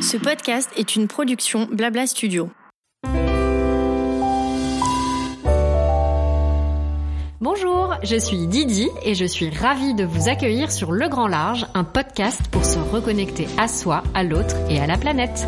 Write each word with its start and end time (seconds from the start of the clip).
Ce 0.00 0.16
podcast 0.16 0.70
est 0.76 0.94
une 0.94 1.08
production 1.08 1.66
Blabla 1.70 2.06
Studio. 2.06 2.48
Bonjour, 7.40 7.94
je 8.02 8.16
suis 8.16 8.46
Didi 8.46 8.88
et 9.04 9.14
je 9.14 9.24
suis 9.24 9.50
ravie 9.50 9.94
de 9.94 10.04
vous 10.04 10.28
accueillir 10.28 10.70
sur 10.70 10.92
Le 10.92 11.08
Grand 11.08 11.26
Large, 11.26 11.66
un 11.74 11.84
podcast 11.84 12.40
pour 12.50 12.64
se 12.64 12.78
reconnecter 12.78 13.48
à 13.58 13.66
soi, 13.66 14.02
à 14.14 14.22
l'autre 14.22 14.56
et 14.68 14.80
à 14.80 14.86
la 14.86 14.96
planète. 14.96 15.46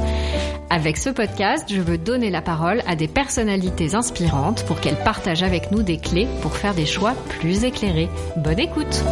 Avec 0.71 0.97
ce 0.97 1.11
podcast, 1.11 1.67
je 1.69 1.81
veux 1.81 1.99
donner 1.99 2.31
la 2.31 2.43
parole 2.43 2.83
à 2.87 2.97
des 2.97 3.09
personnalités 3.09 3.95
inspirantes 3.95 4.65
pour 4.67 4.81
qu'elles 4.81 5.03
partagent 5.03 5.45
avec 5.45 5.71
nous 5.71 5.83
des 5.83 5.99
clés 5.99 6.29
pour 6.43 6.57
faire 6.57 6.75
des 6.75 6.87
choix 6.87 7.15
plus 7.41 7.65
éclairés. 7.65 8.09
Bonne 8.37 8.59
écoute! 8.59 9.05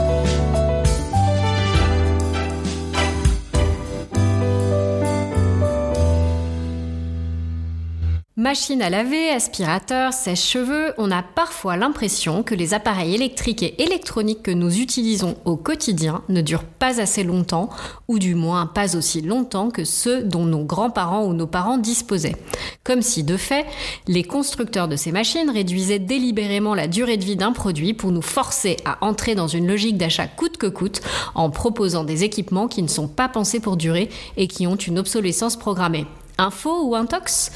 Machine 8.47 8.81
à 8.81 8.91
laver, 8.91 9.31
aspirateur, 9.31 10.13
sèche-cheveux, 10.13 10.93
on 10.99 11.11
a 11.11 11.25
parfois 11.25 11.77
l'impression 11.77 12.45
que 12.45 12.55
les 12.55 12.75
appareils 12.75 13.13
électriques 13.13 13.65
et 13.65 13.83
électroniques 13.83 14.45
que 14.45 14.53
nous 14.53 14.79
utilisons 14.79 15.35
au 15.45 15.57
quotidien 15.57 16.23
ne 16.29 16.43
durent 16.43 16.63
pas 16.63 17.01
assez 17.01 17.25
longtemps, 17.25 17.71
ou 18.07 18.21
du 18.21 18.37
moins 18.37 18.67
pas 18.67 18.95
aussi 18.95 19.21
longtemps 19.21 19.71
que 19.71 19.83
ceux 19.83 20.23
dont 20.23 20.45
nos 20.45 20.63
grands-parents 20.63 21.25
ou 21.25 21.33
nos 21.33 21.49
parents 21.49 21.77
disposaient. 21.77 22.37
Comme 22.85 23.03
si, 23.03 23.25
de 23.25 23.37
fait, 23.37 23.67
les 24.07 24.23
constructeurs 24.23 24.87
de 24.87 24.95
ces 24.95 25.11
machines 25.11 25.51
réduisaient 25.51 25.99
délibérément 25.99 26.77
la 26.77 26.87
durée 26.87 27.17
de 27.17 27.25
vie 27.25 27.35
d'un 27.35 27.51
produit 27.51 27.95
pour 27.95 28.13
nous 28.13 28.23
forcer 28.23 28.77
à 28.85 29.05
entrer 29.05 29.35
dans 29.35 29.49
une 29.49 29.67
logique 29.67 29.99
d'achat 29.99 30.29
coûte 30.29 30.57
que 30.57 30.69
coûte 30.69 31.01
en 31.35 31.51
proposant 31.51 32.05
des 32.05 32.23
équipements 32.23 32.69
qui 32.69 32.85
ne 32.85 32.89
sont 32.89 33.09
pas 33.09 33.29
pensés 33.29 33.59
pour 33.59 33.77
durer 33.77 34.09
et 34.37 34.47
qui 34.47 34.69
ont 34.69 34.77
une 34.77 35.01
obsolescence 35.01 35.57
programmée. 35.57 36.07
Un 36.39 36.51
faux 36.51 36.87
ou 36.87 36.95
un 36.95 37.07
tox 37.07 37.51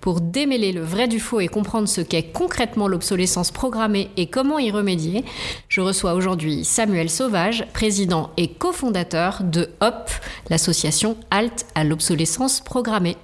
Pour 0.00 0.20
démêler 0.20 0.72
le 0.72 0.82
vrai 0.82 1.06
du 1.06 1.20
faux 1.20 1.40
et 1.40 1.48
comprendre 1.48 1.88
ce 1.88 2.00
qu'est 2.00 2.32
concrètement 2.32 2.88
l'obsolescence 2.88 3.50
programmée 3.50 4.10
et 4.16 4.26
comment 4.26 4.58
y 4.58 4.70
remédier, 4.70 5.24
je 5.68 5.80
reçois 5.80 6.14
aujourd'hui 6.14 6.64
Samuel 6.64 7.10
Sauvage, 7.10 7.66
président 7.72 8.30
et 8.36 8.48
cofondateur 8.48 9.42
de 9.44 9.70
HOP, 9.80 10.10
l'association 10.50 11.16
Halte 11.30 11.66
à 11.74 11.84
l'obsolescence 11.84 12.60
programmée. 12.60 13.16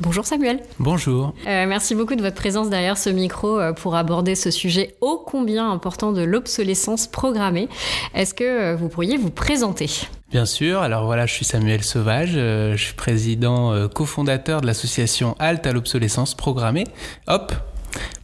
Bonjour 0.00 0.26
Samuel. 0.26 0.62
Bonjour. 0.78 1.32
Euh, 1.46 1.66
merci 1.66 1.94
beaucoup 1.94 2.16
de 2.16 2.22
votre 2.22 2.36
présence 2.36 2.68
derrière 2.68 2.98
ce 2.98 3.08
micro 3.08 3.58
euh, 3.58 3.72
pour 3.72 3.94
aborder 3.94 4.34
ce 4.34 4.50
sujet 4.50 4.94
ô 5.00 5.22
combien 5.24 5.70
important 5.70 6.12
de 6.12 6.22
l'obsolescence 6.22 7.06
programmée. 7.06 7.68
Est-ce 8.14 8.34
que 8.34 8.44
euh, 8.44 8.76
vous 8.76 8.88
pourriez 8.88 9.16
vous 9.16 9.30
présenter? 9.30 9.88
Bien 10.30 10.44
sûr, 10.44 10.80
alors 10.80 11.04
voilà, 11.04 11.24
je 11.26 11.32
suis 11.32 11.44
Samuel 11.44 11.84
Sauvage, 11.84 12.32
je 12.32 12.76
suis 12.76 12.94
président 12.94 13.88
cofondateur 13.88 14.60
de 14.60 14.66
l'association 14.66 15.36
Halte 15.38 15.66
à 15.68 15.72
l'obsolescence 15.72 16.34
programmée, 16.34 16.84
HOP, 17.28 17.52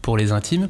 pour 0.02 0.16
les 0.16 0.32
intimes. 0.32 0.68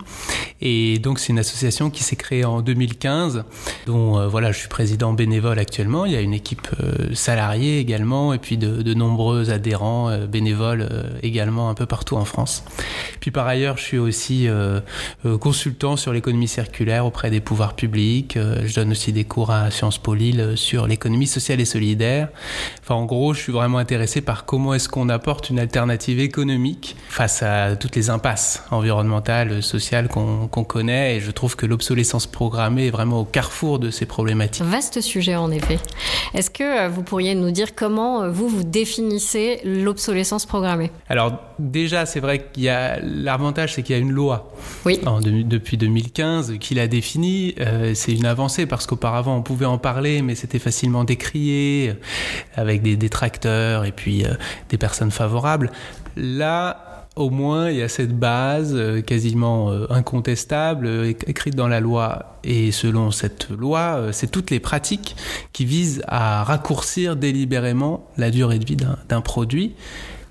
Et 0.61 0.98
donc 0.98 1.19
c'est 1.19 1.30
une 1.30 1.38
association 1.38 1.91
qui 1.91 2.05
s'est 2.05 2.16
créée 2.16 2.44
en 2.44 2.61
2015, 2.61 3.44
dont 3.86 4.19
euh, 4.19 4.28
voilà, 4.28 4.52
je 4.52 4.58
suis 4.58 4.69
président 4.69 5.12
bénévole 5.12 5.58
actuellement. 5.58 6.05
Il 6.05 6.12
y 6.12 6.16
a 6.16 6.20
une 6.20 6.34
équipe 6.34 6.69
euh, 6.80 7.14
salariée 7.14 7.78
également, 7.80 8.33
et 8.33 8.38
puis 8.38 8.58
de, 8.58 8.94
nombreux 8.94 9.50
adhérents 9.50 10.10
euh, 10.10 10.27
bénévoles 10.27 10.88
également 11.22 11.70
un 11.70 11.75
peu 11.75 11.86
partout 11.86 12.16
en 12.16 12.25
France. 12.25 12.62
Puis 13.20 13.30
par 13.30 13.47
ailleurs, 13.47 13.78
je 13.78 13.83
suis 13.83 13.98
aussi 13.98 14.48
consultant 15.41 15.97
sur 15.97 16.12
l'économie 16.12 16.48
circulaire 16.48 17.06
auprès 17.06 17.30
des 17.30 17.41
pouvoirs 17.41 17.75
publics. 17.75 18.36
je 18.36 18.75
donne 18.75 18.91
aussi 18.91 19.12
des 19.12 19.25
cours 19.25 19.50
à 19.50 19.70
Sciences 19.70 19.98
Po 19.98 20.14
Lille 20.14 20.53
sur 20.56 20.86
l'économie 20.86 21.27
sociale 21.27 21.60
et 21.60 21.64
solidaire. 21.64 22.28
Enfin, 22.83 22.97
en 22.97 23.06
gros, 23.06 23.33
je 23.33 23.41
suis 23.41 23.53
vraiment 23.53 23.78
intéressé 23.78 24.20
par 24.20 24.44
comment 24.44 24.75
est-ce 24.75 24.88
qu'on 24.88 25.08
apporte 25.08 25.50
une 25.50 25.58
alternative 25.58 26.20
économique 26.20 26.97
face 27.08 27.42
à 27.42 27.77
toutes 27.77 27.97
les 27.97 28.10
impasses 28.10 28.62
environnementales 28.70 29.22
sociale 29.60 30.09
qu'on 30.09 30.65
connaît. 30.65 31.16
Et 31.16 31.21
je 31.21 31.31
trouve 31.31 31.56
que 31.56 31.66
l'obsolescence 31.66 32.27
programmée 32.27 32.87
est 32.87 32.91
vraiment 32.91 33.21
au 33.21 33.25
carrefour 33.25 33.78
de 33.78 33.91
ces 33.91 34.06
problématiques. 34.06 34.65
Vaste 34.65 35.00
sujet, 35.00 35.37
en 35.37 35.50
effet. 35.50 35.78
Est-ce 36.34 36.50
que 36.50 36.62
euh, 36.62 36.88
vous 36.88 37.03
pourriez 37.03 37.34
nous 37.34 37.50
dire 37.50 37.75
comment 37.75 38.22
euh, 38.22 38.31
vous, 38.31 38.49
vous 38.49 38.65
définissez 38.65 39.61
l'obsolescence 39.65 40.47
programmée? 40.47 40.91
Alors, 41.09 41.38
déjà, 41.59 42.06
c'est 42.06 42.21
vrai 42.21 42.47
qu'il 42.53 42.65
y 42.65 42.69
a 42.69 42.99
l'avantage, 43.00 43.75
c'est 43.75 43.82
qu'il 43.82 43.97
y 43.97 43.99
a 43.99 44.03
une 44.03 44.12
loi. 44.12 44.53
Oui. 44.84 45.00
depuis 45.22 45.77
2015 45.77 46.59
qui 46.59 46.75
l'a 46.75 46.87
définie. 46.87 47.55
Euh, 47.61 47.93
c'est 47.94 48.12
une 48.12 48.27
avancée 48.27 48.66
parce 48.66 48.87
qu'auparavant, 48.87 49.37
on 49.37 49.43
pouvait 49.43 49.66
en 49.66 49.78
parler, 49.78 50.22
mais 50.22 50.34
c'était 50.34 50.59
facilement 50.59 51.05
décrié 51.05 51.94
avec 52.55 52.82
des 52.82 52.97
détracteurs 52.97 53.84
et 53.84 53.93
puis 53.93 54.25
des 54.69 54.78
personnes 54.78 55.11
favorables. 55.11 55.71
Là, 56.16 56.91
au 57.17 57.31
moins 57.31 57.71
il 57.71 57.77
y 57.77 57.83
a 57.83 57.89
cette 57.89 58.19
base 58.19 58.73
euh, 58.75 59.03
quasiment 59.03 59.71
euh, 59.71 59.87
incontestable 59.91 60.87
euh, 60.87 61.12
écrite 61.27 61.55
dans 61.55 61.69
la 61.69 61.81
loi. 61.81 62.39
Et 62.45 62.73
selon 62.73 63.11
cette 63.11 63.50
loi 63.50 64.09
c'est 64.12 64.31
toutes 64.31 64.50
les 64.50 64.61
pratiques 64.61 65.15
qui 65.53 65.65
visent 65.65 66.03
à 66.09 66.43
raccourcir 66.43 67.15
délibérément 67.17 68.09
la 68.17 68.31
durée 68.31 68.59
de 68.59 68.65
vie 68.65 68.77
d'un 68.77 69.21
produit. 69.21 69.75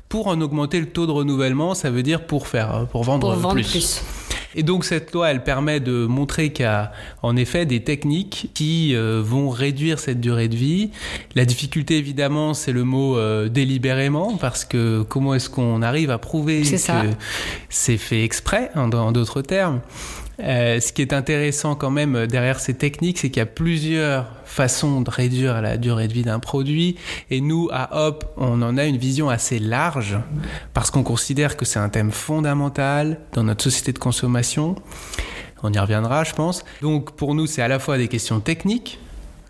Pour 0.10 0.28
en 0.28 0.42
augmenter 0.42 0.82
le 0.82 0.88
taux 0.88 1.06
de 1.06 1.12
renouvellement 1.12 1.74
ça 1.74 1.90
veut 1.90 2.04
dire 2.04 2.26
pour 2.26 2.48
faire 2.48 2.88
pour 2.92 3.04
vendre, 3.04 3.54
plus. 3.54 4.02
Et 4.56 4.64
donc 4.64 4.86
cette 4.86 5.12
loi, 5.14 5.32
elle 5.32 5.44
permet 5.44 5.80
de 5.80 6.06
montrer 6.06 6.52
qu'il 6.52 6.64
y 6.64 6.68
a 6.68 6.92
en 7.22 7.36
effet 7.36 7.66
des 7.66 7.84
techniques 7.84 8.50
qui 8.54 8.96
euh, 8.96 9.22
vont 9.24 9.50
réduire 9.50 10.00
cette 10.00 10.20
durée 10.20 10.48
de 10.48 10.56
vie. 10.56 10.92
La 11.36 11.46
difficulté 11.46 11.98
évidemment, 11.98 12.54
c'est 12.54 12.72
le 12.72 12.84
mot 12.84 13.18
euh, 13.18 13.48
délibérément, 13.50 14.38
parce 14.38 14.66
que 14.66 15.04
comment 15.04 15.34
est-ce 15.34 15.50
qu'on 15.50 15.82
arrive 15.82 16.12
à 16.12 16.18
prouver 16.18 16.62
que 16.62 16.78
c'est 17.70 17.98
fait 17.98 18.24
exprès, 18.24 18.72
en 18.76 19.12
d'autres 19.12 19.42
termes? 19.42 19.82
Euh, 20.40 20.80
ce 20.80 20.94
qui 20.94 21.02
est 21.02 21.14
intéressant 21.14 21.76
quand 21.76 21.92
même 21.92 22.26
derrière 22.28 22.60
ces 22.60 22.74
techniques, 22.74 23.20
c'est 23.20 23.30
qu'il 23.30 23.40
y 23.40 23.44
a 23.44 23.46
plusieurs 23.46 24.28
façons 24.46 25.02
de 25.02 25.10
réduire 25.10 25.62
la 25.62 25.78
durée 25.78 26.08
de 26.08 26.14
vie 26.14 26.24
d'un 26.24 26.40
produit. 26.40 26.98
Et 27.30 27.42
nous, 27.42 27.70
à 27.72 28.06
Hop, 28.08 28.34
on 28.38 28.62
en 28.62 28.78
a 28.78 28.86
une 28.86 28.98
vision 28.98 29.30
assez 29.30 29.60
large 29.60 30.18
parce 30.74 30.92
qu'on 30.92 31.04
considère 31.04 31.58
que 31.58 31.66
c'est 31.66 31.80
un 31.80 31.90
thème 31.90 32.12
fondamental 32.12 33.20
dans 33.34 33.44
notre 33.44 33.64
société 33.64 33.94
de 33.94 34.00
consommation. 34.00 34.76
On 35.64 35.72
y 35.72 35.80
reviendra, 35.80 36.24
je 36.24 36.34
pense. 36.34 36.64
Donc 36.82 37.12
pour 37.12 37.36
nous, 37.36 37.46
c'est 37.46 37.62
à 37.62 37.68
la 37.68 37.80
fois 37.80 37.98
des 37.98 38.08
questions 38.08 38.40
techniques, 38.40 39.00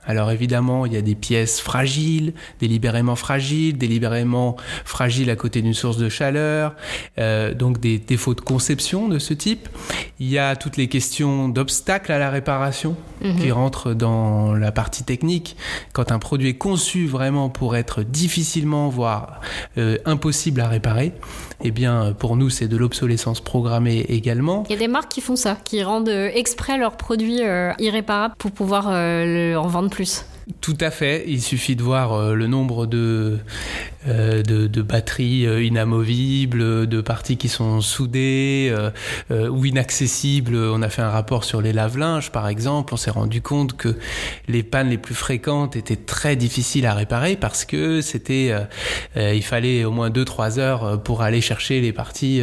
alors 0.06 0.32
évidemment, 0.32 0.86
il 0.86 0.94
y 0.94 0.98
a 0.98 1.02
des 1.02 1.16
pièces 1.16 1.62
fragiles, 1.62 2.34
délibérément 2.60 3.16
fragiles, 3.16 3.78
délibérément 3.78 4.56
fragiles 4.84 5.30
à 5.30 5.36
côté 5.36 5.62
d'une 5.62 5.74
source 5.74 5.98
de 5.98 6.10
chaleur, 6.10 6.76
euh, 7.20 7.54
donc 7.54 7.80
des 7.80 8.00
défauts 8.00 8.34
de 8.34 8.42
conception 8.42 9.08
de 9.08 9.20
ce 9.20 9.34
type. 9.34 9.70
Il 10.20 10.28
y 10.28 10.38
a 10.38 10.56
toutes 10.56 10.78
les 10.78 10.88
questions 10.88 11.50
d'obstacles 11.50 12.12
à 12.12 12.20
la 12.20 12.30
réparation 12.30 12.96
mhm. 13.24 13.40
qui 13.40 13.52
rentrent 13.52 13.94
dans 13.94 14.54
la 14.54 14.72
partie 14.72 15.04
technique. 15.04 15.56
Quand 15.94 16.12
un 16.12 16.20
produit 16.20 16.50
est 16.50 16.58
conçu 16.58 17.06
vraiment 17.06 17.50
pour 17.50 17.76
être 17.76 18.04
difficilement, 18.04 18.90
voire 18.90 19.42
euh, 19.78 19.98
impossible 20.06 20.62
à 20.62 20.68
réparer, 20.68 21.14
eh 21.64 21.72
bien 21.72 22.14
pour 22.18 22.36
nous 22.36 22.50
c'est 22.50 22.68
de 22.68 22.78
l'obsolescence 22.78 23.42
programmée 23.42 24.06
également. 24.10 24.64
Il 24.70 24.74
y 24.74 24.76
a 24.76 24.80
des 24.80 24.88
marques 24.88 25.12
qui 25.12 25.22
font 25.22 25.36
ça, 25.36 25.58
qui 25.64 25.84
rendent 25.84 26.10
euh, 26.10 26.30
exprès 26.34 26.78
leurs 26.78 26.98
produits 26.98 27.42
irréparables 27.80 28.36
pour 28.38 28.52
pouvoir 28.52 28.88
en 28.88 29.68
vendre 29.68 29.90
plus. 29.90 30.26
Tout 30.60 30.78
à 30.80 30.92
fait. 30.92 31.24
Il 31.28 31.42
suffit 31.42 31.76
de 31.76 31.84
voir 31.84 32.14
euh, 32.14 32.34
le 32.34 32.48
nombre 32.48 32.86
de, 32.86 33.38
euh, 34.08 34.42
de, 34.44 34.82
batteries 34.82 35.46
euh, 35.46 35.64
inamovibles, 35.64 36.88
de 36.88 37.02
parties 37.02 37.38
qui 37.38 37.50
sont 37.50 37.82
soudées 37.82 38.74
ou 39.30 39.66
inaccessibles. 39.66 40.56
On 40.56 40.82
a 40.82 40.90
fait 40.90 41.02
un 41.02 41.10
rapport 41.10 41.44
sur 41.44 41.62
les 41.62 41.74
lave-linges, 41.74 42.32
par 42.32 42.48
exemple. 42.48 42.94
On 42.94 42.98
s'est 42.98 43.12
rendu 43.12 43.42
compte 43.42 43.78
que 43.78 43.96
les 44.48 44.64
pannes 44.64 44.90
les 44.90 44.98
plus 44.98 45.16
fréquentes 45.16 45.76
étaient 45.76 45.96
très 45.96 46.36
difficiles 46.36 46.86
à 46.86 46.94
réparer 46.94 47.36
parce 47.36 47.66
que 47.66 48.02
c'était, 48.02 48.54
il 49.16 49.44
fallait 49.44 49.86
au 49.86 49.92
moins 49.92 50.10
2-3 50.10 50.60
heures 50.60 51.02
pour 51.04 51.22
aller 51.22 51.42
chercher 51.42 51.82
les 51.82 51.94
parties 51.94 52.42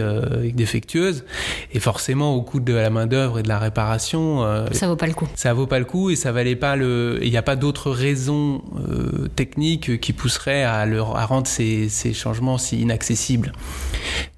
défectueuses. 0.54 1.24
Et 1.72 1.80
forcément, 1.80 2.34
au 2.34 2.42
coût 2.42 2.60
de 2.60 2.74
la 2.74 2.90
main 2.90 3.06
d'œuvre 3.06 3.40
et 3.40 3.42
de 3.42 3.48
la 3.48 3.58
réparation, 3.58 4.46
ça 4.72 4.86
vaut 4.86 4.96
pas 4.96 5.06
le 5.06 5.14
coup. 5.14 5.28
Ça 5.34 5.52
vaut 5.52 5.66
pas 5.66 5.78
le 5.78 5.84
coup 5.84 6.10
et 6.10 6.16
ça 6.16 6.32
valait 6.32 6.56
pas 6.56 6.76
le. 6.76 7.18
Il 7.22 7.30
n'y 7.30 7.36
a 7.36 7.42
pas 7.42 7.56
d'autres 7.56 7.90
raisons 7.90 8.62
euh, 8.78 9.28
techniques 9.34 10.00
qui 10.00 10.12
pousseraient 10.12 10.62
à, 10.62 10.86
leur, 10.86 11.16
à 11.16 11.26
rendre 11.26 11.46
ces, 11.48 12.12
changements 12.12 12.58
si 12.58 12.80
inaccessibles. 12.80 13.52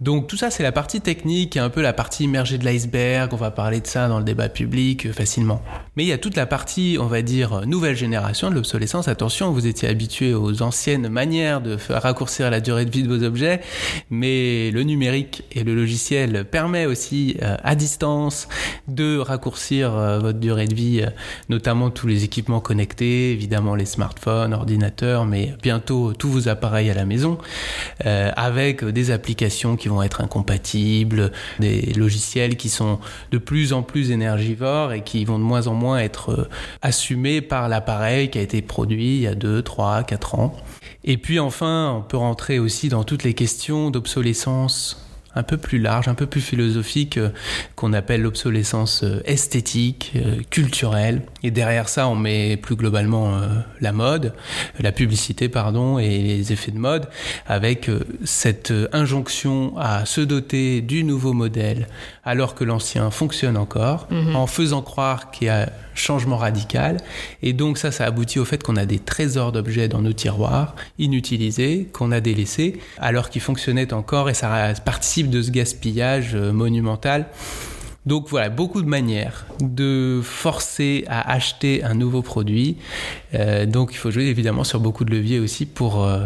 Donc 0.00 0.26
tout 0.26 0.36
ça, 0.36 0.50
c'est 0.50 0.62
la 0.62 0.72
partie 0.72 1.00
technique, 1.00 1.56
et 1.56 1.60
un 1.60 1.68
peu 1.68 1.82
la 1.82 1.92
partie 1.92 2.24
immergée 2.24 2.58
de 2.58 2.64
l'iceberg. 2.64 3.32
On 3.32 3.36
va 3.36 3.50
parler 3.50 3.80
de 3.80 3.86
ça 3.86 4.08
dans 4.08 4.18
le 4.18 4.24
débat 4.24 4.48
public 4.48 5.06
euh, 5.06 5.12
facilement. 5.12 5.62
Mais 5.96 6.04
il 6.04 6.08
y 6.08 6.12
a 6.12 6.18
toute 6.18 6.36
la 6.36 6.46
partie, 6.46 6.96
on 7.00 7.06
va 7.06 7.22
dire, 7.22 7.66
nouvelle 7.66 7.96
génération 7.96 8.50
de 8.50 8.54
l'obsolescence. 8.54 9.08
Attention, 9.08 9.52
vous 9.52 9.66
étiez 9.66 9.88
habitué 9.88 10.34
aux 10.34 10.62
anciennes 10.62 11.08
manières 11.08 11.60
de 11.60 11.76
raccourcir 11.88 12.50
la 12.50 12.60
durée 12.60 12.84
de 12.84 12.90
vie 12.90 13.02
de 13.02 13.08
vos 13.08 13.22
objets, 13.24 13.60
mais 14.08 14.70
le 14.70 14.82
numérique 14.82 15.44
et 15.52 15.64
le 15.64 15.74
logiciel 15.74 16.44
permet 16.44 16.86
aussi 16.86 17.36
euh, 17.42 17.56
à 17.62 17.74
distance 17.74 18.48
de 18.88 19.18
raccourcir 19.18 19.94
euh, 19.94 20.18
votre 20.18 20.38
durée 20.38 20.66
de 20.66 20.74
vie, 20.74 21.04
notamment 21.48 21.90
tous 21.90 22.06
les 22.06 22.24
équipements 22.24 22.60
connectés, 22.60 23.32
évidemment 23.32 23.74
les 23.74 23.86
smartphones, 23.86 24.54
ordinateurs, 24.54 25.26
mais 25.26 25.54
bientôt 25.62 26.12
tous 26.12 26.28
vos 26.28 26.48
appareils 26.48 26.90
à 26.90 26.94
la 26.94 26.99
maison, 27.04 27.38
avec 28.04 28.84
des 28.84 29.10
applications 29.10 29.76
qui 29.76 29.88
vont 29.88 30.02
être 30.02 30.20
incompatibles, 30.20 31.32
des 31.58 31.92
logiciels 31.94 32.56
qui 32.56 32.68
sont 32.68 32.98
de 33.30 33.38
plus 33.38 33.72
en 33.72 33.82
plus 33.82 34.10
énergivores 34.10 34.92
et 34.92 35.02
qui 35.02 35.24
vont 35.24 35.38
de 35.38 35.44
moins 35.44 35.66
en 35.66 35.74
moins 35.74 35.98
être 35.98 36.30
euh, 36.30 36.48
assumés 36.82 37.40
par 37.40 37.68
l'appareil 37.68 38.30
qui 38.30 38.38
a 38.38 38.42
été 38.42 38.62
produit 38.62 39.16
il 39.16 39.22
y 39.22 39.26
a 39.26 39.34
2, 39.34 39.62
3, 39.62 40.04
4 40.04 40.34
ans. 40.36 40.56
Et 41.04 41.16
puis 41.16 41.38
enfin, 41.38 41.94
on 41.96 42.02
peut 42.02 42.16
rentrer 42.16 42.58
aussi 42.58 42.88
dans 42.88 43.04
toutes 43.04 43.24
les 43.24 43.34
questions 43.34 43.90
d'obsolescence 43.90 45.09
un 45.34 45.42
peu 45.42 45.56
plus 45.56 45.78
large, 45.78 46.08
un 46.08 46.14
peu 46.14 46.26
plus 46.26 46.40
philosophique, 46.40 47.16
euh, 47.16 47.30
qu'on 47.76 47.92
appelle 47.92 48.22
l'obsolescence 48.22 49.04
euh, 49.04 49.22
esthétique, 49.24 50.12
euh, 50.16 50.36
culturelle. 50.50 51.22
Et 51.42 51.50
derrière 51.50 51.88
ça, 51.88 52.08
on 52.08 52.16
met 52.16 52.56
plus 52.56 52.76
globalement 52.76 53.40
la 53.80 53.92
mode, 53.92 54.34
la 54.78 54.92
publicité, 54.92 55.48
pardon, 55.48 55.98
et 55.98 56.18
les 56.18 56.52
effets 56.52 56.70
de 56.70 56.78
mode, 56.78 57.08
avec 57.46 57.90
cette 58.24 58.72
injonction 58.92 59.74
à 59.78 60.04
se 60.04 60.20
doter 60.20 60.82
du 60.82 61.02
nouveau 61.02 61.32
modèle, 61.32 61.86
alors 62.24 62.54
que 62.54 62.64
l'ancien 62.64 63.10
fonctionne 63.10 63.56
encore, 63.56 64.06
mhm. 64.10 64.36
en 64.36 64.46
faisant 64.46 64.82
croire 64.82 65.30
qu'il 65.30 65.46
y 65.46 65.50
a 65.50 65.70
changement 65.94 66.36
radical. 66.36 66.98
Et 67.42 67.52
donc 67.52 67.78
ça, 67.78 67.90
ça 67.90 68.04
aboutit 68.04 68.38
au 68.38 68.44
fait 68.44 68.62
qu'on 68.62 68.76
a 68.76 68.86
des 68.86 68.98
trésors 68.98 69.52
d'objets 69.52 69.88
dans 69.88 70.00
nos 70.00 70.12
tiroirs, 70.12 70.74
inutilisés, 70.98 71.88
qu'on 71.92 72.12
a 72.12 72.20
délaissés, 72.20 72.80
alors 72.98 73.30
qu'ils 73.30 73.42
fonctionnaient 73.42 73.92
encore, 73.92 74.30
et 74.30 74.34
ça 74.34 74.72
participe 74.84 75.19
de 75.28 75.42
ce 75.42 75.50
gaspillage 75.50 76.34
euh, 76.34 76.52
monumental. 76.52 77.26
Donc 78.06 78.28
voilà, 78.28 78.48
beaucoup 78.48 78.80
de 78.80 78.88
manières 78.88 79.44
de 79.60 80.20
forcer 80.24 81.04
à 81.06 81.30
acheter 81.32 81.84
un 81.84 81.92
nouveau 81.92 82.22
produit. 82.22 82.78
Euh, 83.34 83.66
donc 83.66 83.92
il 83.92 83.98
faut 83.98 84.10
jouer 84.10 84.24
évidemment 84.24 84.64
sur 84.64 84.80
beaucoup 84.80 85.04
de 85.04 85.10
leviers 85.10 85.38
aussi 85.38 85.66
pour, 85.66 86.02
euh, 86.02 86.24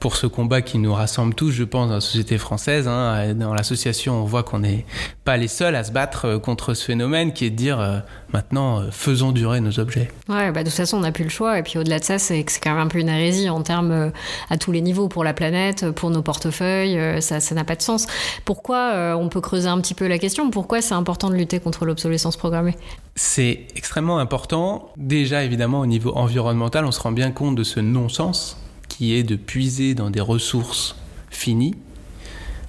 pour 0.00 0.16
ce 0.16 0.26
combat 0.26 0.60
qui 0.60 0.76
nous 0.76 0.92
rassemble 0.92 1.34
tous, 1.34 1.50
je 1.50 1.64
pense, 1.64 1.88
dans 1.88 1.94
la 1.94 2.00
société 2.02 2.36
française. 2.36 2.86
Hein. 2.88 3.32
Dans 3.34 3.54
l'association, 3.54 4.20
on 4.20 4.24
voit 4.24 4.42
qu'on 4.42 4.58
n'est 4.58 4.84
pas 5.24 5.38
les 5.38 5.48
seuls 5.48 5.76
à 5.76 5.84
se 5.84 5.92
battre 5.92 6.36
contre 6.36 6.74
ce 6.74 6.84
phénomène 6.84 7.32
qui 7.32 7.46
est 7.46 7.50
de 7.50 7.56
dire 7.56 8.02
Maintenant, 8.34 8.80
euh, 8.80 8.90
faisons 8.90 9.30
durer 9.30 9.60
nos 9.60 9.78
objets. 9.78 10.10
Ouais, 10.28 10.50
bah, 10.50 10.64
de 10.64 10.68
toute 10.68 10.76
façon, 10.76 10.96
on 10.96 11.02
n'a 11.02 11.12
plus 11.12 11.22
le 11.22 11.30
choix. 11.30 11.56
Et 11.56 11.62
puis 11.62 11.78
au-delà 11.78 12.00
de 12.00 12.04
ça, 12.04 12.18
c'est 12.18 12.44
quand 12.60 12.70
même 12.70 12.80
un 12.80 12.88
peu 12.88 12.98
une 12.98 13.08
hérésie 13.08 13.48
en 13.48 13.62
termes 13.62 13.92
euh, 13.92 14.10
à 14.50 14.58
tous 14.58 14.72
les 14.72 14.80
niveaux, 14.80 15.06
pour 15.06 15.22
la 15.22 15.32
planète, 15.32 15.92
pour 15.92 16.10
nos 16.10 16.20
portefeuilles. 16.20 16.98
Euh, 16.98 17.20
ça 17.20 17.54
n'a 17.54 17.62
pas 17.62 17.76
de 17.76 17.82
sens. 17.82 18.08
Pourquoi, 18.44 19.14
on 19.16 19.28
peut 19.28 19.40
creuser 19.40 19.68
un 19.68 19.80
petit 19.80 19.94
peu 19.94 20.08
la 20.08 20.18
question, 20.18 20.50
pourquoi 20.50 20.82
c'est 20.82 20.94
important 20.94 21.30
de 21.30 21.36
lutter 21.36 21.60
contre 21.60 21.84
l'obsolescence 21.84 22.36
programmée? 22.36 22.74
C'est 23.14 23.68
extrêmement 23.76 24.18
important. 24.18 24.90
Déjà, 24.96 25.44
évidemment, 25.44 25.78
au 25.78 25.86
niveau 25.86 26.12
environnemental, 26.16 26.84
on 26.84 26.90
se 26.90 27.00
rend 27.00 27.12
bien 27.12 27.30
compte 27.30 27.54
de 27.54 27.62
ce 27.62 27.78
non-sens 27.78 28.56
qui 28.88 29.14
est 29.14 29.22
de 29.22 29.36
puiser 29.36 29.94
dans 29.94 30.10
des 30.10 30.20
ressources 30.20 30.96
finies 31.30 31.76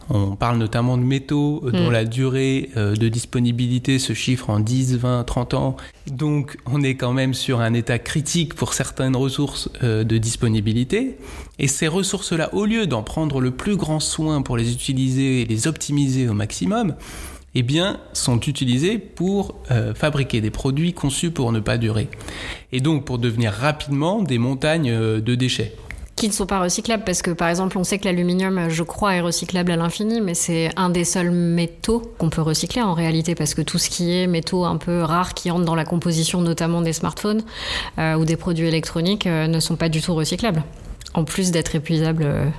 on 0.09 0.35
parle 0.35 0.57
notamment 0.57 0.97
de 0.97 1.03
métaux 1.03 1.63
euh, 1.65 1.71
dont 1.71 1.89
mm. 1.89 1.93
la 1.93 2.05
durée 2.05 2.69
euh, 2.77 2.95
de 2.95 3.09
disponibilité 3.09 3.97
se 3.99 4.13
chiffre 4.13 4.49
en 4.49 4.59
10, 4.59 4.97
20, 4.97 5.23
30 5.23 5.53
ans. 5.55 5.77
Donc 6.07 6.57
on 6.65 6.83
est 6.83 6.95
quand 6.95 7.13
même 7.13 7.33
sur 7.33 7.59
un 7.59 7.73
état 7.73 7.97
critique 7.97 8.53
pour 8.53 8.73
certaines 8.73 9.15
ressources 9.15 9.69
euh, 9.83 10.03
de 10.03 10.17
disponibilité. 10.17 11.17
Et 11.57 11.67
ces 11.67 11.87
ressources-là, 11.87 12.53
au 12.53 12.65
lieu 12.65 12.85
d'en 12.85 13.03
prendre 13.03 13.41
le 13.41 13.51
plus 13.51 13.77
grand 13.77 13.99
soin 13.99 14.41
pour 14.41 14.57
les 14.57 14.71
utiliser 14.71 15.41
et 15.41 15.45
les 15.45 15.67
optimiser 15.67 16.29
au 16.29 16.33
maximum, 16.33 16.95
eh 17.57 17.63
bien, 17.63 18.01
sont 18.11 18.41
utilisées 18.41 18.97
pour 18.97 19.55
fabriquer 19.95 20.41
des 20.41 20.49
produits 20.49 20.91
conçus 20.91 21.31
pour 21.31 21.53
ne 21.53 21.61
pas 21.61 21.77
durer. 21.77 22.09
Et 22.73 22.81
donc 22.81 23.05
pour 23.05 23.17
devenir 23.17 23.53
rapidement 23.53 24.21
des 24.21 24.37
montagnes 24.37 24.91
de 24.93 25.35
déchets 25.35 25.73
qui 26.15 26.27
ne 26.27 26.33
sont 26.33 26.45
pas 26.45 26.61
recyclables 26.61 27.03
parce 27.03 27.21
que 27.21 27.31
par 27.31 27.49
exemple 27.49 27.77
on 27.77 27.83
sait 27.83 27.99
que 27.99 28.05
l'aluminium 28.05 28.69
je 28.69 28.83
crois 28.83 29.15
est 29.15 29.21
recyclable 29.21 29.71
à 29.71 29.75
l'infini 29.75 30.21
mais 30.21 30.33
c'est 30.33 30.69
un 30.77 30.89
des 30.89 31.03
seuls 31.03 31.31
métaux 31.31 32.01
qu'on 32.17 32.29
peut 32.29 32.41
recycler 32.41 32.81
en 32.81 32.93
réalité 32.93 33.35
parce 33.35 33.53
que 33.53 33.61
tout 33.61 33.77
ce 33.77 33.89
qui 33.89 34.15
est 34.15 34.27
métaux 34.27 34.65
un 34.65 34.77
peu 34.77 35.01
rares 35.01 35.33
qui 35.33 35.51
entrent 35.51 35.65
dans 35.65 35.75
la 35.75 35.85
composition 35.85 36.41
notamment 36.41 36.81
des 36.81 36.93
smartphones 36.93 37.43
euh, 37.97 38.15
ou 38.15 38.25
des 38.25 38.37
produits 38.37 38.67
électroniques 38.67 39.27
euh, 39.27 39.47
ne 39.47 39.59
sont 39.59 39.75
pas 39.75 39.89
du 39.89 40.01
tout 40.01 40.15
recyclables 40.15 40.63
en 41.13 41.25
plus 41.25 41.51
d'être 41.51 41.75
épuisables 41.75 42.23
euh, 42.23 42.49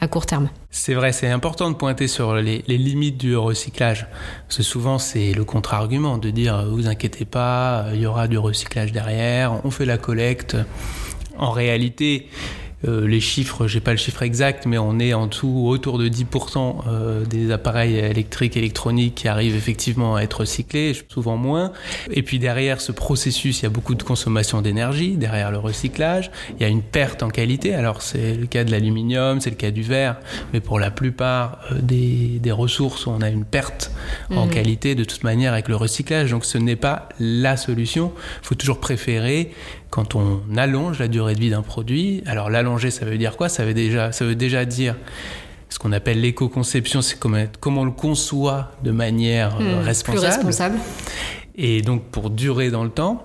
à 0.00 0.08
court 0.08 0.26
terme. 0.26 0.48
C'est 0.70 0.94
vrai, 0.94 1.12
c'est 1.12 1.30
important 1.30 1.70
de 1.70 1.76
pointer 1.76 2.08
sur 2.08 2.34
les, 2.34 2.64
les, 2.66 2.76
limites 2.76 3.16
du 3.16 3.36
recyclage. 3.36 4.06
Parce 4.46 4.58
que 4.58 4.62
souvent, 4.62 4.98
c'est 4.98 5.32
le 5.32 5.44
contre-argument 5.44 6.18
de 6.18 6.30
dire 6.30 6.66
vous 6.68 6.88
inquiétez 6.88 7.24
pas, 7.24 7.86
il 7.94 8.00
y 8.00 8.06
aura 8.06 8.28
du 8.28 8.36
recyclage 8.36 8.92
derrière, 8.92 9.64
on 9.64 9.70
fait 9.70 9.86
la 9.86 9.96
collecte. 9.96 10.56
En 11.38 11.50
réalité, 11.50 12.28
euh, 12.86 13.06
les 13.06 13.20
chiffres, 13.20 13.66
j'ai 13.66 13.80
pas 13.80 13.92
le 13.92 13.96
chiffre 13.96 14.22
exact, 14.22 14.66
mais 14.66 14.78
on 14.78 14.98
est 14.98 15.14
en 15.14 15.28
tout 15.28 15.64
autour 15.66 15.98
de 15.98 16.08
10% 16.08 16.76
euh, 16.86 17.24
des 17.24 17.50
appareils 17.50 17.96
électriques, 17.96 18.56
électroniques 18.56 19.14
qui 19.14 19.28
arrivent 19.28 19.56
effectivement 19.56 20.16
à 20.16 20.22
être 20.22 20.40
recyclés, 20.40 20.92
souvent 21.08 21.36
moins. 21.36 21.72
Et 22.10 22.22
puis 22.22 22.38
derrière 22.38 22.80
ce 22.80 22.92
processus, 22.92 23.60
il 23.60 23.62
y 23.64 23.66
a 23.66 23.70
beaucoup 23.70 23.94
de 23.94 24.02
consommation 24.02 24.60
d'énergie, 24.60 25.16
derrière 25.16 25.50
le 25.50 25.58
recyclage. 25.58 26.30
Il 26.56 26.62
y 26.62 26.64
a 26.64 26.68
une 26.68 26.82
perte 26.82 27.22
en 27.22 27.30
qualité. 27.30 27.74
Alors 27.74 28.02
c'est 28.02 28.34
le 28.34 28.46
cas 28.46 28.64
de 28.64 28.70
l'aluminium, 28.70 29.40
c'est 29.40 29.50
le 29.50 29.56
cas 29.56 29.70
du 29.70 29.82
verre, 29.82 30.16
mais 30.52 30.60
pour 30.60 30.78
la 30.78 30.90
plupart 30.90 31.60
euh, 31.72 31.80
des, 31.80 32.38
des, 32.40 32.52
ressources, 32.52 33.06
on 33.06 33.20
a 33.20 33.30
une 33.30 33.44
perte 33.44 33.90
en 34.30 34.46
mhm. 34.46 34.52
qualité 34.52 34.94
de 34.94 35.04
toute 35.04 35.24
manière 35.24 35.52
avec 35.52 35.68
le 35.68 35.76
recyclage. 35.76 36.30
Donc 36.30 36.44
ce 36.44 36.58
n'est 36.58 36.76
pas 36.76 37.08
la 37.18 37.56
solution. 37.56 38.12
Il 38.42 38.46
faut 38.46 38.54
toujours 38.54 38.80
préférer 38.80 39.52
quand 39.94 40.16
on 40.16 40.40
allonge 40.56 40.98
la 40.98 41.06
durée 41.06 41.36
de 41.36 41.38
vie 41.38 41.50
d'un 41.50 41.62
produit, 41.62 42.24
alors 42.26 42.50
l'allonger, 42.50 42.90
ça 42.90 43.04
veut 43.04 43.16
dire 43.16 43.36
quoi? 43.36 43.48
Ça 43.48 43.64
veut, 43.64 43.74
déjà, 43.74 44.10
ça 44.10 44.24
veut 44.24 44.34
déjà 44.34 44.64
dire 44.64 44.96
ce 45.68 45.78
qu'on 45.78 45.92
appelle 45.92 46.20
l'éco-conception, 46.20 47.00
c'est 47.00 47.16
comment, 47.16 47.44
comment, 47.60 47.82
on 47.82 47.84
le 47.84 47.92
conçoit 47.92 48.72
de 48.82 48.90
manière 48.90 49.56
euh, 49.60 49.82
hmm, 49.82 49.84
responsable. 49.84 50.18
Plus 50.18 50.34
responsable. 50.34 50.78
Et 51.54 51.80
donc 51.82 52.02
pour 52.06 52.30
durer 52.30 52.72
dans 52.72 52.82
le 52.82 52.90
temps. 52.90 53.22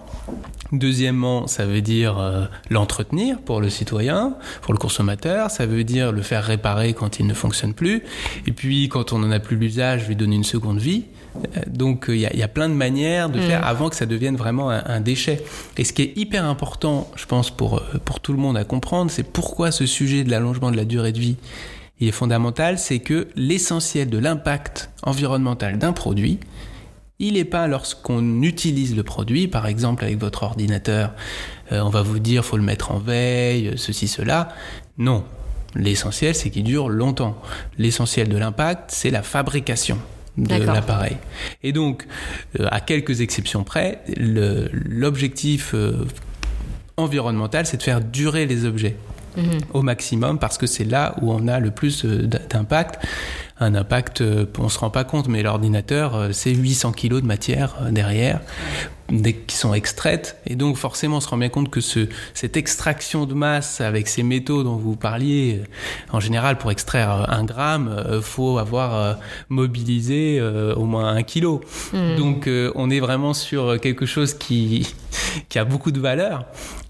Deuxièmement, 0.72 1.48
ça 1.48 1.66
veut 1.66 1.82
dire 1.82 2.20
euh, 2.20 2.46
l'entretenir 2.70 3.40
pour 3.40 3.62
le 3.62 3.72
citoyen, 3.72 4.36
pour 4.62 4.74
le 4.74 4.78
consommateur. 4.78 5.50
Ça 5.50 5.66
veut 5.66 5.84
dire 5.84 6.12
le 6.12 6.22
faire 6.22 6.44
réparer 6.44 6.94
quand 6.94 7.20
il 7.20 7.26
ne 7.26 7.34
fonctionne 7.34 7.74
plus. 7.74 8.04
Et 8.46 8.52
puis, 8.52 8.90
quand 8.90 9.12
on 9.12 9.18
n'en 9.18 9.32
a 9.32 9.40
plus 9.40 9.58
l'usage, 9.58 10.08
lui 10.08 10.16
donner 10.16 10.36
une 10.36 10.44
seconde 10.44 10.78
vie. 10.78 11.06
Euh, 11.36 11.62
donc 11.68 12.06
il 12.10 12.20
y, 12.20 12.44
a 12.44 12.48
plein 12.48 12.70
de 12.70 12.74
manières 12.74 13.30
de 13.30 13.40
faire 13.40 13.62
mm. 13.62 13.66
avant 13.66 13.90
que 13.90 13.96
ça 13.96 14.06
devienne 14.06 14.36
vraiment 14.36 14.70
un, 14.70 15.02
déchet. 15.02 15.44
Et 15.78 15.84
ce 15.84 15.94
qui 15.94 16.02
est 16.02 16.18
hyper 16.18 16.46
important, 16.46 17.10
je 17.16 17.26
pense, 17.26 17.52
pour, 17.52 17.78
euh, 17.78 18.00
pour 18.04 18.20
tout 18.20 18.34
le 18.34 18.40
monde 18.40 18.58
à 18.58 18.64
comprendre, 18.64 19.12
c'est 19.12 19.24
pourquoi 19.24 19.72
ce 19.72 19.86
sujet 19.86 20.24
de 20.24 20.32
l'allongement 20.32 20.72
de 20.72 20.78
la 20.78 20.86
durée 20.86 21.12
de 21.12 21.20
vie 21.20 21.38
il 22.00 22.08
est 22.08 22.14
fondamental, 22.14 22.80
c'est 22.80 23.00
que 23.00 23.28
l'essentiel 23.36 24.10
de 24.10 24.18
l'impact 24.18 24.90
environnemental 25.04 25.78
d'un 25.78 25.92
produit, 25.92 26.40
il 27.20 27.34
n'est 27.34 27.46
pas 27.46 27.68
lorsqu'on 27.68 28.42
utilise 28.42 28.96
le 28.96 29.04
produit, 29.04 29.50
par 29.50 29.68
exemple 29.68 30.06
avec 30.06 30.18
votre 30.18 30.44
ordinateur, 30.44 31.12
euh, 31.72 31.82
on 31.82 31.90
va 31.90 32.02
vous 32.02 32.20
dire 32.20 32.46
faut 32.46 32.56
le 32.56 32.64
mettre 32.64 32.92
en 32.92 33.00
veille, 33.00 33.74
ceci, 33.76 34.08
cela. 34.08 34.50
Non, 34.98 35.26
l'essentiel 35.76 36.34
c'est 36.36 36.50
qu'il 36.50 36.64
dure 36.64 36.88
longtemps. 36.88 37.38
L'essentiel 37.78 38.30
de 38.30 38.38
l'impact, 38.38 38.92
c'est 38.92 39.12
la 39.12 39.22
fabrication 39.22 39.98
de 40.40 40.66
l'appareil. 40.66 41.18
Et 41.64 41.72
donc, 41.72 42.06
euh, 42.60 42.68
à 42.72 42.82
quelques 42.82 43.22
exceptions 43.22 43.64
près, 43.64 44.02
l'objectif 44.18 45.74
euh, 45.74 46.06
environnemental, 46.98 47.66
c'est 47.66 47.78
de 47.78 47.84
faire 47.84 48.02
durer 48.02 48.46
les 48.46 48.66
objets. 48.66 48.96
Mhm. 49.40 49.60
au 49.74 49.82
maximum 49.82 50.40
parce 50.40 50.58
que 50.58 50.68
c'est 50.68 50.84
là 50.84 51.16
où 51.22 51.32
on 51.32 51.48
a 51.48 51.60
le 51.60 51.72
plus 51.72 52.06
euh, 52.06 52.28
d'impact. 52.28 53.06
Un 53.62 53.76
impact, 53.76 54.24
on 54.58 54.64
ne 54.64 54.70
se 54.70 54.80
rend 54.80 54.90
pas 54.90 55.04
compte, 55.04 55.28
mais 55.28 55.44
l'ordinateur, 55.44 56.30
c'est 56.32 56.54
800 56.54 56.94
kg 56.94 57.16
de 57.16 57.26
matière 57.26 57.76
derrière 57.92 58.40
qui 59.48 59.56
sont 59.56 59.74
extraites. 59.74 60.40
Et 60.46 60.56
donc 60.56 60.78
forcément, 60.78 61.18
on 61.18 61.20
se 61.20 61.28
rend 61.28 61.38
bien 61.38 61.50
compte 61.50 61.70
que 61.70 61.82
ce, 61.82 62.08
cette 62.34 62.58
extraction 62.58 63.26
de 63.26 63.34
masse 63.34 63.82
avec 63.82 64.08
ces 64.08 64.24
métaux 64.24 64.64
dont 64.64 64.76
vous 64.76 64.96
parliez, 64.96 65.62
euh, 65.62 66.16
en 66.16 66.20
général, 66.20 66.58
pour 66.58 66.72
extraire 66.72 67.12
euh, 67.12 67.26
un 67.28 67.44
gramme, 67.44 67.88
euh, 67.90 68.22
faut 68.22 68.58
avoir 68.58 69.18
mobilisé 69.50 70.42
au 70.42 70.86
moins 70.86 71.10
un 71.10 71.24
kilo. 71.24 71.62
Mmh. 71.94 72.16
Donc 72.18 72.50
on 72.76 72.90
est 72.90 73.00
vraiment 73.00 73.34
sur 73.34 73.80
quelque 73.80 74.06
chose 74.06 74.34
qui, 74.34 74.94
qui 75.50 75.60
a 75.60 75.66
beaucoup 75.66 75.92
de 75.92 76.00
valeur. 76.00 76.46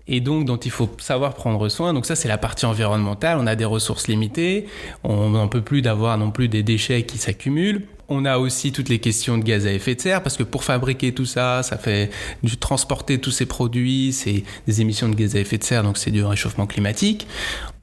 Et 0.10 0.20
donc 0.20 0.44
dont 0.46 0.58
il 0.58 0.72
faut 0.72 0.90
savoir 0.98 1.36
prendre 1.36 1.70
soin. 1.70 1.94
Donc 1.94 2.06
ça, 2.06 2.16
c'est 2.16 2.28
la 2.28 2.38
partie 2.38 2.66
environnementale. 2.66 3.38
On 3.40 3.48
a 3.48 3.56
des 3.56 3.66
ressources 3.66 4.08
limitées, 4.08 4.66
on 5.04 5.30
n'en 5.30 5.48
peut 5.48 5.62
plus 5.62 5.82
d'avoir 5.82 6.18
non 6.18 6.32
plus 6.32 6.50
des 6.50 6.64
déchets 6.64 7.04
qui 7.04 7.18
s'accumulent. 7.18 7.84
On 8.12 8.26
a 8.26 8.40
aussi 8.40 8.72
toutes 8.72 8.90
les 8.90 8.98
questions 8.98 9.38
de 9.38 9.44
gaz 9.44 9.68
à 9.68 9.72
effet 9.72 9.94
de 9.94 10.02
serre 10.02 10.24
parce 10.24 10.36
que 10.36 10.42
pour 10.42 10.64
fabriquer 10.64 11.14
tout 11.14 11.28
ça, 11.28 11.62
ça 11.62 11.78
fait 11.78 12.10
du 12.42 12.58
transporter 12.58 13.20
tous 13.20 13.30
ces 13.30 13.46
produits, 13.46 14.12
c'est 14.14 14.44
des 14.66 14.82
émissions 14.82 15.08
de 15.08 15.16
gaz 15.16 15.36
à 15.36 15.40
effet 15.40 15.60
de 15.60 15.64
serre, 15.64 15.84
donc 15.84 16.00
c'est 16.00 16.10
du 16.10 16.24
réchauffement 16.24 16.66
climatique. 16.66 17.28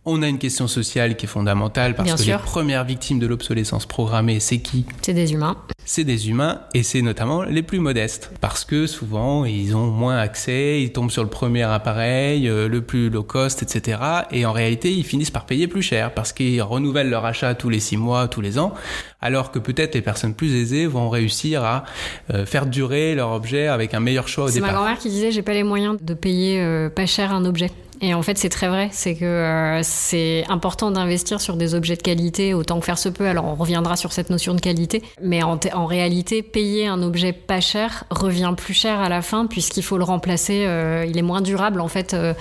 On 0.08 0.22
a 0.22 0.28
une 0.28 0.38
question 0.38 0.68
sociale 0.68 1.16
qui 1.16 1.26
est 1.26 1.28
fondamentale 1.28 1.96
parce 1.96 2.22
que 2.22 2.30
les 2.30 2.38
premières 2.38 2.84
victimes 2.84 3.18
de 3.18 3.26
l'obsolescence 3.26 3.86
programmée, 3.86 4.38
c'est 4.38 4.58
qui? 4.58 4.86
C'est 5.02 5.12
des 5.12 5.32
humains. 5.32 5.56
C'est 5.84 6.04
des 6.04 6.28
humains 6.28 6.60
et 6.74 6.84
c'est 6.84 7.02
notamment 7.02 7.42
les 7.42 7.64
plus 7.64 7.80
modestes 7.80 8.30
parce 8.40 8.64
que 8.64 8.86
souvent 8.86 9.44
ils 9.44 9.74
ont 9.74 9.88
moins 9.88 10.16
accès, 10.16 10.80
ils 10.80 10.92
tombent 10.92 11.10
sur 11.10 11.24
le 11.24 11.28
premier 11.28 11.64
appareil, 11.64 12.48
euh, 12.48 12.68
le 12.68 12.82
plus 12.82 13.10
low 13.10 13.24
cost, 13.24 13.64
etc. 13.64 13.98
Et 14.30 14.46
en 14.46 14.52
réalité, 14.52 14.92
ils 14.92 15.04
finissent 15.04 15.32
par 15.32 15.44
payer 15.44 15.66
plus 15.66 15.82
cher 15.82 16.14
parce 16.14 16.32
qu'ils 16.32 16.62
renouvellent 16.62 17.10
leur 17.10 17.24
achat 17.24 17.56
tous 17.56 17.68
les 17.68 17.80
six 17.80 17.96
mois, 17.96 18.28
tous 18.28 18.40
les 18.40 18.60
ans, 18.60 18.74
alors 19.20 19.50
que 19.50 19.58
peut-être 19.58 19.96
les 19.96 20.02
personnes 20.02 20.34
plus 20.34 20.54
aisées 20.54 20.86
vont 20.86 21.08
réussir 21.08 21.64
à 21.64 21.84
euh, 22.32 22.46
faire 22.46 22.66
durer 22.66 23.16
leur 23.16 23.32
objet 23.32 23.66
avec 23.66 23.92
un 23.92 24.00
meilleur 24.00 24.28
choix 24.28 24.44
au 24.44 24.50
départ. 24.50 24.68
C'est 24.68 24.72
ma 24.72 24.78
grand-mère 24.78 24.98
qui 25.00 25.08
disait 25.08 25.32
j'ai 25.32 25.42
pas 25.42 25.54
les 25.54 25.64
moyens 25.64 25.96
de 26.00 26.14
payer 26.14 26.60
euh, 26.60 26.90
pas 26.90 27.06
cher 27.06 27.32
un 27.32 27.44
objet. 27.44 27.72
Et 28.00 28.14
en 28.14 28.22
fait, 28.22 28.36
c'est 28.36 28.48
très 28.48 28.68
vrai. 28.68 28.88
C'est 28.92 29.14
que 29.14 29.24
euh, 29.24 29.80
c'est 29.82 30.44
important 30.48 30.90
d'investir 30.90 31.40
sur 31.40 31.56
des 31.56 31.74
objets 31.74 31.96
de 31.96 32.02
qualité 32.02 32.54
autant 32.54 32.78
que 32.78 32.84
faire 32.84 32.98
se 32.98 33.08
peut. 33.08 33.26
Alors, 33.26 33.46
on 33.46 33.54
reviendra 33.54 33.96
sur 33.96 34.12
cette 34.12 34.30
notion 34.30 34.54
de 34.54 34.60
qualité. 34.60 35.02
Mais 35.22 35.42
en, 35.42 35.58
en 35.72 35.86
réalité, 35.86 36.42
payer 36.42 36.86
un 36.86 37.02
objet 37.02 37.32
pas 37.32 37.60
cher 37.60 38.04
revient 38.10 38.52
plus 38.56 38.74
cher 38.74 39.00
à 39.00 39.08
la 39.08 39.22
fin 39.22 39.46
puisqu'il 39.46 39.82
faut 39.82 39.98
le 39.98 40.04
remplacer. 40.04 40.64
Euh, 40.66 41.06
il 41.08 41.18
est 41.18 41.22
moins 41.22 41.40
durable, 41.40 41.80
en 41.80 41.88
fait, 41.88 42.14
euh, 42.14 42.34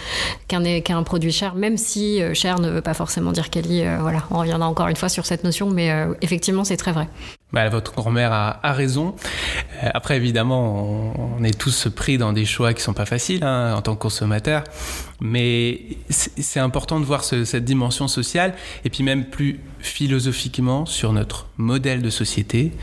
qu'un 0.47 1.03
produit 1.03 1.31
cher, 1.31 1.55
même 1.55 1.77
si 1.77 2.21
cher 2.33 2.59
ne 2.59 2.69
veut 2.69 2.81
pas 2.81 2.93
forcément 2.93 3.31
dire 3.31 3.49
quali. 3.49 3.83
voilà, 3.99 4.23
on 4.31 4.39
reviendra 4.39 4.67
encore 4.67 4.87
une 4.87 4.95
fois 4.95 5.09
sur 5.09 5.25
cette 5.25 5.43
notion, 5.43 5.69
mais 5.69 5.91
effectivement, 6.21 6.63
c'est 6.63 6.77
très 6.77 6.91
vrai. 6.91 7.07
Bah, 7.53 7.69
votre 7.69 7.93
grand-mère 7.93 8.33
a, 8.33 8.73
raison. 8.73 9.15
après, 9.81 10.17
évidemment, 10.17 11.37
on, 11.39 11.43
est 11.43 11.57
tous 11.57 11.87
pris 11.95 12.17
dans 12.17 12.33
des 12.33 12.43
choix 12.43 12.73
qui 12.73 12.81
sont 12.81 12.93
pas 12.93 13.05
faciles 13.05 13.43
hein, 13.43 13.73
en 13.75 13.81
tant 13.81 13.95
que 13.95 14.01
consommateur. 14.01 14.63
Mais 15.21 15.79
c'est 16.09 16.59
important 16.59 16.99
de 16.99 17.05
voir 17.05 17.23
cette 17.23 17.63
dimension 17.63 18.07
sociale 18.07 18.55
et 18.83 18.89
puis 18.89 19.03
même 19.03 19.25
plus 19.25 19.61
philosophiquement 19.79 20.85
sur 20.85 21.13
notre 21.13 21.47
modèle 21.57 22.01
de 22.01 22.09
société. 22.09 22.73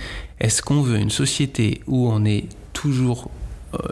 Est-ce 0.41 0.63
qu'on 0.63 0.81
veut 0.81 0.97
une 0.97 1.11
société 1.11 1.83
où 1.87 2.09
on 2.11 2.25
est 2.25 2.47
toujours 2.73 3.27
euh, 3.27 3.42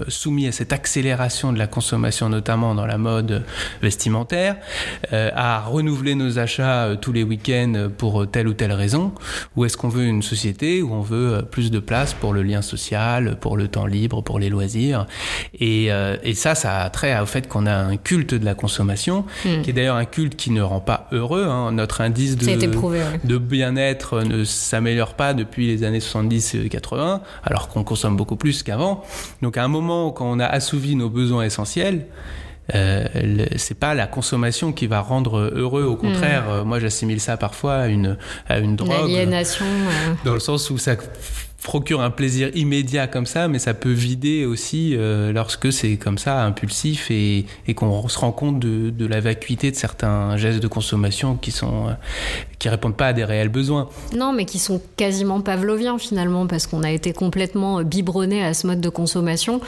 soumis 0.08 0.46
à 0.46 0.52
cette 0.52 0.72
accélération 0.72 1.52
de 1.52 1.58
la 1.58 1.66
consommation, 1.66 2.28
notamment 2.28 2.74
dans 2.74 2.86
la 2.86 2.98
mode 2.98 3.44
vestimentaire, 3.82 4.56
euh, 5.12 5.30
à 5.34 5.60
renouveler 5.60 6.14
nos 6.14 6.38
achats 6.38 6.84
euh, 6.84 6.96
tous 6.96 7.12
les 7.12 7.22
week-ends 7.22 7.88
pour 7.96 8.30
telle 8.30 8.48
ou 8.48 8.54
telle 8.54 8.72
raison, 8.72 9.12
ou 9.56 9.64
est-ce 9.64 9.76
qu'on 9.76 9.88
veut 9.88 10.04
une 10.04 10.22
société 10.22 10.82
où 10.82 10.92
on 10.92 11.00
veut 11.00 11.44
plus 11.50 11.70
de 11.70 11.78
place 11.78 12.14
pour 12.14 12.32
le 12.32 12.42
lien 12.42 12.62
social, 12.62 13.36
pour 13.40 13.56
le 13.56 13.68
temps 13.68 13.86
libre, 13.86 14.22
pour 14.22 14.38
les 14.38 14.48
loisirs, 14.48 15.06
et, 15.54 15.86
et 16.22 16.34
ça, 16.34 16.54
ça 16.54 16.80
a 16.80 16.90
trait 16.90 17.18
au 17.20 17.26
fait 17.26 17.48
qu'on 17.48 17.66
a 17.66 17.74
un 17.74 17.96
culte 17.96 18.34
de 18.34 18.44
la 18.44 18.54
consommation, 18.54 19.24
hmm. 19.44 19.62
qui 19.62 19.70
est 19.70 19.72
d'ailleurs 19.72 19.96
un 19.96 20.04
culte 20.04 20.36
qui 20.36 20.50
ne 20.50 20.62
rend 20.62 20.80
pas 20.80 21.08
heureux. 21.12 21.44
Hein. 21.44 21.72
Notre 21.72 22.00
indice 22.00 22.36
de, 22.36 22.46
de 23.24 23.38
bien-être 23.38 24.22
ne 24.22 24.44
s'améliore 24.44 25.14
pas 25.14 25.34
depuis 25.34 25.66
les 25.66 25.84
années 25.84 25.98
70-80, 25.98 27.20
alors 27.44 27.68
qu'on 27.68 27.84
consomme 27.84 28.16
beaucoup 28.16 28.36
plus 28.36 28.62
qu'avant. 28.62 29.04
Donc 29.42 29.56
à 29.56 29.64
un 29.64 29.68
moment, 29.70 30.10
quand 30.10 30.30
on 30.30 30.38
a 30.38 30.46
assouvi 30.46 30.96
nos 30.96 31.08
besoins 31.08 31.44
essentiels, 31.44 32.06
euh, 32.74 33.04
c'est 33.56 33.78
pas 33.78 33.94
la 33.94 34.06
consommation 34.06 34.72
qui 34.72 34.86
va 34.86 35.00
rendre 35.00 35.50
heureux. 35.54 35.84
Au 35.84 35.96
contraire, 35.96 36.44
hmm. 36.44 36.52
euh, 36.52 36.64
moi 36.64 36.78
j'assimile 36.78 37.20
ça 37.20 37.36
parfois 37.36 37.76
à 37.76 37.86
une, 37.88 38.16
à 38.48 38.58
une 38.58 38.76
drogue. 38.76 38.90
L'aliénation. 38.90 39.64
Euh. 39.64 40.14
Dans 40.24 40.34
le 40.34 40.40
sens 40.40 40.70
où 40.70 40.78
ça 40.78 40.96
procure 41.62 42.00
un 42.00 42.10
plaisir 42.10 42.50
immédiat 42.54 43.06
comme 43.06 43.26
ça, 43.26 43.48
mais 43.48 43.58
ça 43.58 43.74
peut 43.74 43.92
vider 43.92 44.44
aussi 44.46 44.94
euh, 44.96 45.32
lorsque 45.32 45.72
c'est 45.72 45.96
comme 45.96 46.18
ça, 46.18 46.42
impulsif, 46.42 47.10
et, 47.10 47.44
qu'on 47.74 48.08
se 48.08 48.18
rend 48.18 48.32
compte 48.32 48.58
de, 48.60 49.06
la 49.06 49.20
vacuité 49.20 49.70
de 49.70 49.76
certains 49.76 50.36
gestes 50.36 50.60
de 50.60 50.68
consommation 50.68 51.36
qui 51.36 51.50
sont 51.50 51.88
euh, 51.88 51.92
qui 52.58 52.68
répondent 52.68 52.96
pas 52.96 53.08
à 53.08 53.12
des 53.12 53.24
réels 53.24 53.48
besoins. 53.48 53.88
Non, 54.14 54.32
mais 54.32 54.44
qui 54.44 54.58
sont 54.58 54.80
quasiment 54.96 55.40
pavloviens 55.40 55.98
finalement, 55.98 56.46
parce 56.46 56.66
qu'on 56.66 56.82
a 56.82 56.90
été 56.90 57.12
complètement 57.12 57.82
biberonné 57.82 58.44
à 58.44 58.54
ce 58.54 58.66
mode 58.66 58.80
de 58.80 58.88
consommation. 58.88 59.60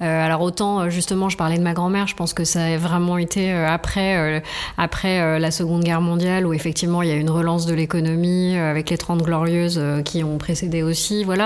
Euh, 0.00 0.24
alors 0.24 0.40
autant 0.42 0.88
justement, 0.88 1.28
je 1.28 1.36
parlais 1.36 1.58
de 1.58 1.62
ma 1.62 1.74
grand-mère, 1.74 2.06
je 2.06 2.16
pense 2.16 2.32
que 2.32 2.44
ça 2.44 2.64
a 2.64 2.76
vraiment 2.76 3.18
été 3.18 3.52
après 3.52 4.42
après 4.76 5.38
la 5.38 5.50
Seconde 5.50 5.84
Guerre 5.84 6.00
mondiale 6.00 6.46
où 6.46 6.52
effectivement 6.52 7.02
il 7.02 7.08
y 7.08 7.12
a 7.12 7.16
une 7.16 7.30
relance 7.30 7.66
de 7.66 7.74
l'économie 7.74 8.56
avec 8.56 8.90
les 8.90 8.98
Trente 8.98 9.22
Glorieuses 9.22 9.80
qui 10.04 10.24
ont 10.24 10.38
précédé 10.38 10.82
aussi. 10.82 11.24
Voilà 11.24 11.37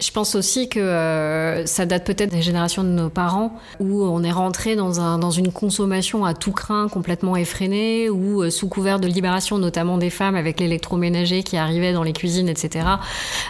je 0.00 0.10
pense 0.10 0.34
aussi 0.34 0.68
que 0.68 0.80
euh, 0.80 1.66
ça 1.66 1.86
date 1.86 2.04
peut-être 2.04 2.30
des 2.30 2.42
générations 2.42 2.84
de 2.84 2.88
nos 2.88 3.08
parents 3.08 3.58
où 3.80 4.04
on 4.04 4.22
est 4.22 4.32
rentré 4.32 4.76
dans, 4.76 5.00
un, 5.00 5.18
dans 5.18 5.30
une 5.30 5.52
consommation 5.52 6.24
à 6.24 6.34
tout 6.34 6.52
craint 6.52 6.88
complètement 6.88 7.36
effrénée 7.36 8.10
ou 8.10 8.42
euh, 8.42 8.50
sous 8.50 8.68
couvert 8.68 8.98
de 8.98 9.06
libération 9.06 9.58
notamment 9.58 9.98
des 9.98 10.10
femmes 10.10 10.36
avec 10.36 10.60
l'électroménager 10.60 11.42
qui 11.42 11.56
arrivait 11.56 11.92
dans 11.92 12.02
les 12.02 12.12
cuisines, 12.12 12.48
etc. 12.48 12.86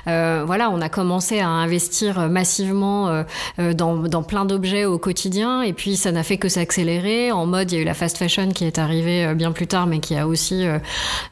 Euh, 0.07 0.45
voilà, 0.47 0.71
on 0.71 0.81
a 0.81 0.89
commencé 0.89 1.41
à 1.41 1.49
investir 1.49 2.29
massivement 2.29 3.25
dans, 3.59 3.97
dans 3.97 4.23
plein 4.23 4.45
d'objets 4.45 4.85
au 4.85 4.99
quotidien 4.99 5.63
et 5.63 5.73
puis 5.73 5.97
ça 5.97 6.13
n'a 6.13 6.23
fait 6.23 6.37
que 6.37 6.49
s'accélérer. 6.49 7.33
En 7.33 7.47
mode, 7.47 7.73
il 7.73 7.77
y 7.77 7.79
a 7.79 7.83
eu 7.83 7.85
la 7.85 7.95
fast 7.95 8.19
fashion 8.19 8.51
qui 8.51 8.65
est 8.65 8.79
arrivée 8.79 9.35
bien 9.35 9.53
plus 9.53 9.67
tard 9.67 9.87
mais 9.87 10.01
qui 10.01 10.17
a 10.17 10.27
aussi 10.27 10.67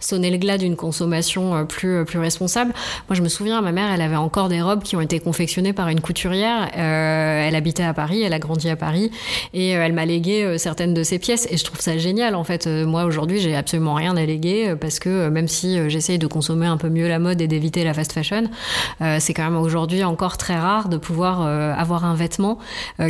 sonné 0.00 0.30
le 0.30 0.38
glas 0.38 0.58
d'une 0.58 0.76
consommation 0.76 1.66
plus, 1.66 2.04
plus 2.04 2.18
responsable. 2.18 2.72
Moi, 3.08 3.16
je 3.16 3.22
me 3.22 3.28
souviens, 3.28 3.60
ma 3.60 3.72
mère, 3.72 3.90
elle 3.92 4.02
avait 4.02 4.16
encore 4.16 4.48
des 4.48 4.53
des 4.54 4.62
robes 4.62 4.84
qui 4.84 4.94
ont 4.94 5.00
été 5.00 5.18
confectionnées 5.18 5.72
par 5.72 5.88
une 5.88 6.00
couturière. 6.00 6.70
Euh, 6.76 7.48
elle 7.48 7.56
habitait 7.56 7.82
à 7.82 7.92
Paris, 7.92 8.22
elle 8.22 8.32
a 8.32 8.38
grandi 8.38 8.70
à 8.70 8.76
Paris 8.76 9.10
et 9.52 9.76
euh, 9.76 9.84
elle 9.84 9.92
m'a 9.92 10.04
légué 10.04 10.44
euh, 10.44 10.58
certaines 10.58 10.94
de 10.94 11.02
ses 11.02 11.18
pièces 11.18 11.48
et 11.50 11.56
je 11.56 11.64
trouve 11.64 11.80
ça 11.80 11.98
génial 11.98 12.36
en 12.36 12.44
fait. 12.44 12.68
moi 12.68 13.04
aujourd'hui, 13.04 13.40
j'ai 13.40 13.56
absolument 13.56 13.94
rien 13.94 14.16
à 14.16 14.24
léguer 14.24 14.74
parce 14.80 15.00
que 15.00 15.28
même 15.28 15.48
si 15.48 15.90
j'essaye 15.90 16.18
de 16.18 16.28
consommer 16.28 16.66
un 16.66 16.76
peu 16.76 16.88
mieux 16.88 17.08
la 17.08 17.18
mode 17.18 17.40
et 17.40 17.48
d'éviter 17.48 17.82
la 17.82 17.94
fast 17.94 18.12
fashion, 18.12 18.44
c'est 19.18 19.34
quand 19.34 19.44
même 19.44 19.56
aujourd'hui 19.56 20.04
encore 20.04 20.36
très 20.36 20.56
rare 20.56 20.88
de 20.88 20.96
pouvoir 20.96 21.42
avoir 21.42 22.04
un 22.04 22.14
vêtement 22.14 22.58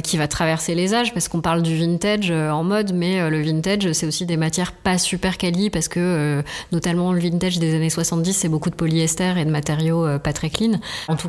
qui 0.03 0.17
va 0.17 0.29
traverser 0.29 0.75
les 0.75 0.95
âges 0.95 1.13
parce 1.13 1.29
qu'on 1.29 1.41
parle 1.41 1.63
du 1.63 1.77
vintage 1.77 2.31
en 2.31 2.65
mode, 2.65 2.93
mais 2.95 3.29
le 3.29 3.43
vintage 3.43 3.93
c'est 3.93 4.07
aussi 4.07 4.27
des 4.27 4.37
matières 4.37 4.73
pas 4.73 4.99
super 4.99 5.37
quali 5.37 5.71
parce 5.71 5.89
que 5.89 6.43
notamment 6.73 7.13
le 7.13 7.21
vintage 7.21 7.59
des 7.59 7.75
années 7.75 7.91
70 7.91 8.33
c'est 8.33 8.49
beaucoup 8.49 8.71
de 8.71 8.77
polyester 8.77 9.35
et 9.37 9.45
de 9.45 9.51
matériaux 9.51 10.19
pas 10.19 10.33
très 10.33 10.51
clean. 10.51 10.79
En 11.09 11.17
tout 11.17 11.29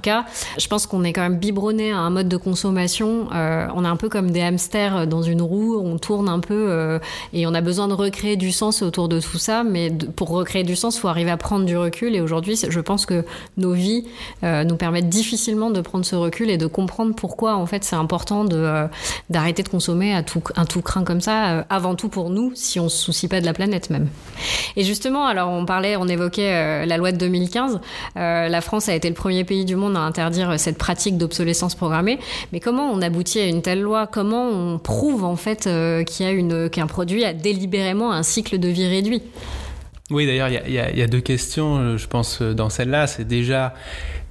je 0.58 0.68
pense 0.68 0.86
qu'on 0.88 1.04
est 1.04 1.14
quand 1.14 1.22
même 1.22 1.38
biberonné 1.38 1.92
à 1.92 1.98
un 1.98 2.10
mode 2.10 2.28
de 2.28 2.38
consommation. 2.38 3.28
Euh, 3.34 3.68
on 3.76 3.86
est 3.86 3.88
un 3.88 3.96
peu 3.96 4.10
comme 4.10 4.32
des 4.32 4.42
hamsters 4.42 5.08
dans 5.08 5.22
une 5.22 5.42
roue, 5.42 5.80
on 5.80 5.98
tourne 5.98 6.30
un 6.30 6.40
peu 6.40 6.68
euh, 6.70 7.00
et 7.34 7.48
on 7.48 7.54
a 7.54 7.62
besoin 7.62 7.88
de 7.88 7.94
recréer 7.94 8.36
du 8.36 8.52
sens 8.52 8.82
autour 8.82 9.10
de 9.10 9.20
tout 9.20 9.38
ça. 9.38 9.64
Mais 9.64 9.92
pour 10.16 10.30
recréer 10.30 10.64
du 10.64 10.76
sens, 10.76 10.98
il 10.98 11.00
faut 11.00 11.08
arriver 11.08 11.32
à 11.32 11.38
prendre 11.38 11.66
du 11.66 11.78
recul. 11.78 12.16
Et 12.16 12.22
aujourd'hui, 12.22 12.60
je 12.68 12.80
pense 12.80 13.06
que 13.06 13.26
nos 13.58 13.74
vies 13.74 14.06
euh, 14.44 14.64
nous 14.64 14.76
permettent 14.76 15.10
difficilement 15.10 15.70
de 15.70 15.82
prendre 15.82 16.06
ce 16.06 16.16
recul 16.16 16.50
et 16.50 16.58
de 16.58 16.68
comprendre 16.68 17.16
pourquoi 17.16 17.56
en 17.56 17.66
fait 17.66 17.84
c'est 17.84 17.96
important 17.96 18.46
de 18.46 18.88
d'arrêter 19.30 19.64
de 19.64 19.70
consommer 19.70 20.14
à 20.14 20.24
tout, 20.24 20.42
un 20.56 20.66
tout 20.66 20.82
craint 20.82 21.04
comme 21.04 21.22
ça. 21.22 21.66
avant 21.70 21.96
tout 21.96 22.10
pour 22.10 22.30
nous, 22.30 22.52
si 22.56 22.80
on 22.80 22.90
se 22.90 22.98
soucie 22.98 23.28
pas 23.28 23.42
de 23.42 23.46
la 23.46 23.54
planète 23.54 23.90
même. 23.90 24.08
Et 24.76 24.84
justement, 24.84 25.26
alors 25.26 25.50
on 25.50 25.66
parlait, 25.66 25.96
on 25.96 26.08
évoquait 26.08 26.86
la 26.86 26.98
loi 26.98 27.12
de 27.12 27.18
2015. 27.18 27.80
la 28.16 28.62
France 28.62 28.90
a 28.90 28.96
été 28.96 29.08
le 29.08 29.16
premier 29.16 29.44
pays 29.44 29.66
du 29.66 29.76
monde 29.76 29.95
à 29.96 30.02
interdire 30.02 30.60
cette 30.60 30.78
pratique 30.78 31.18
d'obsolescence 31.18 31.76
programmée. 31.76 32.20
Mais 32.52 32.60
comment 32.60 32.92
on 32.92 33.02
aboutit 33.02 33.40
à 33.40 33.46
une 33.46 33.62
telle 33.62 33.82
loi? 33.82 34.08
Comment 34.08 34.48
on 34.50 34.80
prouve 34.80 35.24
en 35.24 35.36
fait 35.36 35.68
euh, 35.68 36.04
qu'il 36.04 36.26
y 36.26 36.30
a 36.30 36.32
une 36.32 36.70
qu'un 36.70 36.88
produit 36.88 37.24
a 37.24 37.34
délibérément 37.34 38.12
un 38.12 38.24
cycle 38.24 38.60
de 38.60 38.68
vie 38.68 38.88
réduit? 38.88 39.22
Oui, 40.12 40.28
d'ailleurs, 40.28 40.50
il 40.50 40.72
y, 40.72 40.76
y, 40.76 41.02
a 41.02 41.08
deux 41.08 41.22
questions, 41.22 41.78
euh, 41.78 41.98
je 41.98 42.08
pense, 42.08 42.40
euh, 42.42 42.54
dans 42.54 42.70
celle-là. 42.70 43.08
C'est 43.08 43.28
déjà 43.28 43.74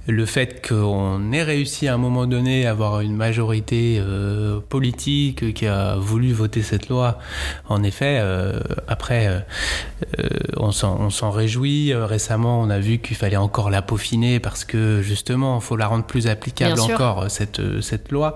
le 0.07 0.25
fait 0.25 0.65
qu'on 0.67 1.31
ait 1.31 1.43
réussi 1.43 1.87
à 1.87 1.95
un 1.95 1.97
moment 1.97 2.27
donné 2.27 2.67
à 2.67 2.71
avoir 2.71 3.01
une 3.01 3.15
majorité 3.15 3.97
euh, 3.99 4.59
politique 4.59 5.53
qui 5.53 5.65
a 5.65 5.95
voulu 5.95 6.31
voter 6.31 6.61
cette 6.61 6.89
loi, 6.89 7.17
en 7.69 7.81
effet, 7.81 8.19
euh, 8.19 8.59
après, 8.87 9.27
euh, 9.27 9.39
euh 10.19 10.29
on 10.57 10.71
s'en 10.71 11.31
réjouit. 11.31 11.93
Récemment, 11.93 12.61
on 12.61 12.69
a 12.69 12.79
vu 12.79 12.99
qu'il 12.99 13.15
fallait 13.15 13.37
encore 13.37 13.69
la 13.69 13.81
peaufiner 13.81 14.39
parce 14.39 14.63
que 14.63 15.01
justement, 15.01 15.57
il 15.57 15.61
faut 15.61 15.75
la 15.75 15.87
rendre 15.87 16.05
plus 16.05 16.27
applicable 16.27 16.79
encore, 16.79 17.29
cette, 17.29 17.61
cette 17.81 18.11
loi. 18.11 18.35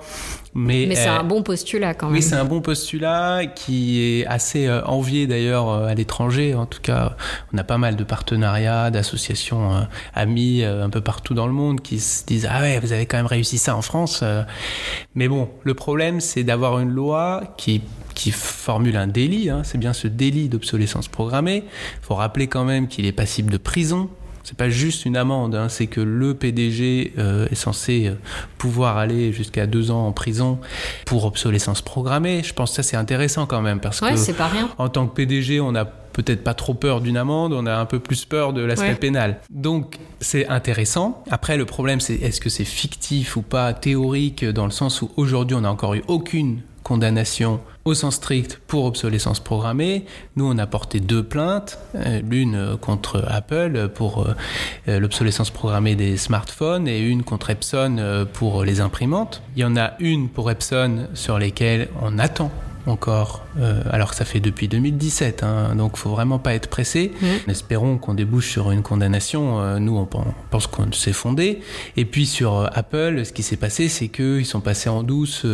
Mais, 0.56 0.86
Mais 0.88 0.96
c'est 0.96 1.08
un 1.08 1.24
bon 1.24 1.44
postulat 1.44 1.94
quand 1.94 2.08
même. 2.08 2.16
Oui, 2.16 2.24
c'est 2.24 2.36
un 2.36 2.46
bon 2.46 2.62
postulat 2.62 3.46
qui 3.46 4.02
est 4.02 4.26
assez 4.26 4.70
envié 4.70 5.28
d'ailleurs 5.28 5.70
à 5.70 5.94
l'étranger. 5.94 6.56
En 6.56 6.66
tout 6.66 6.82
cas, 6.82 7.16
on 7.54 7.58
a 7.58 7.64
pas 7.64 7.78
mal 7.78 7.96
de 7.96 8.04
partenariats, 8.04 8.90
d'associations 8.90 9.88
amis 10.16 10.64
un 10.64 10.90
peu 10.90 11.02
partout 11.02 11.34
dans 11.34 11.46
le 11.46 11.54
monde 11.54 11.59
monde 11.60 11.82
qui 11.82 12.00
se 12.00 12.26
disent 12.26 12.48
ah 12.50 12.62
ouais 12.62 12.80
vous 12.80 12.92
avez 12.92 13.06
quand 13.06 13.18
même 13.18 13.26
réussi 13.26 13.58
ça 13.58 13.76
en 13.76 13.82
France 13.82 14.22
euh. 14.24 14.44
mais 15.16 15.28
bon 15.28 15.50
le 15.64 15.74
problème 15.74 16.20
c'est 16.20 16.44
d'avoir 16.44 16.80
une 16.80 16.90
loi 16.90 17.44
qui 17.58 17.82
qui 18.16 18.32
formule 18.32 18.98
un 18.98 19.08
délit. 19.08 19.50
Hein. 19.50 19.62
C'est 19.64 19.78
bien 19.78 19.94
ce 19.94 20.10
délit 20.10 20.50
d'obsolescence 20.50 21.08
programmée. 21.08 21.64
Il 21.66 22.06
faut 22.06 22.16
rappeler 22.16 22.48
quand 22.48 22.66
même 22.66 22.90
qu'il 22.90 23.06
est 23.06 23.14
passible 23.14 23.50
de 23.50 23.56
prison 23.58 24.10
c'est 24.50 24.58
pas 24.58 24.70
juste 24.70 25.06
une 25.06 25.16
amende, 25.16 25.54
hein, 25.54 25.70
c'est 25.70 25.86
que 25.86 26.02
le 26.02 26.34
PDG 26.34 27.14
euh, 27.20 27.48
est 27.52 27.56
censé 27.56 28.08
euh, 28.08 28.16
pouvoir 28.58 28.98
aller 28.98 29.32
jusqu'à 29.32 29.68
deux 29.68 29.92
ans 29.92 30.08
en 30.08 30.12
prison 30.12 30.58
pour 31.06 31.26
obsolescence 31.26 31.84
programmée. 31.84 32.42
Je 32.44 32.54
pense 32.54 32.72
que 32.72 32.78
ça 32.78 32.84
c'est 32.84 32.98
intéressant 32.98 33.46
quand 33.46 33.62
même 33.62 33.80
parce 33.80 34.00
que 34.00 34.32
pas 34.32 34.48
rien. 34.48 34.70
en 34.80 34.90
tant 34.90 35.08
que 35.08 35.14
PDG, 35.14 35.60
on 35.60 35.74
n'a 35.74 35.86
peut-être 36.22 36.44
pas 36.44 36.54
trop 36.54 36.74
peur 36.74 37.00
d'une 37.00 37.16
amende, 37.16 37.54
on 37.54 37.66
a 37.66 37.76
un 37.76 37.86
peu 37.86 38.00
plus 38.00 38.26
peur 38.26 38.52
de 38.52 38.62
l'aspect 38.62 38.96
pénal. 38.96 39.40
Donc 39.50 39.98
c'est 40.20 40.48
intéressant. 40.48 41.24
Après 41.32 41.56
le 41.56 41.66
problème 41.66 42.02
c'est 42.02 42.16
est-ce 42.16 42.42
que 42.42 42.50
c'est 42.50 42.66
fictif 42.66 43.38
ou 43.38 43.42
pas 43.42 43.74
théorique 43.74 44.44
dans 44.44 44.66
le 44.66 44.72
sens 44.72 45.02
où 45.02 45.12
aujourd'hui 45.16 45.56
on 45.56 45.62
n'a 45.62 45.72
encore 45.72 45.94
eu 45.94 46.04
aucune 46.08 46.62
condamnation 46.84 47.62
au 47.86 47.94
sens 47.94 48.16
strict 48.16 48.60
pour 48.68 48.86
obsolescence 48.86 49.40
programmée. 49.40 50.06
Nous, 50.36 50.46
on 50.50 50.58
a 50.58 50.66
porté 50.66 51.00
deux 51.00 51.24
plaintes, 51.24 51.78
euh, 51.96 52.22
l'une 52.28 52.78
contre 52.82 53.24
Apple 53.28 53.90
pour 53.94 54.26
euh, 54.88 55.00
l'obsolescence 55.00 55.52
programmée 55.52 55.96
des 55.96 56.18
smartphones 56.18 56.88
et 56.88 57.00
une 57.00 57.24
contre 57.24 57.52
Epson 57.52 58.26
pour 58.34 58.64
les 58.64 58.82
imprimantes. 58.82 59.42
Il 59.56 59.62
y 59.62 59.66
en 59.66 59.78
a 59.78 59.94
une 60.00 60.30
pour 60.30 60.50
Epson 60.50 61.08
sur 61.14 61.38
lesquelles 61.38 61.90
on 62.02 62.18
attend 62.18 62.52
encore, 62.86 63.46
euh, 63.60 63.82
alors 63.92 64.12
que 64.12 64.16
ça 64.16 64.26
fait 64.26 64.40
depuis 64.40 64.68
2017, 64.68 65.44
hein, 65.44 65.76
donc 65.76 65.98
faut 65.98 66.10
vraiment 66.10 66.40
pas 66.40 66.54
être 66.54 66.68
pressé. 66.70 67.12
Mmh. 67.22 67.50
Espérons 67.50 67.98
qu'on 67.98 68.14
débouche 68.14 68.50
sur 68.50 68.72
une 68.72 68.82
condamnation. 68.82 69.60
Euh, 69.60 69.80
nous, 69.80 69.98
on 69.98 70.08
pense 70.50 70.68
qu'on 70.68 70.92
s'est 70.92 71.14
fondé. 71.14 71.62
Et 71.98 72.06
puis 72.06 72.26
sur 72.26 72.58
euh, 72.58 72.68
Apple, 72.74 73.26
ce 73.26 73.34
qui 73.34 73.44
s'est 73.44 73.58
passé, 73.58 73.90
c'est 73.90 74.08
qu'ils 74.08 74.46
sont 74.46 74.62
passés 74.62 74.90
en 74.90 75.04
douce 75.04 75.46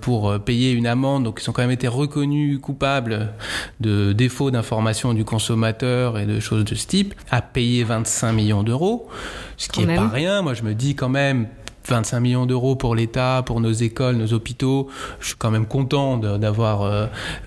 pour 0.00 0.38
payer 0.40 0.72
une 0.72 0.86
amende, 0.86 1.24
donc 1.24 1.40
ils 1.42 1.50
ont 1.50 1.52
quand 1.52 1.62
même 1.62 1.70
été 1.70 1.88
reconnus 1.88 2.58
coupables 2.60 3.32
de 3.80 4.12
défaut 4.12 4.50
d'information 4.50 5.14
du 5.14 5.24
consommateur 5.24 6.18
et 6.18 6.26
de 6.26 6.40
choses 6.40 6.64
de 6.64 6.74
ce 6.74 6.86
type, 6.86 7.14
à 7.30 7.42
payer 7.42 7.84
25 7.84 8.32
millions 8.32 8.62
d'euros, 8.62 9.08
ce 9.56 9.68
qui 9.68 9.86
n'est 9.86 9.96
pas 9.96 10.08
rien. 10.08 10.42
Moi, 10.42 10.54
je 10.54 10.62
me 10.62 10.74
dis 10.74 10.94
quand 10.94 11.08
même 11.08 11.48
25 11.86 12.20
millions 12.20 12.46
d'euros 12.46 12.76
pour 12.76 12.94
l'État, 12.94 13.42
pour 13.44 13.60
nos 13.60 13.72
écoles, 13.72 14.16
nos 14.16 14.32
hôpitaux. 14.32 14.88
Je 15.20 15.28
suis 15.28 15.36
quand 15.36 15.50
même 15.50 15.66
content 15.66 16.16
d'avoir 16.16 16.82
euh, 16.82 17.06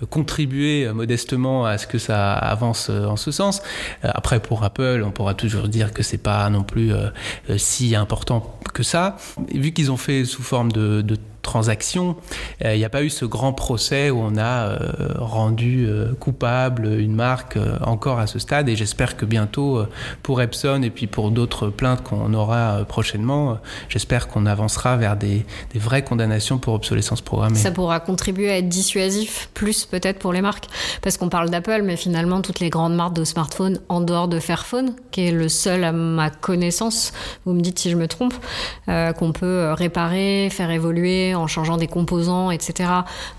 contribué 0.09 0.89
modestement 0.93 1.65
à 1.65 1.77
ce 1.77 1.87
que 1.87 1.97
ça 1.97 2.33
avance 2.33 2.89
euh, 2.89 3.05
en 3.05 3.15
ce 3.15 3.31
sens. 3.31 3.61
Euh, 4.03 4.09
après, 4.13 4.39
pour 4.39 4.63
Apple, 4.63 5.03
on 5.05 5.11
pourra 5.11 5.33
toujours 5.33 5.67
dire 5.67 5.93
que 5.93 6.03
c'est 6.03 6.17
pas 6.17 6.49
non 6.49 6.63
plus 6.63 6.91
si 7.57 7.95
important 7.95 8.57
que 8.73 8.83
ça. 8.83 9.17
Vu 9.53 9.71
qu'ils 9.71 9.91
ont 9.91 9.97
fait 9.97 10.25
sous 10.25 10.43
forme 10.43 10.71
de, 10.71 11.01
de 11.01 11.17
transaction. 11.45 12.17
Euh, 12.65 12.75
il 12.75 12.79
n'y 12.79 12.85
a 12.85 12.89
pas 12.89 13.03
eu 13.03 13.09
ce 13.09 13.23
grand 13.23 13.53
procès 13.53 14.09
où 14.09 14.19
on 14.19 14.35
a 14.35 14.67
euh, 14.67 14.77
rendu 15.17 15.85
euh, 15.87 16.13
coupable 16.19 16.87
une 16.87 17.15
marque 17.15 17.57
encore 17.81 18.19
à 18.19 18.27
ce 18.27 18.39
stade 18.39 18.67
et 18.67 18.75
j'espère 18.75 19.15
que 19.15 19.25
bientôt 19.25 19.85
pour 20.23 20.41
Epson 20.41 20.81
et 20.83 20.89
puis 20.89 21.07
pour 21.07 21.31
d'autres 21.31 21.69
plaintes 21.69 22.01
qu'on 22.03 22.33
aura 22.33 22.79
prochainement, 22.87 23.59
j'espère 23.89 24.27
qu'on 24.27 24.45
avancera 24.45 24.97
vers 24.97 25.15
des, 25.15 25.45
des, 25.71 25.79
vraies 25.79 26.03
condamnations 26.03 26.57
pour 26.57 26.73
obsolescence 26.73 27.21
programmée. 27.21 27.57
Ça 27.57 27.71
pourra 27.71 27.99
contribuer 27.99 28.49
à 28.51 28.57
être 28.57 28.69
dissuasif 28.69 29.49
plus 29.53 29.85
peut-être 29.85 30.19
pour 30.19 30.33
les 30.33 30.41
marques 30.41 30.67
parce 31.01 31.17
qu'on 31.17 31.29
parle 31.29 31.49
d'Apple 31.49 31.83
mais 31.83 31.95
finalement 31.95 32.41
toutes 32.41 32.59
les 32.59 32.69
grandes 32.69 32.95
marques 32.95 33.13
de 33.13 33.23
smartphones 33.23 33.79
en 33.87 34.01
dehors 34.01 34.27
de 34.27 34.39
Fairphone 34.39 34.95
qui 35.11 35.27
est 35.27 35.31
le 35.31 35.47
seul 35.47 35.83
à 35.83 35.91
ma 35.91 36.31
connaissance, 36.31 37.13
vous 37.45 37.53
me 37.53 37.61
dites 37.61 37.77
si 37.77 37.91
je 37.91 37.95
me 37.95 38.07
trompe, 38.07 38.33
qu'on 38.87 39.31
peut 39.31 39.71
réparer, 39.73 40.49
faire 40.51 40.71
évoluer 40.71 41.34
en 41.35 41.47
changeant 41.47 41.77
des 41.77 41.87
composants, 41.87 42.51
etc. 42.51 42.89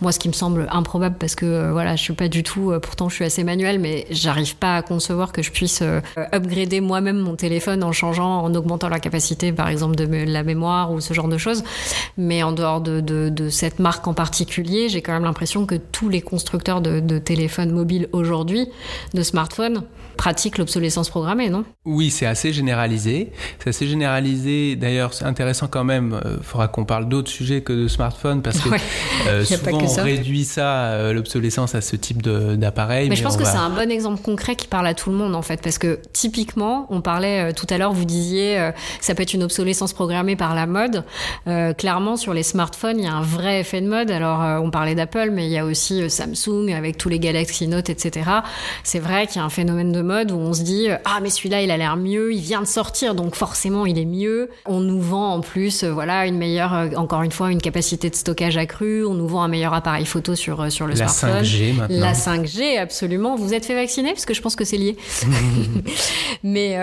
Moi, 0.01 0.13
ce 0.13 0.19
qui 0.19 0.29
me 0.29 0.33
semble 0.33 0.69
improbable 0.71 1.17
parce 1.19 1.35
que 1.35 1.47
euh, 1.47 1.73
voilà, 1.73 1.97
je 1.97 2.03
suis 2.03 2.13
pas 2.13 2.29
du 2.29 2.43
tout, 2.43 2.71
euh, 2.71 2.81
pourtant 2.81 3.09
je 3.09 3.15
suis 3.15 3.25
assez 3.25 3.45
manuel, 3.45 3.79
mais 3.79 4.07
j'arrive 4.11 4.57
pas 4.57 4.77
à 4.77 4.83
concevoir 4.83 5.33
que 5.33 5.43
je 5.43 5.51
puisse 5.51 5.81
euh, 5.83 6.01
upgrader 6.33 6.81
moi-même 6.81 7.19
mon 7.19 7.37
téléphone 7.37 7.83
en 7.83 7.93
changeant, 7.93 8.43
en 8.43 8.55
augmentant 8.55 8.89
la 8.89 9.01
capacité, 9.01 9.53
par 9.53 9.69
exemple, 9.69 9.97
de 9.97 10.05
la 10.05 10.43
mémoire 10.43 10.93
ou 10.93 11.01
ce 11.01 11.15
genre 11.15 11.29
de 11.29 11.39
choses. 11.39 11.65
Mais 12.17 12.43
en 12.43 12.53
dehors 12.53 12.81
de, 12.81 13.49
cette 13.51 13.79
marque 13.79 14.07
en 14.07 14.15
particulier, 14.15 14.89
j'ai 14.89 15.03
quand 15.03 15.13
même 15.13 15.25
l'impression 15.25 15.67
que 15.67 15.75
tous 15.75 16.09
les 16.09 16.21
constructeurs 16.21 16.81
de 16.81 17.19
téléphones 17.19 17.73
mobiles 17.73 18.09
aujourd'hui, 18.13 18.69
de 19.15 19.23
smartphones, 19.23 19.83
pratique 20.17 20.59
l'obsolescence 20.59 21.11
programmée, 21.11 21.51
non? 21.51 21.65
Oui, 21.85 22.11
c'est 22.11 22.27
assez 22.27 22.53
généralisé. 22.53 23.33
C'est 23.61 23.71
assez 23.71 23.87
généralisé. 23.87 24.77
D'ailleurs, 24.77 25.15
c'est 25.15 25.25
intéressant 25.25 25.69
quand 25.69 25.85
même. 25.85 26.19
Il 26.25 26.31
euh, 26.31 26.43
faudra 26.43 26.69
qu'on 26.69 26.85
parle 26.85 27.09
d'autres 27.09 27.31
sujets 27.31 27.61
que 27.61 27.73
de 27.73 27.89
smartphones 27.89 28.43
parce 28.43 28.59
que 28.59 28.71
euh, 29.29 29.45
souvent 29.45 29.79
on 29.81 30.03
réduit 30.03 30.45
ça, 30.45 30.87
euh, 30.87 31.13
l'obsolescence, 31.13 31.75
à 31.75 31.81
ce 31.81 31.97
type 31.97 32.23
d'appareil. 32.23 33.09
Mais, 33.09 33.17
je 33.17 33.23
pense 33.23 33.37
que 33.37 33.45
c'est 33.45 33.57
un 33.57 33.71
bon 33.71 33.91
exemple 33.91 34.23
concret 34.23 34.57
qui 34.57 34.67
parle 34.67 34.87
à 34.87 34.95
tout 34.95 35.11
le 35.11 35.17
monde 35.17 35.35
en 35.35 35.43
fait, 35.43 35.61
parce 35.63 35.79
que 35.79 36.01
typiquement, 36.13 36.87
on 36.91 37.01
parlait 37.01 37.53
tout 37.53 37.67
à 37.71 37.79
l'heure, 37.79 37.93
vous 37.93 38.05
disiez, 38.05 38.71
ça 39.01 39.15
peut 39.15 39.23
être 39.23 39.35
une 39.35 39.43
obsolescence 39.43 39.93
programmée 39.93 40.37
par 40.37 40.55
la 40.55 40.67
mode. 40.67 41.05
clairement, 41.77 42.17
sur 42.17 42.35
les 42.35 42.43
smartphones, 42.43 42.99
il 42.99 43.05
y 43.05 43.09
a 43.09 43.15
un 43.15 43.23
vrai 43.23 43.61
effet 43.61 43.81
de 43.81 43.89
mode. 43.89 44.11
Alors, 44.11 44.63
on 44.63 44.71
parlait 44.71 44.95
d'Apple, 44.95 45.31
mais 45.33 45.47
il 45.47 45.53
y 45.53 45.59
a 45.59 45.65
aussi 45.65 46.09
Samsung 46.09 46.73
avec 46.75 46.97
tous 46.97 47.09
les 47.09 47.19
Galaxy 47.19 47.69
Note, 47.69 47.91
etc. 47.91 48.31
C'est 48.83 49.01
vrai 49.01 49.27
qu'il 49.27 49.37
y 49.37 49.39
a 49.41 49.45
un 49.45 49.51
phénomène 49.51 49.93
de 49.93 50.03
mode 50.07 50.31
où 50.31 50.39
on 50.39 50.53
se 50.53 50.63
dit 50.63 50.89
ah 51.05 51.19
mais 51.23 51.31
celui-là 51.31 51.63
il 51.63 51.71
a 51.71 51.77
l'air 51.77 51.97
mieux, 51.97 52.33
il 52.33 52.41
vient 52.41 52.63
de 52.63 52.67
sortir 52.67 53.15
donc 53.15 53.35
forcément 53.35 53.87
il 53.87 53.99
est 53.99 54.05
mieux. 54.05 54.49
On 54.67 54.81
nous 54.81 55.01
vend 55.01 55.35
en 55.35 55.41
plus 55.41 55.83
euh, 55.83 55.93
voilà 55.93 56.27
une 56.27 56.39
meilleure 56.39 56.75
euh, 56.75 56.89
encore 56.97 57.23
une 57.23 57.33
fois 57.33 57.51
une 57.51 57.61
capacité 57.61 58.11
de 58.11 58.15
stockage 58.15 58.57
accrue, 58.57 59.05
on 59.05 59.15
nous 59.15 59.27
vend 59.27 59.43
un 59.43 59.49
meilleur 59.49 59.75
appareil 59.75 60.07
photo 60.07 60.35
sur 60.35 60.61
euh, 60.61 60.71
sur 60.71 60.87
le 60.87 60.95
la 60.95 61.09
smartphone. 61.09 61.43
5G 61.43 61.75
maintenant. 61.75 62.01
La 62.01 62.13
5G 62.13 62.79
absolument. 62.79 63.37
Vous 63.37 63.55
êtes 63.55 63.67
fait 63.67 63.75
vacciner? 63.75 64.13
Parce 64.13 64.25
que 64.25 64.35
je 64.35 64.41
pense 64.41 64.57
que 64.57 64.65
c'est 64.65 64.77
lié. 64.77 64.97
mais 66.43 66.77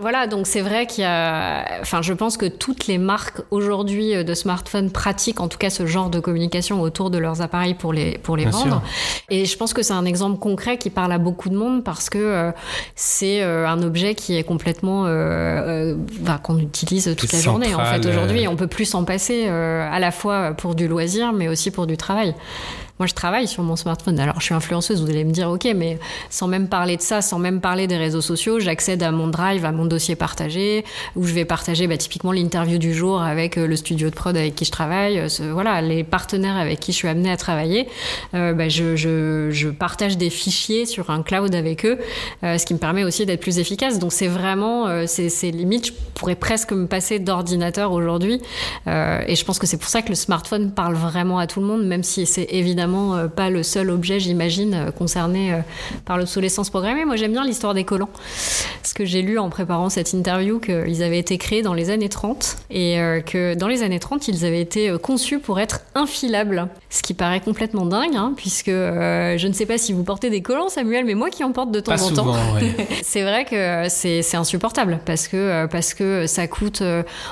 voilà 0.00 0.26
donc 0.26 0.46
c'est 0.46 0.60
vrai 0.60 0.86
qu'il 0.86 1.02
y 1.02 1.06
a 1.06 1.80
enfin 1.80 2.02
je 2.02 2.12
pense 2.12 2.36
que 2.36 2.46
toutes 2.46 2.86
les 2.86 2.98
marques 2.98 3.40
aujourd'hui 3.50 4.24
de 4.24 4.34
smartphones 4.34 4.90
pratiquent 4.90 5.40
en 5.40 5.48
tout 5.48 5.58
cas 5.58 5.70
ce 5.70 5.86
genre 5.86 6.10
de 6.10 6.20
communication 6.20 6.80
autour 6.80 7.10
de 7.10 7.18
leurs 7.18 7.42
appareils 7.42 7.74
pour 7.74 7.92
les 7.92 8.18
pour 8.18 8.36
les 8.36 8.46
vendre. 8.46 8.82
Et 9.30 9.44
je 9.44 9.56
pense 9.56 9.72
que 9.72 9.82
c'est 9.82 9.92
un 9.92 10.04
exemple 10.04 10.38
concret 10.38 10.78
qui 10.78 10.90
parle 10.90 11.12
à 11.12 11.18
beaucoup 11.18 11.48
de 11.48 11.56
monde 11.56 11.84
parce 11.84 12.10
que 12.10 12.49
c'est 12.94 13.42
euh, 13.42 13.66
un 13.66 13.82
objet 13.82 14.14
qui 14.14 14.36
est 14.36 14.42
complètement 14.42 15.06
euh, 15.06 15.94
euh, 16.26 16.38
qu'on 16.42 16.58
utilise 16.58 17.14
toute 17.16 17.32
la 17.32 17.40
journée 17.40 17.74
en 17.74 17.84
fait 17.84 18.04
aujourd'hui. 18.06 18.48
On 18.48 18.56
peut 18.56 18.66
plus 18.66 18.84
s'en 18.84 19.04
passer 19.04 19.48
à 19.48 19.98
la 19.98 20.10
fois 20.10 20.52
pour 20.52 20.74
du 20.74 20.88
loisir 20.88 21.32
mais 21.32 21.48
aussi 21.48 21.70
pour 21.70 21.86
du 21.86 21.96
travail. 21.96 22.34
Moi, 23.00 23.06
je 23.06 23.14
travaille 23.14 23.48
sur 23.48 23.62
mon 23.62 23.76
smartphone. 23.76 24.20
Alors, 24.20 24.40
je 24.40 24.44
suis 24.44 24.54
influenceuse, 24.54 25.00
vous 25.00 25.08
allez 25.08 25.24
me 25.24 25.30
dire, 25.30 25.48
ok, 25.48 25.66
mais 25.74 25.98
sans 26.28 26.48
même 26.48 26.68
parler 26.68 26.98
de 26.98 27.00
ça, 27.00 27.22
sans 27.22 27.38
même 27.38 27.62
parler 27.62 27.86
des 27.86 27.96
réseaux 27.96 28.20
sociaux, 28.20 28.60
j'accède 28.60 29.02
à 29.02 29.10
mon 29.10 29.28
drive, 29.28 29.64
à 29.64 29.72
mon 29.72 29.86
dossier 29.86 30.16
partagé, 30.16 30.84
où 31.16 31.24
je 31.24 31.32
vais 31.32 31.46
partager 31.46 31.86
bah, 31.86 31.96
typiquement 31.96 32.30
l'interview 32.30 32.76
du 32.76 32.92
jour 32.92 33.22
avec 33.22 33.56
euh, 33.56 33.66
le 33.66 33.74
studio 33.76 34.10
de 34.10 34.14
prod 34.14 34.36
avec 34.36 34.54
qui 34.54 34.66
je 34.66 34.70
travaille, 34.70 35.18
euh, 35.18 35.28
voilà, 35.50 35.80
les 35.80 36.04
partenaires 36.04 36.58
avec 36.58 36.78
qui 36.78 36.92
je 36.92 36.98
suis 36.98 37.08
amenée 37.08 37.30
à 37.30 37.38
travailler. 37.38 37.88
Euh, 38.34 38.52
bah, 38.52 38.68
je, 38.68 38.96
je, 38.96 39.48
je, 39.50 39.70
partage 39.70 40.18
des 40.18 40.28
fichiers 40.28 40.84
sur 40.84 41.08
un 41.08 41.22
cloud 41.22 41.54
avec 41.54 41.86
eux, 41.86 41.96
ce 42.42 42.66
qui 42.66 42.74
me 42.74 42.78
permet 42.78 43.04
aussi 43.04 43.24
d'être 43.24 43.40
plus 43.40 43.58
efficace. 43.58 43.98
Donc, 43.98 44.12
c'est 44.12 44.28
vraiment, 44.28 45.06
c'est 45.06 45.50
limite, 45.50 45.86
je 45.86 45.92
pourrais 46.14 46.34
presque 46.34 46.72
me 46.72 46.86
passer 46.86 47.18
d'ordinateur 47.18 47.92
aujourd'hui. 47.92 48.42
et 48.86 49.34
je 49.36 49.44
pense 49.46 49.58
que 49.58 49.66
c'est 49.66 49.78
pour 49.78 49.88
ça 49.88 50.02
que 50.02 50.10
le 50.10 50.16
smartphone 50.16 50.72
parle 50.72 50.96
vraiment 50.96 51.38
à 51.38 51.46
tout 51.46 51.60
le 51.60 51.66
monde, 51.66 51.86
même 51.86 52.02
si 52.02 52.26
c'est 52.26 52.48
évidemment 52.50 52.89
euh, 52.94 53.28
pas 53.28 53.50
le 53.50 53.62
seul 53.62 53.90
objet, 53.90 54.20
j'imagine, 54.20 54.74
euh, 54.74 54.90
concerné 54.90 55.52
euh, 55.52 55.58
par 56.04 56.18
l'obsolescence 56.18 56.70
programmée. 56.70 57.04
Moi, 57.04 57.16
j'aime 57.16 57.32
bien 57.32 57.44
l'histoire 57.44 57.74
des 57.74 57.84
collants. 57.84 58.10
Parce 58.82 58.94
que 58.94 59.04
j'ai 59.04 59.22
lu 59.22 59.38
en 59.38 59.50
préparant 59.50 59.88
cette 59.90 60.12
interview 60.12 60.58
qu'ils 60.58 61.02
avaient 61.02 61.18
été 61.18 61.38
créés 61.38 61.62
dans 61.62 61.74
les 61.74 61.90
années 61.90 62.08
30 62.08 62.56
et 62.70 62.98
que 63.26 63.54
dans 63.54 63.68
les 63.68 63.82
années 63.82 63.98
30, 63.98 64.26
ils 64.28 64.46
avaient 64.46 64.60
été 64.60 64.96
conçus 65.02 65.38
pour 65.38 65.60
être 65.60 65.80
infilables. 65.94 66.66
Ce 66.88 67.02
qui 67.02 67.12
paraît 67.12 67.40
complètement 67.40 67.84
dingue, 67.84 68.16
hein, 68.16 68.32
puisque 68.36 68.70
je 68.70 69.46
ne 69.46 69.52
sais 69.52 69.66
pas 69.66 69.76
si 69.76 69.92
vous 69.92 70.02
portez 70.02 70.30
des 70.30 70.40
collants, 70.40 70.70
Samuel, 70.70 71.04
mais 71.04 71.14
moi 71.14 71.28
qui 71.28 71.44
en 71.44 71.52
porte 71.52 71.70
de 71.70 71.80
temps 71.80 72.00
en 72.02 72.10
temps. 72.10 72.34
c'est 73.02 73.22
vrai 73.22 73.44
que 73.44 73.86
c'est 73.88 74.34
insupportable 74.34 75.00
parce 75.04 75.28
que, 75.28 75.66
parce 75.66 75.92
que 75.92 76.26
ça 76.26 76.46
coûte 76.48 76.82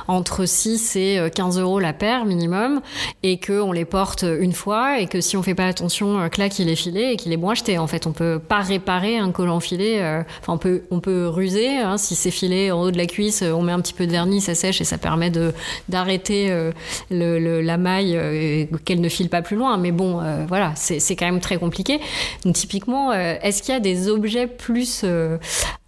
entre 0.06 0.44
6 0.44 0.96
et 0.96 1.30
15 1.34 1.58
euros 1.58 1.80
la 1.80 1.94
paire 1.94 2.26
minimum 2.26 2.82
et 3.22 3.40
qu'on 3.40 3.72
les 3.72 3.86
porte 3.86 4.22
une 4.22 4.52
fois 4.52 5.00
et 5.00 5.06
que 5.06 5.20
si 5.20 5.36
on 5.36 5.42
fait 5.42 5.47
pas 5.54 5.66
attention, 5.66 6.20
euh, 6.20 6.28
clac, 6.28 6.58
il 6.58 6.68
est 6.68 6.76
filé 6.76 7.12
et 7.12 7.16
qu'il 7.16 7.32
est 7.32 7.36
bon 7.36 7.50
acheté. 7.50 7.78
En 7.78 7.86
fait, 7.86 8.06
on 8.06 8.12
peut 8.12 8.38
pas 8.38 8.60
réparer 8.60 9.18
un 9.18 9.30
collant 9.32 9.60
filé. 9.60 9.98
Euh, 10.00 10.22
enfin, 10.40 10.54
on 10.54 10.58
peut, 10.58 10.82
on 10.90 11.00
peut 11.00 11.26
ruser. 11.28 11.78
Hein, 11.78 11.98
si 11.98 12.14
c'est 12.14 12.30
filé 12.30 12.70
en 12.70 12.82
haut 12.82 12.90
de 12.90 12.98
la 12.98 13.06
cuisse, 13.06 13.42
on 13.42 13.62
met 13.62 13.72
un 13.72 13.80
petit 13.80 13.92
peu 13.92 14.06
de 14.06 14.12
vernis, 14.12 14.40
ça 14.40 14.54
sèche 14.54 14.80
et 14.80 14.84
ça 14.84 14.98
permet 14.98 15.30
de 15.30 15.52
d'arrêter 15.88 16.50
euh, 16.50 16.72
le, 17.10 17.60
la 17.60 17.76
maille 17.76 18.68
qu'elle 18.84 19.00
ne 19.00 19.08
file 19.08 19.28
pas 19.28 19.42
plus 19.42 19.56
loin. 19.56 19.76
Mais 19.76 19.92
bon, 19.92 20.20
voilà, 20.46 20.72
c'est 20.76 21.16
quand 21.16 21.26
même 21.26 21.40
très 21.40 21.56
compliqué. 21.56 22.00
Donc 22.44 22.54
typiquement, 22.54 23.12
est-ce 23.12 23.62
qu'il 23.62 23.72
y 23.72 23.76
a 23.76 23.80
des 23.80 24.08
objets 24.08 24.46
plus 24.46 25.04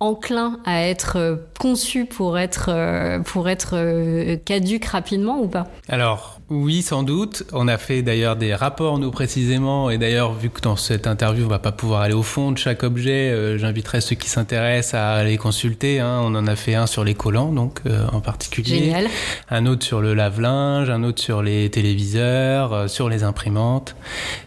enclins 0.00 0.58
à 0.64 0.86
être 0.86 1.40
conçus 1.58 2.04
pour 2.06 2.38
être 2.38 3.20
pour 3.24 3.48
être 3.48 4.36
caduques 4.44 4.86
rapidement 4.86 5.40
ou 5.40 5.48
pas? 5.48 5.66
Alors 5.88 6.39
Oui, 6.50 6.82
sans 6.82 7.04
doute. 7.04 7.44
On 7.52 7.68
a 7.68 7.78
fait 7.78 8.02
d'ailleurs 8.02 8.34
des 8.34 8.56
rapports, 8.56 8.98
nous 8.98 9.12
précisément, 9.12 9.88
et 9.88 9.98
d'ailleurs, 9.98 10.32
vu 10.32 10.50
que 10.50 10.60
dans 10.60 10.74
cette 10.74 11.06
interview, 11.06 11.44
on 11.44 11.48
va 11.48 11.60
pas 11.60 11.70
pouvoir 11.70 12.00
aller 12.00 12.12
au 12.12 12.24
fond 12.24 12.50
de 12.50 12.58
chaque 12.58 12.82
objet, 12.82 13.30
euh, 13.30 13.56
j'inviterai 13.56 14.00
ceux 14.00 14.16
qui 14.16 14.28
s'intéressent 14.28 14.94
à 14.94 15.12
aller 15.12 15.36
consulter. 15.36 16.00
Hein. 16.00 16.20
On 16.24 16.34
en 16.34 16.48
a 16.48 16.56
fait 16.56 16.74
un 16.74 16.88
sur 16.88 17.04
les 17.04 17.14
collants, 17.14 17.52
donc 17.52 17.78
euh, 17.86 18.04
en 18.12 18.20
particulier. 18.20 18.80
Génial. 18.80 19.06
Un 19.48 19.66
autre 19.66 19.86
sur 19.86 20.00
le 20.00 20.12
lave-linge, 20.12 20.90
un 20.90 21.04
autre 21.04 21.22
sur 21.22 21.40
les 21.40 21.70
téléviseurs, 21.70 22.72
euh, 22.72 22.88
sur 22.88 23.08
les 23.08 23.22
imprimantes. 23.22 23.94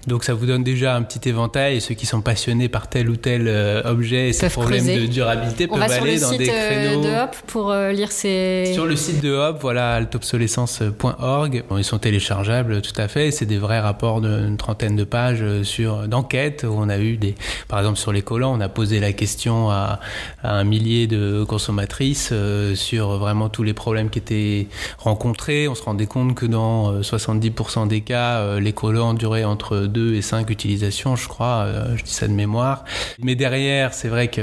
Donc 0.05 0.25
ça 0.25 0.33
vous 0.33 0.45
donne 0.45 0.63
déjà 0.63 0.97
un 0.97 1.03
petit 1.03 1.29
éventail, 1.29 1.77
et 1.77 1.79
ceux 1.79 1.95
qui 1.95 2.05
sont 2.05 2.21
passionnés 2.21 2.67
par 2.67 2.89
tel 2.89 3.09
ou 3.09 3.15
tel 3.15 3.47
objet 3.85 4.27
et 4.27 4.33
ses 4.33 4.49
problèmes 4.49 4.85
de 4.85 5.05
durabilité 5.05 5.67
on 5.71 5.75
peuvent 5.77 5.89
aller 5.89 6.19
dans 6.19 6.31
des 6.31 6.47
créneaux. 6.47 7.01
de 7.01 7.23
Hop 7.23 7.35
pour 7.47 7.73
lire 7.73 8.11
ces... 8.11 8.71
Sur 8.73 8.85
le 8.85 8.97
site 8.97 9.23
de 9.23 9.31
Hop, 9.31 9.59
voilà, 9.61 9.93
altobsolescence.org. 9.93 11.63
Bon, 11.69 11.77
ils 11.77 11.83
sont 11.83 11.92
téléchargeables, 11.97 12.81
tout 12.81 12.99
à 12.99 13.07
fait. 13.07 13.31
C'est 13.31 13.45
des 13.45 13.57
vrais 13.57 13.79
rapports 13.79 14.21
d'une 14.21 14.57
trentaine 14.57 14.95
de 14.95 15.03
pages 15.03 15.41
euh, 15.41 15.63
sur 15.63 16.07
d'enquêtes 16.07 16.65
où 16.67 16.73
on 16.77 16.89
a 16.89 16.97
eu 16.99 17.17
des, 17.17 17.35
par 17.67 17.79
exemple 17.79 17.97
sur 17.97 18.11
les 18.11 18.21
collants, 18.21 18.53
on 18.55 18.61
a 18.61 18.69
posé 18.69 18.99
la 18.99 19.13
question 19.13 19.69
à, 19.69 19.99
un 20.43 20.63
millier 20.63 21.07
de 21.07 21.43
consommatrices 21.43 22.29
euh, 22.31 22.75
sur 22.75 23.17
vraiment 23.17 23.49
tous 23.49 23.63
les 23.63 23.73
problèmes 23.73 24.09
qui 24.09 24.19
étaient 24.19 24.67
rencontrés. 24.97 25.67
On 25.67 25.75
se 25.75 25.83
rendait 25.83 26.05
compte 26.05 26.35
que 26.35 26.45
dans 26.45 26.99
70% 27.01 27.83
euh, 27.83 27.85
des 27.85 28.01
cas, 28.01 28.59
les 28.59 28.73
collants 28.73 29.13
duraient 29.13 29.43
entre 29.43 29.79
2 29.79 30.15
et 30.15 30.21
5 30.21 30.49
utilisations, 30.49 31.15
je 31.15 31.27
crois. 31.27 31.67
je 31.95 32.03
dis 32.03 32.11
ça 32.11 32.27
de 32.27 32.33
mémoire. 32.33 32.83
Mais 33.21 33.35
derrière, 33.35 33.93
c'est 33.93 34.07
vrai 34.07 34.27
que 34.29 34.41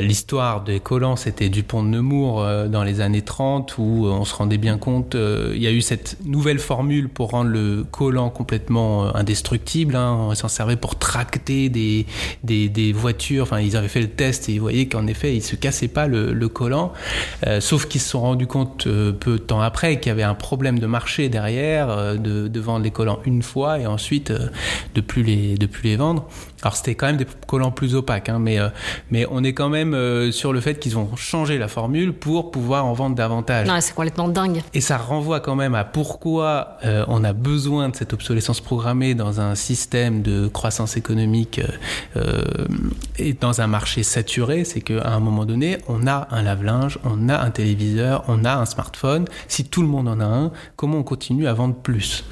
l'histoire 0.00 0.62
des 0.62 0.80
collants, 0.80 1.16
c'était 1.16 1.48
du 1.48 1.62
pont 1.62 1.82
de 1.82 1.88
Nemours 1.88 2.44
dans 2.68 2.82
les 2.82 3.00
années 3.00 3.22
30 3.22 3.78
où 3.78 4.06
on 4.06 4.24
se 4.24 4.34
rendait 4.34 4.58
bien 4.58 4.78
compte, 4.78 5.14
il 5.14 5.62
y 5.62 5.66
a 5.66 5.70
eu 5.70 5.80
cette 5.80 6.16
nouvelle 6.24 6.47
formule 6.56 7.10
pour 7.10 7.30
rendre 7.30 7.50
le 7.50 7.84
collant 7.90 8.30
complètement 8.30 9.04
euh, 9.04 9.10
indestructible. 9.14 9.94
Hein. 9.94 10.16
On 10.18 10.34
s'en 10.34 10.48
servait 10.48 10.76
pour 10.76 10.98
tracter 10.98 11.68
des, 11.68 12.06
des, 12.42 12.92
voitures. 12.92 13.42
Enfin, 13.42 13.60
ils 13.60 13.76
avaient 13.76 13.88
fait 13.88 14.00
le 14.00 14.08
test 14.08 14.48
et 14.48 14.52
ils 14.52 14.60
voyaient 14.60 14.86
qu'en 14.86 15.06
effet, 15.06 15.36
il 15.36 15.42
se 15.42 15.56
cassait 15.56 15.88
pas 15.88 16.06
le, 16.06 16.48
collant. 16.48 16.94
Euh, 17.46 17.60
sauf 17.60 17.86
qu'ils 17.86 18.00
se 18.00 18.08
sont 18.08 18.20
rendus 18.20 18.46
compte 18.46 18.86
euh, 18.86 19.12
peu 19.12 19.32
de 19.32 19.36
temps 19.38 19.60
après 19.60 20.00
qu'il 20.00 20.08
y 20.08 20.12
avait 20.12 20.22
un 20.22 20.34
problème 20.34 20.78
de 20.78 20.86
marché 20.86 21.28
derrière, 21.28 22.14
de, 22.18 22.48
de, 22.48 22.60
vendre 22.60 22.84
les 22.84 22.90
collants 22.90 23.20
une 23.26 23.42
fois 23.42 23.78
et 23.78 23.86
ensuite 23.86 24.32
de 24.32 25.00
plus 25.02 25.22
les, 25.22 25.58
de 25.58 25.66
plus 25.66 25.82
les 25.82 25.96
vendre. 25.96 26.26
Alors 26.62 26.76
c'était 26.76 26.94
quand 26.94 27.06
même 27.06 27.16
des 27.16 27.26
collants 27.46 27.70
plus 27.70 27.94
opaques, 27.94 28.28
hein, 28.28 28.38
mais, 28.40 28.58
euh, 28.58 28.68
mais 29.10 29.26
on 29.30 29.44
est 29.44 29.52
quand 29.52 29.68
même 29.68 29.94
euh, 29.94 30.32
sur 30.32 30.52
le 30.52 30.60
fait 30.60 30.78
qu'ils 30.78 30.98
ont 30.98 31.14
changé 31.16 31.56
la 31.56 31.68
formule 31.68 32.12
pour 32.12 32.50
pouvoir 32.50 32.84
en 32.84 32.94
vendre 32.94 33.14
davantage. 33.14 33.68
c'est 33.80 33.94
complètement 33.94 34.28
dingue. 34.28 34.62
Et 34.74 34.80
ça 34.80 34.96
renvoie 34.96 35.40
quand 35.40 35.54
même 35.54 35.74
à 35.74 35.84
pourquoi 35.84 36.78
euh, 36.84 37.04
on 37.06 37.22
a 37.22 37.32
besoin 37.32 37.90
de 37.90 37.96
cette 37.96 38.12
obsolescence 38.12 38.60
programmée 38.60 39.14
dans 39.14 39.40
un 39.40 39.54
système 39.54 40.22
de 40.22 40.48
croissance 40.48 40.96
économique 40.96 41.60
et 43.18 43.32
dans 43.34 43.60
un 43.60 43.66
marché 43.66 44.02
saturé. 44.02 44.64
C'est 44.64 44.80
qu'à 44.80 45.08
un 45.08 45.20
moment 45.20 45.44
donné, 45.44 45.78
on 45.88 46.06
a 46.06 46.28
un 46.30 46.42
lave-linge, 46.42 46.98
on 47.04 47.28
a 47.28 47.38
un 47.38 47.50
téléviseur, 47.50 48.24
on 48.28 48.44
a 48.44 48.54
un 48.54 48.66
smartphone. 48.66 49.26
Si 49.46 49.64
tout 49.64 49.82
le 49.82 49.88
monde 49.88 50.08
en 50.08 50.20
a 50.20 50.24
un, 50.24 50.52
comment 50.76 50.98
on 50.98 51.02
continue 51.02 51.46
à 51.46 51.52
vendre 51.54 51.74
plus? 51.74 52.24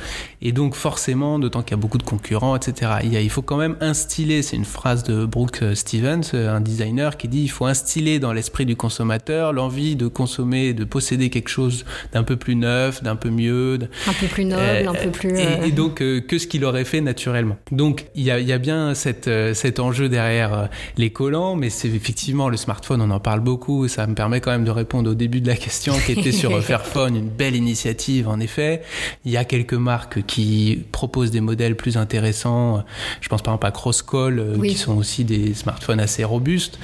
Et 0.42 0.52
donc 0.52 0.74
forcément, 0.74 1.38
d'autant 1.38 1.62
qu'il 1.62 1.72
y 1.72 1.74
a 1.74 1.80
beaucoup 1.80 1.98
de 1.98 2.02
concurrents, 2.02 2.56
etc., 2.56 2.92
il, 3.02 3.30
faut 3.30 3.42
quand 3.42 3.56
même 3.56 3.76
instiller 3.80 4.42
c'est 4.42 4.56
une 4.56 4.64
phrase 4.64 5.02
de 5.02 5.24
Brooke 5.24 5.62
Stevens, 5.74 6.34
un 6.34 6.60
designer, 6.60 7.16
qui 7.16 7.28
dit 7.28 7.42
il 7.42 7.48
faut 7.48 7.66
instiller 7.66 8.18
dans 8.18 8.32
l'esprit 8.32 8.66
du 8.66 8.76
consommateur 8.76 9.52
l'envie 9.52 9.96
de 9.96 10.08
consommer, 10.08 10.74
de 10.74 10.84
posséder 10.84 11.30
quelque 11.30 11.48
chose 11.48 11.84
d'un 12.12 12.22
peu 12.22 12.36
plus 12.36 12.56
neuf, 12.56 13.02
d'un 13.02 13.16
peu 13.16 13.30
mieux. 13.30 13.78
Un 14.06 14.12
peu 14.12 14.26
plus 14.26 14.44
noble, 14.44 14.88
un 14.88 14.94
peu 14.94 15.10
plus... 15.10 15.38
Et, 15.38 15.46
euh, 15.46 15.70
donc 15.70 16.00
euh, 16.00 16.20
que 16.20 16.38
ce 16.38 16.46
qu'il 16.46 16.64
aurait 16.64 16.84
fait 16.84 17.00
naturellement. 17.00 17.56
Donc 17.72 18.06
il 18.14 18.22
y 18.22 18.30
a, 18.30 18.58
bien 18.58 18.94
cette, 18.94 19.28
euh, 19.28 19.54
cet 19.54 19.80
enjeu 19.80 20.08
derrière 20.08 20.68
les 20.96 21.10
collants, 21.10 21.56
mais 21.56 21.70
c'est 21.70 21.88
effectivement 21.88 22.48
le 22.48 22.56
smartphone, 22.56 23.00
on 23.02 23.10
en 23.10 23.20
parle 23.20 23.40
beaucoup, 23.40 23.88
ça 23.88 24.06
me 24.06 24.14
permet 24.14 24.40
quand 24.40 24.50
même 24.50 24.64
de 24.64 24.70
répondre 24.70 25.10
au 25.10 25.14
début 25.14 25.40
de 25.40 25.48
la 25.48 25.56
question 25.56 25.94
qui 26.04 26.12
était 26.12 26.32
sur 26.32 26.62
Fairphone, 26.62 27.16
une 27.16 27.28
belle 27.28 27.56
initiative 27.56 28.28
en 28.28 28.40
effet. 28.40 28.82
Il 29.24 29.32
y 29.32 29.36
a 29.36 29.44
quelques 29.44 29.74
marques 29.74 30.25
qui 30.26 30.84
proposent 30.92 31.30
des 31.30 31.40
modèles 31.40 31.76
plus 31.76 31.96
intéressants. 31.96 32.84
Je 33.20 33.28
pense 33.28 33.42
par 33.42 33.54
exemple 33.54 33.66
à 33.66 33.70
Cross 33.70 34.04
euh, 34.14 34.60
qui 34.62 34.74
sont 34.74 34.96
aussi 34.96 35.24
des 35.24 35.54
smartphones 35.54 36.00
assez 36.00 36.24
robustes. 36.24 36.78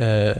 Euh, 0.00 0.34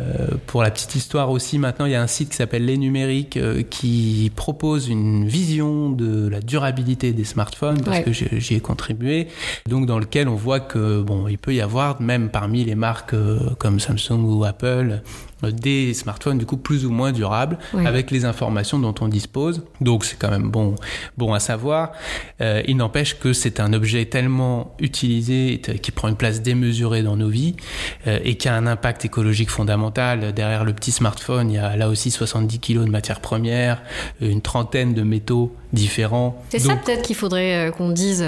pour 0.46 0.62
la 0.62 0.70
petite 0.70 0.96
histoire 0.96 1.30
aussi, 1.30 1.58
maintenant 1.58 1.84
il 1.84 1.92
y 1.92 1.94
a 1.94 2.02
un 2.02 2.06
site 2.06 2.30
qui 2.30 2.36
s'appelle 2.36 2.64
Les 2.64 2.78
Numériques 2.78 3.36
euh, 3.36 3.62
qui 3.62 4.32
propose 4.34 4.88
une 4.88 5.28
vision 5.28 5.90
de 5.90 6.26
la 6.26 6.40
durabilité 6.40 7.12
des 7.12 7.24
smartphones 7.24 7.80
parce 7.82 8.00
que 8.00 8.12
j'y 8.12 8.54
ai 8.54 8.60
contribué. 8.60 9.28
Donc 9.68 9.86
dans 9.86 9.98
lequel 9.98 10.28
on 10.28 10.34
voit 10.34 10.60
que 10.60 11.02
bon, 11.02 11.28
il 11.28 11.38
peut 11.38 11.54
y 11.54 11.60
avoir 11.60 12.00
même 12.00 12.30
parmi 12.30 12.64
les 12.64 12.74
marques 12.74 13.14
comme 13.58 13.78
Samsung 13.78 14.24
ou 14.24 14.44
Apple 14.44 15.02
des 15.50 15.94
smartphones 15.94 16.38
du 16.38 16.46
coup 16.46 16.56
plus 16.56 16.86
ou 16.86 16.90
moins 16.90 17.12
durables 17.12 17.58
avec 17.84 18.10
les 18.10 18.24
informations 18.24 18.78
dont 18.78 18.94
on 19.00 19.08
dispose. 19.08 19.62
Donc 19.80 20.04
c'est 20.04 20.18
quand 20.18 20.30
même 20.30 20.50
bon, 20.50 20.74
bon 21.16 21.32
à 21.32 21.40
savoir. 21.40 21.92
Euh, 22.40 22.62
il 22.66 22.76
n'empêche 22.76 23.18
que 23.18 23.32
c'est 23.32 23.60
un 23.60 23.72
objet 23.72 24.04
tellement 24.06 24.74
utilisé, 24.78 25.60
qui 25.82 25.90
prend 25.90 26.08
une 26.08 26.16
place 26.16 26.42
démesurée 26.42 27.02
dans 27.02 27.16
nos 27.16 27.28
vies 27.28 27.56
euh, 28.06 28.18
et 28.24 28.36
qui 28.36 28.48
a 28.48 28.54
un 28.54 28.66
impact 28.66 29.04
écologique 29.04 29.50
fondamental. 29.50 30.32
Derrière 30.32 30.64
le 30.64 30.72
petit 30.72 30.92
smartphone, 30.92 31.50
il 31.50 31.54
y 31.54 31.58
a 31.58 31.76
là 31.76 31.88
aussi 31.88 32.10
70 32.10 32.60
kg 32.60 32.84
de 32.84 32.90
matières 32.90 33.20
premières, 33.20 33.82
une 34.20 34.42
trentaine 34.42 34.94
de 34.94 35.02
métaux 35.02 35.54
différents. 35.72 36.42
C'est 36.50 36.58
ça 36.58 36.76
peut-être 36.76 37.02
qu'il 37.02 37.16
faudrait 37.16 37.68
euh, 37.68 37.70
qu'on 37.70 37.90
dise, 37.90 38.24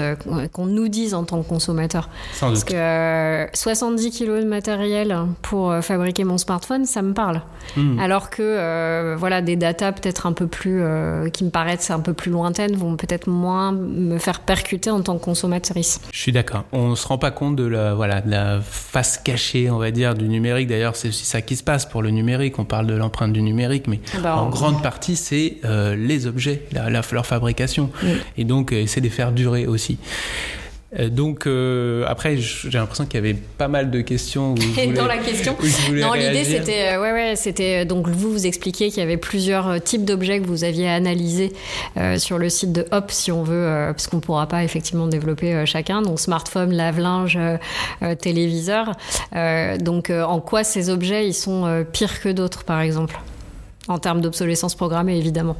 qu'on 0.51 0.65
nous 0.65 0.87
dise 0.87 1.13
en 1.13 1.23
tant 1.23 1.41
que 1.41 1.47
consommateur. 1.47 2.09
Parce 2.39 2.63
que 2.63 3.47
70 3.53 4.11
kg 4.11 4.41
de 4.41 4.45
matériel 4.45 5.15
pour 5.41 5.73
fabriquer 5.81 6.23
mon 6.23 6.37
smartphone, 6.37 6.85
ça 6.85 7.01
me 7.05 7.13
parle. 7.13 7.41
Hmm. 7.77 7.99
Alors 7.99 8.29
que 8.29 8.41
euh, 8.41 9.15
voilà, 9.17 9.41
des 9.41 9.55
datas 9.55 9.91
peut-être 9.91 10.25
un 10.25 10.33
peu 10.33 10.47
plus, 10.47 10.81
euh, 10.81 11.29
qui 11.29 11.43
me 11.43 11.49
paraissent 11.49 11.91
un 11.91 11.99
peu 11.99 12.13
plus 12.13 12.31
lointaines, 12.31 12.75
vont 12.75 12.95
peut-être 12.95 13.27
moins 13.27 13.71
me 13.71 14.17
faire 14.17 14.41
percuter 14.41 14.89
en 14.89 15.01
tant 15.01 15.17
que 15.17 15.23
consommatrice. 15.23 16.01
Je 16.11 16.19
suis 16.19 16.31
d'accord. 16.31 16.65
On 16.71 16.89
ne 16.89 16.95
se 16.95 17.07
rend 17.07 17.17
pas 17.17 17.31
compte 17.31 17.55
de 17.55 17.65
la, 17.65 17.93
voilà, 17.93 18.21
de 18.21 18.29
la 18.29 18.59
face 18.61 19.17
cachée, 19.17 19.69
on 19.69 19.77
va 19.77 19.91
dire, 19.91 20.15
du 20.15 20.27
numérique. 20.27 20.67
D'ailleurs, 20.67 20.95
c'est 20.95 21.09
aussi 21.09 21.25
ça 21.25 21.41
qui 21.41 21.55
se 21.55 21.63
passe 21.63 21.85
pour 21.85 22.01
le 22.01 22.09
numérique. 22.09 22.59
On 22.59 22.65
parle 22.65 22.87
de 22.87 22.95
l'empreinte 22.95 23.33
du 23.33 23.41
numérique, 23.41 23.87
mais 23.87 23.99
ah 24.15 24.19
bah, 24.21 24.37
en 24.37 24.49
grande 24.49 24.81
partie, 24.81 25.15
c'est 25.15 25.57
euh, 25.65 25.95
les 25.95 26.27
objets, 26.27 26.63
la, 26.71 26.89
leur 26.89 27.25
fabrication. 27.25 27.89
Et 28.37 28.43
donc, 28.43 28.71
essayer 28.71 29.01
de 29.01 29.07
les 29.07 29.13
faire 29.13 29.31
durer 29.31 29.67
aussi. 29.67 29.97
Euh, 30.99 31.09
donc 31.09 31.47
euh, 31.47 32.05
après, 32.07 32.37
j'ai 32.37 32.77
l'impression 32.77 33.05
qu'il 33.05 33.15
y 33.15 33.17
avait 33.17 33.33
pas 33.33 33.67
mal 33.67 33.91
de 33.91 34.01
questions. 34.01 34.55
dans 34.95 35.07
la 35.07 35.17
question. 35.17 35.55
Non, 35.91 36.13
l'idée 36.13 36.43
c'était, 36.43 36.93
euh, 36.93 37.01
ouais, 37.01 37.11
ouais, 37.11 37.35
c'était 37.35 37.85
donc 37.85 38.07
vous 38.07 38.31
vous 38.31 38.45
expliquiez 38.45 38.89
qu'il 38.89 38.99
y 38.99 39.03
avait 39.03 39.17
plusieurs 39.17 39.81
types 39.81 40.05
d'objets 40.05 40.39
que 40.39 40.47
vous 40.47 40.63
aviez 40.63 40.87
analysés 40.87 41.53
sur 42.17 42.37
le 42.37 42.49
site 42.49 42.71
de 42.71 42.85
Hop, 42.91 43.11
si 43.11 43.31
on 43.31 43.43
veut, 43.43 43.91
parce 43.91 44.07
qu'on 44.07 44.19
pourra 44.19 44.47
pas 44.47 44.63
effectivement 44.63 45.07
développer 45.07 45.65
chacun. 45.65 46.01
Donc 46.01 46.19
smartphone, 46.19 46.71
lave-linge, 46.71 47.37
téléviseur. 48.21 48.91
donc 49.79 50.09
en 50.09 50.39
quoi 50.39 50.63
ces 50.63 50.89
objets 50.89 51.27
ils 51.27 51.33
sont 51.33 51.85
pires 51.91 52.21
que 52.21 52.29
d'autres, 52.29 52.63
par 52.63 52.81
exemple, 52.81 53.19
en 53.87 53.97
termes 53.97 54.21
d'obsolescence 54.21 54.75
programmée, 54.75 55.17
évidemment. 55.17 55.57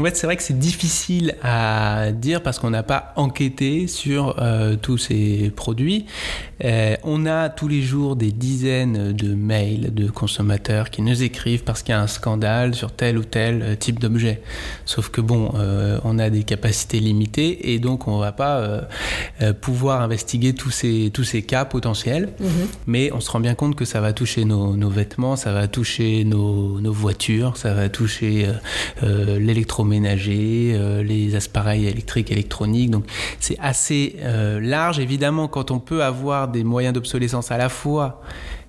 En 0.00 0.04
fait, 0.04 0.16
c'est 0.16 0.26
vrai 0.26 0.38
que 0.38 0.42
c'est 0.42 0.58
difficile 0.58 1.34
à 1.42 2.10
dire 2.12 2.42
parce 2.42 2.58
qu'on 2.58 2.70
n'a 2.70 2.82
pas 2.82 3.12
enquêté 3.16 3.86
sur 3.86 4.36
euh, 4.38 4.76
tous 4.80 4.96
ces 4.96 5.52
produits. 5.54 6.06
Euh, 6.64 6.96
on 7.04 7.26
a 7.26 7.50
tous 7.50 7.68
les 7.68 7.82
jours 7.82 8.16
des 8.16 8.32
dizaines 8.32 9.12
de 9.12 9.34
mails 9.34 9.92
de 9.92 10.08
consommateurs 10.08 10.88
qui 10.88 11.02
nous 11.02 11.22
écrivent 11.22 11.64
parce 11.64 11.82
qu'il 11.82 11.92
y 11.92 11.98
a 11.98 12.00
un 12.00 12.06
scandale 12.06 12.74
sur 12.74 12.92
tel 12.92 13.18
ou 13.18 13.24
tel 13.24 13.62
euh, 13.62 13.74
type 13.76 13.98
d'objet. 14.00 14.40
Sauf 14.86 15.10
que 15.10 15.20
bon, 15.20 15.52
on 16.04 16.18
a 16.18 16.30
des 16.30 16.44
capacités 16.44 17.00
limitées 17.00 17.72
et 17.72 17.78
donc 17.78 18.08
on 18.08 18.18
va 18.18 18.32
pas 18.32 18.88
pouvoir 19.60 20.00
investiguer 20.00 20.54
tous 20.54 20.70
ces 20.70 21.10
tous 21.12 21.24
ces 21.24 21.42
cas 21.42 21.64
potentiels. 21.64 22.30
Mhm. 22.40 22.48
Mais 22.86 23.12
on 23.12 23.20
se 23.20 23.30
rend 23.30 23.40
bien 23.40 23.54
compte 23.54 23.76
que 23.76 23.84
ça 23.84 24.00
va 24.00 24.12
toucher 24.12 24.44
nos, 24.44 24.76
nos 24.76 24.88
vêtements, 24.88 25.36
ça 25.36 25.52
va 25.52 25.68
toucher 25.68 26.24
nos, 26.24 26.80
nos 26.80 26.92
voitures, 26.92 27.56
ça 27.56 27.74
va 27.74 27.88
toucher 27.88 28.48
l'électronique 29.02 29.89
euh, 29.92 31.02
les 31.02 31.34
appareils 31.36 31.86
électriques, 31.86 32.30
électroniques. 32.30 32.90
Donc 32.90 33.04
c'est 33.38 33.58
assez 33.58 34.16
euh, 34.20 34.60
large. 34.60 34.98
Évidemment, 34.98 35.48
quand 35.48 35.70
on 35.70 35.78
peut 35.78 36.02
avoir 36.02 36.48
des 36.48 36.64
moyens 36.64 36.94
d'obsolescence 36.94 37.50
à 37.50 37.58
la 37.58 37.68
fois 37.68 38.20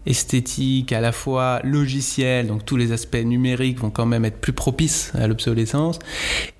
esthétique, 0.06 0.92
à 0.94 1.02
la 1.02 1.12
fois 1.12 1.60
logiciel, 1.64 2.48
donc 2.48 2.66
tous 2.66 2.78
les 2.78 2.92
aspects 2.92 3.24
numériques 3.24 3.80
vont 3.80 3.90
quand 3.90 4.06
même 4.06 4.26
être 4.26 4.40
plus 4.40 4.54
propices 4.54 5.12
à 5.16 5.28
l'obsolescence. 5.28 6.00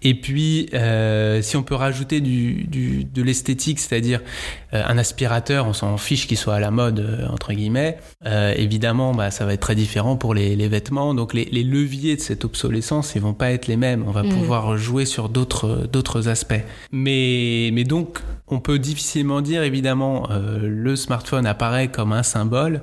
Et 0.04 0.14
puis, 0.14 0.70
euh, 0.74 1.42
si 1.42 1.58
on 1.58 1.64
peut 1.64 1.76
rajouter 1.76 2.22
du, 2.22 2.64
du 2.66 3.04
de 3.04 3.22
l'esthétique, 3.22 3.80
c'est-à-dire 3.80 4.22
euh, 4.74 4.82
un 4.86 4.98
aspirateur, 4.98 5.68
on 5.68 5.74
s'en 5.74 5.98
fiche 5.98 6.28
qu'il 6.28 6.38
soit 6.38 6.56
à 6.56 6.60
la 6.60 6.72
mode, 6.72 7.00
euh, 7.00 7.28
entre 7.28 7.52
guillemets, 7.54 7.98
euh, 8.26 8.54
évidemment, 8.56 9.14
bah, 9.14 9.30
ça 9.30 9.46
va 9.46 9.54
être 9.54 9.62
très 9.62 9.76
différent 9.76 10.16
pour 10.16 10.34
les, 10.34 10.56
les 10.56 10.68
vêtements. 10.70 11.14
Donc 11.14 11.34
les, 11.34 11.46
les, 11.46 11.64
leviers 11.64 12.16
de 12.16 12.22
cette 12.22 12.46
obsolescence, 12.46 13.14
ils 13.16 13.22
vont 13.22 13.34
pas 13.34 13.52
être 13.52 13.68
les 13.68 13.76
mêmes. 13.76 14.06
On 14.08 14.12
va 14.12 14.24
mmh. 14.24 14.30
pouvoir 14.30 14.78
jouer 14.78 15.06
sur 15.06 15.30
d'autres 15.30 15.88
d'autres 15.92 16.30
aspects. 16.30 16.64
Mais, 16.92 17.70
mais 17.74 17.84
donc, 17.84 18.20
on 18.48 18.60
peut 18.60 18.80
difficilement 18.80 19.42
dire, 19.42 19.64
évidemment, 19.64 20.28
le 20.62 20.96
smartphone 20.98 21.46
apparaît 21.46 21.88
comme 21.88 22.12
un 22.12 22.24
symbole. 22.24 22.82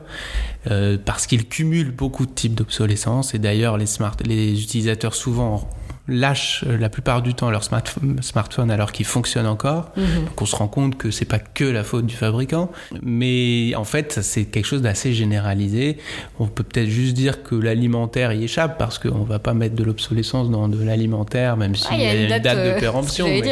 Euh, 0.71 0.99
parce 1.03 1.27
qu'il 1.27 1.49
cumule 1.49 1.91
beaucoup 1.93 2.27
de 2.27 2.31
types 2.31 2.55
d'obsolescence. 2.55 3.35
Et 3.35 3.39
d'ailleurs, 3.39 3.79
les, 3.79 3.87
les 4.25 4.63
utilisateurs 4.63 5.15
souvent 5.15 5.69
lâchent 6.09 6.65
euh, 6.67 6.77
la 6.79 6.89
plupart 6.89 7.23
du 7.23 7.35
temps 7.35 7.51
leur 7.51 7.63
smartphone 7.63 8.71
alors 8.71 8.93
qu'il 8.93 9.07
fonctionne 9.07 9.47
encore. 9.47 9.93
Mhm. 9.97 10.25
Donc 10.27 10.43
on 10.43 10.47
se 10.47 10.57
rend 10.57 10.69
compte 10.69 10.97
que 10.97 11.11
c'est 11.11 11.25
pas 11.25 11.39
que 11.39 11.65
la 11.65 11.85
faute 11.85 12.07
du 12.07 12.17
fabricant, 12.17 12.71
mais 13.03 13.75
en 13.77 13.85
fait 13.85 14.21
c'est 14.23 14.47
quelque 14.47 14.67
chose 14.67 14.83
d'assez 14.83 15.13
généralisé. 15.13 15.99
On 16.39 16.47
peut 16.47 16.65
peut-être 16.65 16.89
juste 16.89 17.15
dire 17.15 17.43
que 17.43 17.55
l'alimentaire 17.55 18.33
y 18.33 18.45
échappe 18.45 18.79
parce 18.79 18.99
qu'on 18.99 19.25
va 19.25 19.39
pas 19.39 19.55
mettre 19.55 19.75
de 19.75 19.85
l'obsolescence 19.85 20.51
dans 20.51 20.69
de 20.69 20.83
l'alimentaire, 20.83 21.57
même 21.57 21.75
s'il 21.75 21.89
ah, 21.93 21.97
y, 21.97 22.07
a 22.07 22.15
une 22.15 22.29
date, 22.29 22.43
de 22.43 22.49
euh, 22.49 22.79
péremption. 22.81 23.27
mais, 23.27 23.43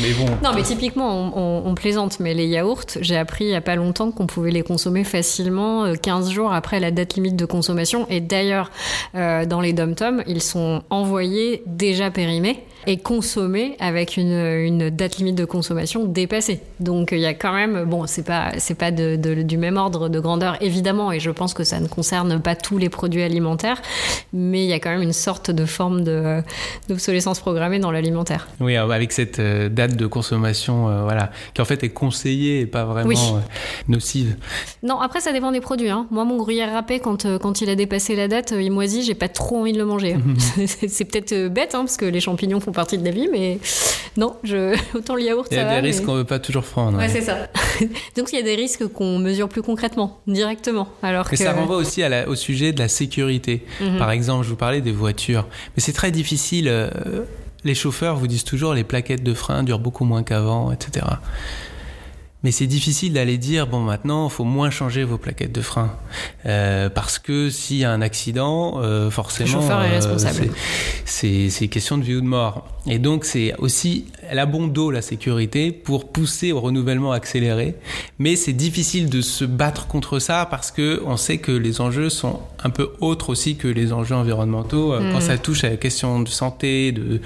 mais, 0.00 0.12
bon. 0.12 0.26
Non, 0.42 0.50
mais 0.54 0.62
typiquement 0.62 1.32
on, 1.36 1.66
on, 1.66 1.74
plaisante, 1.74 2.20
mais 2.20 2.34
les 2.34 2.46
yaourts, 2.46 2.86
j'ai 3.00 3.16
appris 3.16 3.44
il 3.44 3.50
y 3.50 3.54
a 3.54 3.60
pas 3.60 3.76
longtemps 3.76 4.10
qu'on 4.10 4.26
pouvait 4.26 4.50
les 4.50 4.62
consommer 4.62 5.04
facilement 5.04 5.92
15 5.94 6.28
euh, 6.28 6.32
jours 6.32 6.52
après 6.52 6.80
la 6.80 6.90
date 6.90 7.14
limite 7.14 7.36
de 7.36 7.44
consommation. 7.44 8.06
Et 8.08 8.20
d'ailleurs, 8.20 8.70
euh, 9.14 9.44
dans 9.44 9.60
les 9.60 9.72
dom-toms, 9.72 10.22
ils 10.26 10.42
sont 10.42 10.82
envoyés 10.90 11.62
déjà 11.66 11.95
déjà 11.96 12.10
périmé 12.10 12.62
et 12.86 12.98
consommé 12.98 13.76
avec 13.80 14.16
une, 14.16 14.32
une, 14.32 14.90
date 14.90 15.18
limite 15.18 15.34
de 15.34 15.44
consommation 15.44 16.04
dépassée. 16.04 16.60
Donc 16.80 17.10
il 17.12 17.18
y 17.18 17.26
a 17.26 17.34
quand 17.34 17.52
même, 17.52 17.84
bon, 17.84 18.06
c'est 18.06 18.22
pas, 18.22 18.52
c'est 18.58 18.74
pas 18.74 18.90
de, 18.90 19.16
de, 19.16 19.42
du 19.42 19.58
même 19.58 19.76
ordre 19.76 20.08
de 20.08 20.20
grandeur 20.20 20.56
évidemment, 20.60 21.12
et 21.12 21.20
je 21.20 21.30
pense 21.30 21.54
que 21.54 21.64
ça 21.64 21.80
ne 21.80 21.88
concerne 21.88 22.40
pas 22.40 22.54
tous 22.54 22.78
les 22.78 22.88
produits 22.88 23.22
alimentaires, 23.22 23.82
mais 24.32 24.64
il 24.64 24.68
y 24.68 24.72
a 24.72 24.78
quand 24.78 24.90
même 24.90 25.02
une 25.02 25.12
sorte 25.12 25.50
de 25.50 25.64
forme 25.64 26.04
de, 26.04 26.42
d'obsolescence 26.88 27.40
programmée 27.40 27.78
dans 27.78 27.90
l'alimentaire. 27.90 28.48
Oui, 28.60 28.76
avec 28.76 29.12
cette 29.12 29.38
euh, 29.38 29.68
date 29.68 29.96
de 29.96 30.06
consommation, 30.06 30.88
euh, 30.88 31.02
voilà, 31.02 31.30
qui 31.54 31.62
en 31.62 31.64
fait 31.64 31.82
est 31.82 31.90
conseillée 31.90 32.60
et 32.60 32.66
pas 32.66 32.84
vraiment 32.84 33.10
euh, 33.10 33.40
nocive. 33.88 34.36
Non, 34.82 35.00
après 35.00 35.20
ça 35.20 35.32
dépend 35.32 35.52
des 35.52 35.60
produits. 35.60 35.90
Hein. 35.90 36.06
Moi, 36.10 36.24
mon 36.24 36.36
gruyère 36.36 36.72
râpé, 36.72 37.00
quand, 37.00 37.38
quand 37.38 37.60
il 37.60 37.70
a 37.70 37.74
dépassé 37.74 38.14
la 38.14 38.28
date, 38.28 38.54
il 38.58 38.70
moisit, 38.70 39.02
j'ai 39.02 39.14
pas 39.14 39.28
trop 39.28 39.58
envie 39.58 39.72
de 39.72 39.78
le 39.78 39.84
manger. 39.84 40.16
c'est 40.66 41.04
peut-être 41.04 41.48
bête, 41.48 41.74
hein, 41.74 41.80
parce 41.80 41.96
que 41.96 42.04
les 42.04 42.20
champignons 42.20 42.60
font 42.60 42.72
partie 42.76 42.98
de 42.98 43.04
la 43.04 43.10
vie, 43.10 43.28
mais 43.30 43.58
non, 44.16 44.36
je... 44.44 44.76
autant 44.94 45.14
le 45.14 45.22
yaourt. 45.22 45.48
Il 45.50 45.56
y 45.56 45.60
a 45.60 45.80
des 45.80 45.86
risques 45.86 46.04
qu'on 46.04 46.14
ne 46.14 46.18
veut 46.18 46.24
pas 46.24 46.38
toujours 46.38 46.62
prendre. 46.62 46.98
Ouais, 46.98 47.08
c'est 47.08 47.22
ça. 47.22 47.48
Donc 48.16 48.32
il 48.32 48.36
y 48.36 48.38
a 48.38 48.42
des 48.42 48.54
risques 48.54 48.86
qu'on 48.88 49.18
mesure 49.18 49.48
plus 49.48 49.62
concrètement, 49.62 50.20
directement. 50.26 50.88
Alors 51.02 51.26
mais 51.30 51.36
ça 51.36 51.52
renvoie 51.52 51.76
aussi 51.76 52.02
à 52.02 52.28
au 52.28 52.34
sujet 52.34 52.72
de 52.72 52.78
la 52.78 52.88
sécurité. 52.88 53.64
Mhm. 53.80 53.98
Par 53.98 54.10
exemple, 54.10 54.44
je 54.44 54.50
vous 54.50 54.56
parlais 54.56 54.80
des 54.80 54.92
voitures, 54.92 55.46
mais 55.76 55.82
c'est 55.82 55.92
très 55.92 56.10
difficile. 56.10 56.68
Euh, 56.68 56.90
les 57.64 57.74
chauffeurs 57.74 58.16
vous 58.16 58.28
disent 58.28 58.44
toujours 58.44 58.74
les 58.74 58.84
plaquettes 58.84 59.24
de 59.24 59.34
frein 59.34 59.64
durent 59.64 59.80
beaucoup 59.80 60.04
moins 60.04 60.22
qu'avant, 60.22 60.70
etc. 60.72 61.04
Mais 62.42 62.52
c'est 62.52 62.66
difficile 62.66 63.14
d'aller 63.14 63.38
dire 63.38 63.66
bon 63.66 63.80
maintenant 63.80 64.28
il 64.28 64.30
faut 64.30 64.44
moins 64.44 64.70
changer 64.70 65.04
vos 65.04 65.18
plaquettes 65.18 65.52
de 65.52 65.62
frein 65.62 65.96
euh, 66.44 66.88
parce 66.90 67.18
que 67.18 67.50
s'il 67.50 67.78
y 67.78 67.84
a 67.84 67.90
un 67.90 68.02
accident 68.02 68.74
euh, 68.76 69.10
forcément 69.10 69.48
le 69.48 69.52
chauffeur 69.54 69.82
est 69.82 69.96
responsable. 69.96 70.50
c'est 71.04 71.68
question 71.68 71.98
de 71.98 72.04
vie 72.04 72.14
ou 72.14 72.20
de 72.20 72.26
mort. 72.26 72.68
Et 72.86 72.98
donc 72.98 73.24
c'est 73.24 73.54
aussi 73.58 74.06
la 74.32 74.46
bon 74.46 74.66
dos 74.68 74.90
la 74.90 75.02
sécurité 75.02 75.72
pour 75.72 76.12
pousser 76.12 76.52
au 76.52 76.60
renouvellement 76.60 77.12
accéléré. 77.12 77.74
Mais 78.18 78.36
c'est 78.36 78.52
difficile 78.52 79.08
de 79.08 79.22
se 79.22 79.44
battre 79.44 79.86
contre 79.86 80.18
ça 80.18 80.46
parce 80.48 80.70
que 80.70 81.02
on 81.06 81.16
sait 81.16 81.38
que 81.38 81.52
les 81.52 81.80
enjeux 81.80 82.10
sont 82.10 82.40
un 82.62 82.70
peu 82.70 82.92
autres 83.00 83.30
aussi 83.30 83.56
que 83.56 83.68
les 83.68 83.92
enjeux 83.92 84.14
environnementaux 84.14 84.92
euh, 84.92 85.10
quand 85.12 85.18
mm. 85.18 85.22
ça 85.22 85.38
touche 85.38 85.64
à 85.64 85.70
la 85.70 85.76
question 85.76 86.20
de 86.20 86.28
santé, 86.28 86.92
de, 86.92 87.20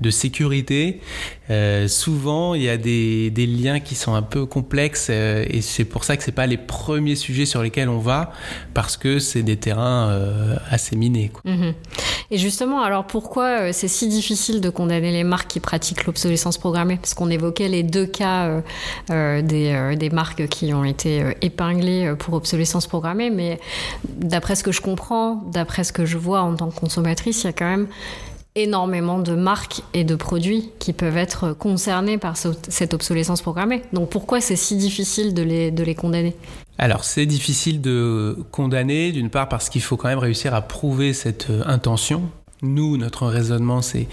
de 0.00 0.10
sécurité. 0.10 1.00
Euh, 1.50 1.88
souvent 1.88 2.54
il 2.54 2.62
y 2.62 2.68
a 2.68 2.76
des, 2.76 3.30
liens 3.46 3.80
qui 3.80 3.94
sont 3.94 4.14
un 4.14 4.22
peu 4.22 4.44
complexes 4.44 5.08
euh, 5.10 5.46
et 5.48 5.62
c'est 5.62 5.86
pour 5.86 6.04
ça 6.04 6.16
que 6.16 6.22
c'est 6.22 6.32
pas 6.32 6.46
les 6.46 6.58
premiers 6.58 7.16
sujets 7.16 7.46
sur 7.46 7.62
lesquels 7.62 7.88
on 7.88 7.98
va 7.98 8.32
parce 8.74 8.98
que 8.98 9.18
c'est 9.18 9.42
des 9.42 9.56
terrains 9.56 10.10
euh, 10.10 10.56
assez 10.70 10.96
minés. 10.96 11.32
Mm-hmm. 11.46 11.74
Et 12.30 12.38
justement, 12.38 12.82
alors 12.82 13.06
pourquoi 13.06 13.72
c'est 13.72 13.88
si 13.88 14.08
difficile 14.08 14.60
de 14.60 14.68
condamner 14.68 15.12
les 15.12 15.24
marques 15.24 15.48
qui 15.48 15.60
pratiquent 15.60 16.04
l'obsolescence 16.04 16.58
programmée, 16.58 16.96
parce 16.96 17.14
qu'on 17.14 17.30
évoquait 17.30 17.68
les 17.68 17.82
deux 17.82 18.04
cas 18.04 18.62
des, 19.08 19.96
des, 19.96 20.10
marques 20.10 20.46
qui 20.48 20.74
ont 20.74 20.84
été 20.84 21.24
épinglées 21.40 22.14
pour 22.18 22.34
obsolescence 22.34 22.86
programmée, 22.86 23.30
mais 23.30 23.58
d'après 24.08 24.56
ce 24.56 24.62
que 24.62 24.72
je 24.72 24.82
comprends, 24.82 25.42
d'après 25.46 25.84
ce 25.84 25.92
que 25.92 26.04
je 26.04 26.18
vois 26.18 26.42
en 26.42 26.54
tant 26.54 26.68
que 26.68 26.78
consommatrice, 26.78 27.44
il 27.44 27.46
y 27.46 27.50
a 27.50 27.52
quand 27.54 27.68
même 27.68 27.88
énormément 28.62 29.18
de 29.18 29.34
marques 29.34 29.82
et 29.94 30.04
de 30.04 30.14
produits 30.14 30.70
qui 30.78 30.92
peuvent 30.92 31.16
être 31.16 31.52
concernés 31.52 32.18
par 32.18 32.36
cette 32.36 32.94
obsolescence 32.94 33.42
programmée. 33.42 33.82
Donc 33.92 34.10
pourquoi 34.10 34.40
c'est 34.40 34.56
si 34.56 34.76
difficile 34.76 35.34
de 35.34 35.42
les, 35.42 35.70
de 35.70 35.82
les 35.84 35.94
condamner? 35.94 36.34
Alors 36.78 37.04
c'est 37.04 37.26
difficile 37.26 37.80
de 37.80 38.36
condamner, 38.52 39.12
d'une 39.12 39.30
part 39.30 39.48
parce 39.48 39.68
qu'il 39.68 39.82
faut 39.82 39.96
quand 39.96 40.08
même 40.08 40.18
réussir 40.18 40.54
à 40.54 40.62
prouver 40.62 41.12
cette 41.12 41.48
intention. 41.66 42.22
Nous, 42.62 42.96
notre 42.96 43.26
raisonnement, 43.26 43.82
c'est 43.82 44.08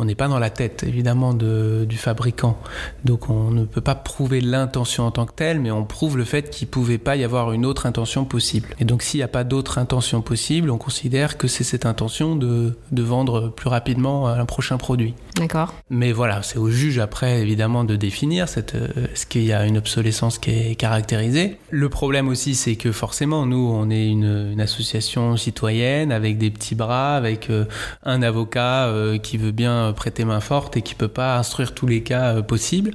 on 0.00 0.06
n'est 0.06 0.14
pas 0.14 0.28
dans 0.28 0.38
la 0.38 0.48
tête 0.48 0.82
évidemment 0.82 1.34
de, 1.34 1.84
du 1.86 1.98
fabricant. 1.98 2.58
Donc 3.04 3.28
on 3.28 3.50
ne 3.50 3.64
peut 3.64 3.82
pas 3.82 3.94
prouver 3.94 4.40
l'intention 4.40 5.04
en 5.04 5.10
tant 5.10 5.26
que 5.26 5.34
telle, 5.34 5.60
mais 5.60 5.70
on 5.70 5.84
prouve 5.84 6.16
le 6.16 6.24
fait 6.24 6.48
qu'il 6.48 6.68
ne 6.68 6.70
pouvait 6.70 6.98
pas 6.98 7.16
y 7.16 7.24
avoir 7.24 7.52
une 7.52 7.66
autre 7.66 7.84
intention 7.84 8.24
possible. 8.24 8.68
Et 8.80 8.86
donc 8.86 9.02
s'il 9.02 9.18
n'y 9.18 9.24
a 9.24 9.28
pas 9.28 9.44
d'autre 9.44 9.76
intention 9.76 10.22
possible, 10.22 10.70
on 10.70 10.78
considère 10.78 11.36
que 11.36 11.48
c'est 11.48 11.64
cette 11.64 11.84
intention 11.84 12.34
de, 12.34 12.78
de, 12.92 13.02
vendre 13.02 13.50
plus 13.50 13.68
rapidement 13.68 14.28
un 14.28 14.44
prochain 14.46 14.78
produit. 14.78 15.14
D'accord. 15.36 15.74
Mais 15.90 16.12
voilà, 16.12 16.42
c'est 16.42 16.58
au 16.58 16.70
juge 16.70 16.98
après 16.98 17.40
évidemment 17.40 17.84
de 17.84 17.96
définir 17.96 18.48
cette, 18.48 18.74
euh, 18.74 18.88
ce 19.14 19.26
qu'il 19.26 19.44
y 19.44 19.52
a 19.52 19.66
une 19.66 19.78
obsolescence 19.78 20.38
qui 20.38 20.50
est 20.50 20.74
caractérisée. 20.76 21.58
Le 21.70 21.88
problème 21.88 22.28
aussi, 22.28 22.54
c'est 22.54 22.76
que 22.76 22.92
forcément, 22.92 23.46
nous, 23.46 23.70
on 23.72 23.90
est 23.90 24.06
une, 24.06 24.50
une, 24.52 24.60
association 24.60 25.36
citoyenne 25.36 26.12
avec 26.12 26.38
des 26.38 26.50
petits 26.50 26.74
bras, 26.74 27.16
avec 27.16 27.50
euh, 27.50 27.64
un 28.04 28.22
avocat 28.22 28.86
euh, 28.86 29.18
qui 29.18 29.36
veut 29.36 29.52
bien 29.52 29.89
prêter 29.92 30.24
main 30.24 30.40
forte 30.40 30.76
et 30.76 30.82
qui 30.82 30.94
peut 30.94 31.08
pas 31.08 31.36
instruire 31.36 31.74
tous 31.74 31.86
les 31.86 32.02
cas 32.02 32.36
euh, 32.36 32.42
possibles. 32.42 32.92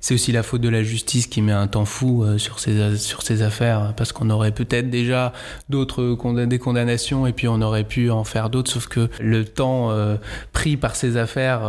C'est 0.00 0.14
aussi 0.14 0.32
la 0.32 0.42
faute 0.42 0.60
de 0.60 0.68
la 0.68 0.82
justice 0.82 1.26
qui 1.26 1.42
met 1.42 1.52
un 1.52 1.66
temps 1.66 1.84
fou 1.84 2.22
euh, 2.22 2.38
sur 2.38 2.58
ces 2.58 2.96
sur 2.96 3.22
ces 3.22 3.42
affaires 3.42 3.94
parce 3.96 4.12
qu'on 4.12 4.30
aurait 4.30 4.52
peut-être 4.52 4.90
déjà 4.90 5.32
d'autres 5.68 6.16
des 6.46 6.58
condamnations 6.58 7.26
et 7.26 7.32
puis 7.32 7.48
on 7.48 7.60
aurait 7.62 7.84
pu 7.84 8.10
en 8.10 8.24
faire 8.24 8.50
d'autres 8.50 8.70
sauf 8.70 8.88
que 8.88 9.08
le 9.20 9.44
temps 9.44 9.90
euh, 9.90 10.16
pris 10.52 10.76
par 10.76 10.96
ces 10.96 11.16
affaires 11.16 11.62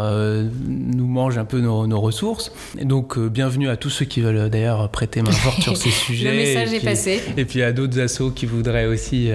nous 0.67 1.07
mange 1.07 1.37
un 1.37 1.45
peu 1.45 1.59
nos, 1.59 1.99
ressources. 1.99 2.51
Et 2.77 2.85
donc 2.85 3.17
bienvenue 3.17 3.69
à 3.69 3.77
tous 3.77 3.89
ceux 3.89 4.05
qui 4.05 4.21
veulent 4.21 4.49
d'ailleurs 4.49 4.89
prêter 4.89 5.21
main 5.21 5.31
forte 5.31 5.61
sur 5.61 5.77
ces 5.77 5.89
sujets. 6.05 6.31
Le 6.31 6.37
message 6.37 6.73
est 6.73 6.83
passé. 6.83 7.21
Et 7.37 7.45
puis 7.45 7.63
à 7.63 7.71
d'autres 7.71 7.99
assos 7.99 8.31
qui 8.31 8.45
voudraient 8.45 8.85
aussi 8.85 9.29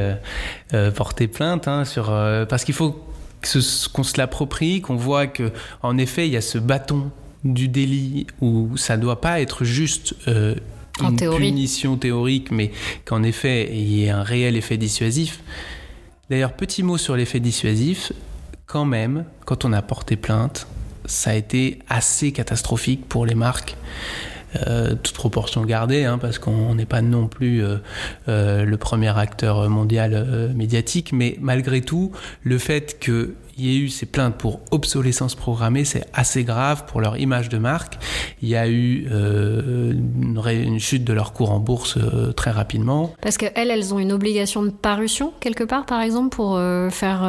porter 0.94 1.28
plainte 1.28 1.68
hein, 1.68 1.84
sur 1.84 2.06
parce 2.48 2.64
qu'il 2.64 2.74
faut 2.74 3.11
qu'on 3.42 4.02
se 4.02 4.18
l'approprie, 4.18 4.80
qu'on 4.80 4.96
voit 4.96 5.26
que 5.26 5.52
en 5.82 5.98
effet 5.98 6.26
il 6.26 6.32
y 6.32 6.36
a 6.36 6.40
ce 6.40 6.58
bâton 6.58 7.10
du 7.44 7.68
délit 7.68 8.26
où 8.40 8.76
ça 8.76 8.96
doit 8.96 9.20
pas 9.20 9.40
être 9.40 9.64
juste 9.64 10.14
euh, 10.28 10.54
une 11.00 11.16
punition 11.16 11.96
théorique, 11.96 12.50
mais 12.50 12.70
qu'en 13.04 13.22
effet 13.22 13.70
il 13.72 13.88
y 13.88 14.04
ait 14.04 14.10
un 14.10 14.22
réel 14.22 14.56
effet 14.56 14.76
dissuasif. 14.76 15.40
D'ailleurs, 16.30 16.54
petit 16.54 16.82
mot 16.82 16.96
sur 16.96 17.16
l'effet 17.16 17.40
dissuasif, 17.40 18.12
quand 18.66 18.84
même, 18.84 19.26
quand 19.44 19.64
on 19.64 19.72
a 19.72 19.82
porté 19.82 20.16
plainte, 20.16 20.66
ça 21.04 21.30
a 21.30 21.34
été 21.34 21.80
assez 21.88 22.32
catastrophique 22.32 23.06
pour 23.06 23.26
les 23.26 23.34
marques. 23.34 23.76
Euh, 24.66 24.94
toute 24.94 25.14
proportion 25.14 25.64
gardée, 25.64 26.04
hein, 26.04 26.18
parce 26.18 26.38
qu'on 26.38 26.74
n'est 26.74 26.86
pas 26.86 27.00
non 27.00 27.26
plus 27.26 27.64
euh, 27.64 27.76
euh, 28.28 28.64
le 28.64 28.76
premier 28.76 29.16
acteur 29.16 29.68
mondial 29.70 30.52
médiatique, 30.54 31.12
mais 31.12 31.38
malgré 31.40 31.80
tout, 31.80 32.12
le 32.42 32.58
fait 32.58 32.98
qu'il 33.00 33.34
il 33.58 33.66
y 33.66 33.76
a 33.76 33.80
eu 33.80 33.88
ces 33.88 34.06
plaintes 34.06 34.36
pour 34.36 34.60
obsolescence 34.70 35.34
programmée, 35.34 35.84
c'est 35.84 36.06
assez 36.12 36.44
grave 36.44 36.84
pour 36.86 37.00
leur 37.00 37.18
image 37.18 37.48
de 37.48 37.58
marque. 37.58 37.98
Il 38.42 38.48
y 38.48 38.56
a 38.56 38.68
eu 38.68 39.06
euh, 39.10 39.92
une, 39.92 40.80
chute 40.80 41.04
de 41.04 41.12
leur 41.12 41.32
cours 41.32 41.50
en 41.52 41.58
bourse 41.58 41.96
euh, 41.98 42.32
très 42.32 42.50
rapidement. 42.50 43.12
Parce 43.20 43.36
qu'elles, 43.36 43.70
elles 43.70 43.94
ont 43.94 43.98
une 43.98 44.12
obligation 44.12 44.62
de 44.62 44.70
parution 44.70 45.32
quelque 45.40 45.64
part, 45.64 45.86
par 45.86 46.00
exemple, 46.00 46.34
pour 46.34 46.58
faire, 46.90 47.20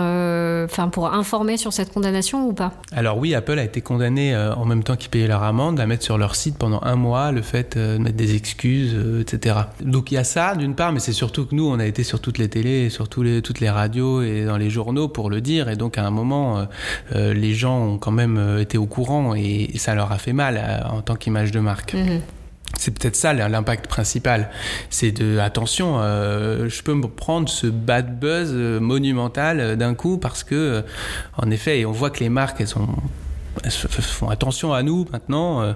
enfin 0.66 0.90
pour 0.90 1.14
informer 1.14 1.58
sur 1.58 1.74
cette 1.74 1.94
condamnation 1.94 2.48
ou 2.48 2.54
pas? 2.54 2.74
Alors 2.92 3.18
oui, 3.18 3.36
Apple 3.36 3.60
a 3.60 3.64
été 3.64 3.82
condamné 3.82 4.36
en 4.36 4.66
même 4.66 4.84
temps 4.84 4.96
qu'ils 4.96 5.10
payaient 5.10 5.28
leur 5.28 5.44
amende 5.44 5.80
à 5.80 5.86
mettre 5.86 6.04
sur 6.04 6.18
leur 6.18 6.36
site 6.36 6.58
pendant 6.58 6.82
un 6.84 6.96
mois 6.96 7.32
le 7.32 7.42
fait 7.42 7.78
de 7.78 7.98
mettre 7.98 8.18
des 8.18 8.36
excuses, 8.36 8.96
etc. 9.22 9.56
Donc 9.82 10.12
il 10.12 10.16
y 10.16 10.18
a 10.18 10.24
ça 10.24 10.56
d'une 10.56 10.76
part, 10.76 10.92
mais 10.92 11.00
c'est 11.00 11.14
surtout 11.14 11.46
que 11.46 11.56
nous, 11.56 11.68
on 11.68 11.80
a 11.80 11.86
été 11.86 12.04
sur 12.04 12.20
toutes 12.20 12.38
les 12.38 12.50
télés, 12.50 12.90
sur 12.90 13.08
les, 13.22 13.42
toutes 13.42 13.60
les 13.60 13.70
radios 13.70 14.22
et 14.22 14.46
dans 14.46 14.58
les 14.58 14.70
journaux 14.70 15.08
pour 15.08 15.30
le 15.30 15.42
dire, 15.42 15.70
et 15.70 15.76
donc 15.76 15.98
à 15.98 16.06
un 16.06 16.12
moment, 16.14 16.58
euh, 16.58 16.66
euh, 17.16 17.34
les 17.34 17.54
gens 17.54 17.78
ont 17.78 17.98
quand 17.98 18.12
même 18.12 18.38
euh, 18.38 18.62
été 18.62 18.78
au 18.78 18.86
courant 18.86 19.36
et, 19.36 19.72
ça 19.78 19.96
leur 19.96 20.12
a 20.12 20.18
fait 20.18 20.34
mal 20.34 20.86
en 20.90 21.02
tant 21.02 21.16
qu'image 21.16 21.52
de 21.52 21.60
marque. 21.60 21.94
Mhm. 21.94 22.22
C'est 22.78 22.98
peut-être 22.98 23.16
ça 23.16 23.34
l'impact 23.34 23.88
principal. 23.88 24.50
C'est 24.90 25.12
de 25.12 25.38
attention, 25.38 26.00
je 26.00 26.82
peux 26.82 26.96
me 26.96 27.08
prendre 27.08 27.48
ce 27.48 27.68
bad 27.68 28.18
buzz 28.20 28.52
monumental 28.52 29.78
d'un 29.78 29.94
coup 29.94 30.18
parce 30.18 30.44
que, 30.44 30.84
en 31.38 31.52
effet, 31.52 31.86
on 31.86 31.92
voit 31.92 32.10
que 32.10 32.22
les 32.22 32.30
marques, 32.30 32.62
elles, 32.62 32.68
sont, 32.68 32.88
elles 33.64 33.72
font 33.72 34.30
attention 34.30 34.74
à 34.74 34.82
nous 34.82 35.06
maintenant. 35.12 35.76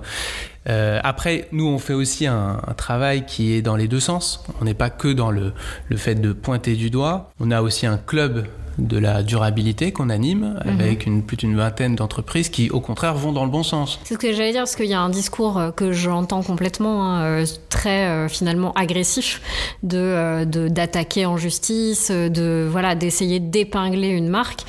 après, 0.66 1.50
nous, 1.52 1.68
on 1.68 1.78
fait 1.78 1.94
aussi 1.94 2.26
un, 2.26 2.62
travail 2.78 3.26
qui 3.28 3.54
est 3.54 3.62
dans 3.62 3.76
les 3.76 3.88
deux 3.88 4.00
sens. 4.00 4.44
On 4.60 4.66
n'est 4.66 4.74
pas 4.74 4.90
que 4.90 5.10
dans 5.10 5.30
le, 5.30 5.54
le 5.90 5.98
fait 5.98 6.16
de 6.16 6.34
pointer 6.34 6.76
du 6.76 6.90
doigt. 6.90 7.30
On 7.40 7.52
a 7.52 7.62
aussi 7.62 7.86
un 7.86 7.98
club 7.98 8.48
de 8.78 8.98
la 8.98 9.24
durabilité 9.24 9.92
qu'on 9.92 10.10
anime 10.10 10.60
mhm. 10.66 10.80
avec 10.80 11.06
une, 11.06 11.24
plus 11.24 11.38
d'une 11.38 11.56
vingtaine 11.56 11.96
d'entreprises 11.96 12.50
qui, 12.50 12.70
au 12.70 12.80
contraire, 12.80 13.16
vont 13.16 13.32
dans 13.32 13.44
le 13.44 13.52
bon 13.52 13.64
sens. 13.64 14.00
C'est 14.04 14.14
ce 14.14 14.20
que 14.20 14.34
j'allais 14.34 14.52
dire, 14.52 14.62
parce 14.62 14.76
qu'il 14.76 14.86
y 14.86 14.94
a 14.94 15.02
un 15.02 15.10
discours 15.10 15.58
euh, 15.58 15.72
que 15.72 15.92
j'entends 15.92 16.44
complètement 16.44 17.04
hein, 17.04 17.22
euh, 17.22 17.46
très 17.70 18.08
euh, 18.08 18.30
finalement 18.30 18.74
agressif 18.74 19.42
de 19.84 20.44
d'attaquer 20.68 21.26
en 21.26 21.38
justice, 21.38 22.12
de 22.12 22.68
voilà 22.70 22.96
d'essayer 22.96 23.40
d'épingler 23.40 24.10
une 24.10 24.28
marque. 24.28 24.62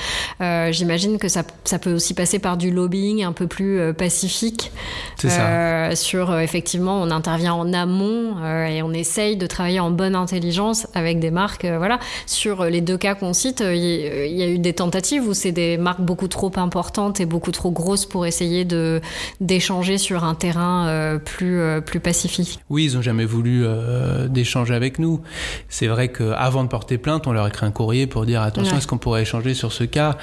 J'imagine 0.70 1.18
que 1.18 1.28
ça, 1.28 1.42
ça, 1.64 1.78
peut 1.78 1.92
aussi 1.92 2.14
passer 2.14 2.38
par 2.38 2.56
du 2.56 2.70
lobbying 2.70 3.24
un 3.24 3.32
peu 3.32 3.46
plus 3.46 3.92
pacifique. 3.94 4.70
C'est 5.16 5.30
ça. 5.30 5.94
Sur 5.96 6.38
effectivement, 6.38 7.00
on 7.02 7.10
intervient 7.10 7.54
en 7.54 7.72
amont 7.72 8.36
et 8.66 8.82
on 8.82 8.92
essaye 8.92 9.36
de 9.36 9.46
travailler 9.46 9.80
en 9.80 9.90
bonne 9.90 10.14
intelligence 10.14 10.86
avec 10.94 11.18
des 11.18 11.30
marques. 11.30 11.64
voilà. 11.64 11.98
Sur 12.26 12.64
les 12.64 12.80
deux 12.80 12.98
cas 12.98 13.14
qu'on 13.14 13.32
cite, 13.32 13.62
il 14.00 14.36
y 14.36 14.42
a 14.42 14.48
eu 14.48 14.58
des 14.58 14.72
tentatives 14.72 15.26
où 15.26 15.34
c'est 15.34 15.52
des 15.52 15.78
marques 15.78 16.00
beaucoup 16.00 16.28
trop 16.28 16.52
importantes 16.56 17.20
et 17.20 17.26
beaucoup 17.26 17.52
trop 17.52 17.70
grosses 17.70 18.06
pour 18.06 18.26
essayer 18.26 18.64
de 18.64 19.00
d'échanger 19.40 19.98
sur 19.98 20.24
un 20.24 20.34
terrain 20.34 20.88
euh, 20.88 21.18
plus 21.18 21.60
euh, 21.60 21.80
plus 21.80 22.00
pacifique. 22.00 22.60
Oui, 22.70 22.86
ils 22.86 22.96
n'ont 22.96 23.02
jamais 23.02 23.24
voulu 23.24 23.62
euh, 23.64 24.28
d'échanger 24.28 24.74
avec 24.74 24.98
nous. 24.98 25.20
C'est 25.68 25.86
vrai 25.86 26.08
qu'avant 26.08 26.64
de 26.64 26.68
porter 26.68 26.98
plainte, 26.98 27.26
on 27.26 27.32
leur 27.32 27.46
écrit 27.46 27.66
un 27.66 27.70
courrier 27.70 28.06
pour 28.06 28.26
dire 28.26 28.42
attention, 28.42 28.76
est-ce 28.76 28.86
qu'on 28.86 28.98
pourrait 28.98 29.22
échanger 29.22 29.54
sur 29.54 29.72
ce 29.72 29.84
cas? 29.84 30.16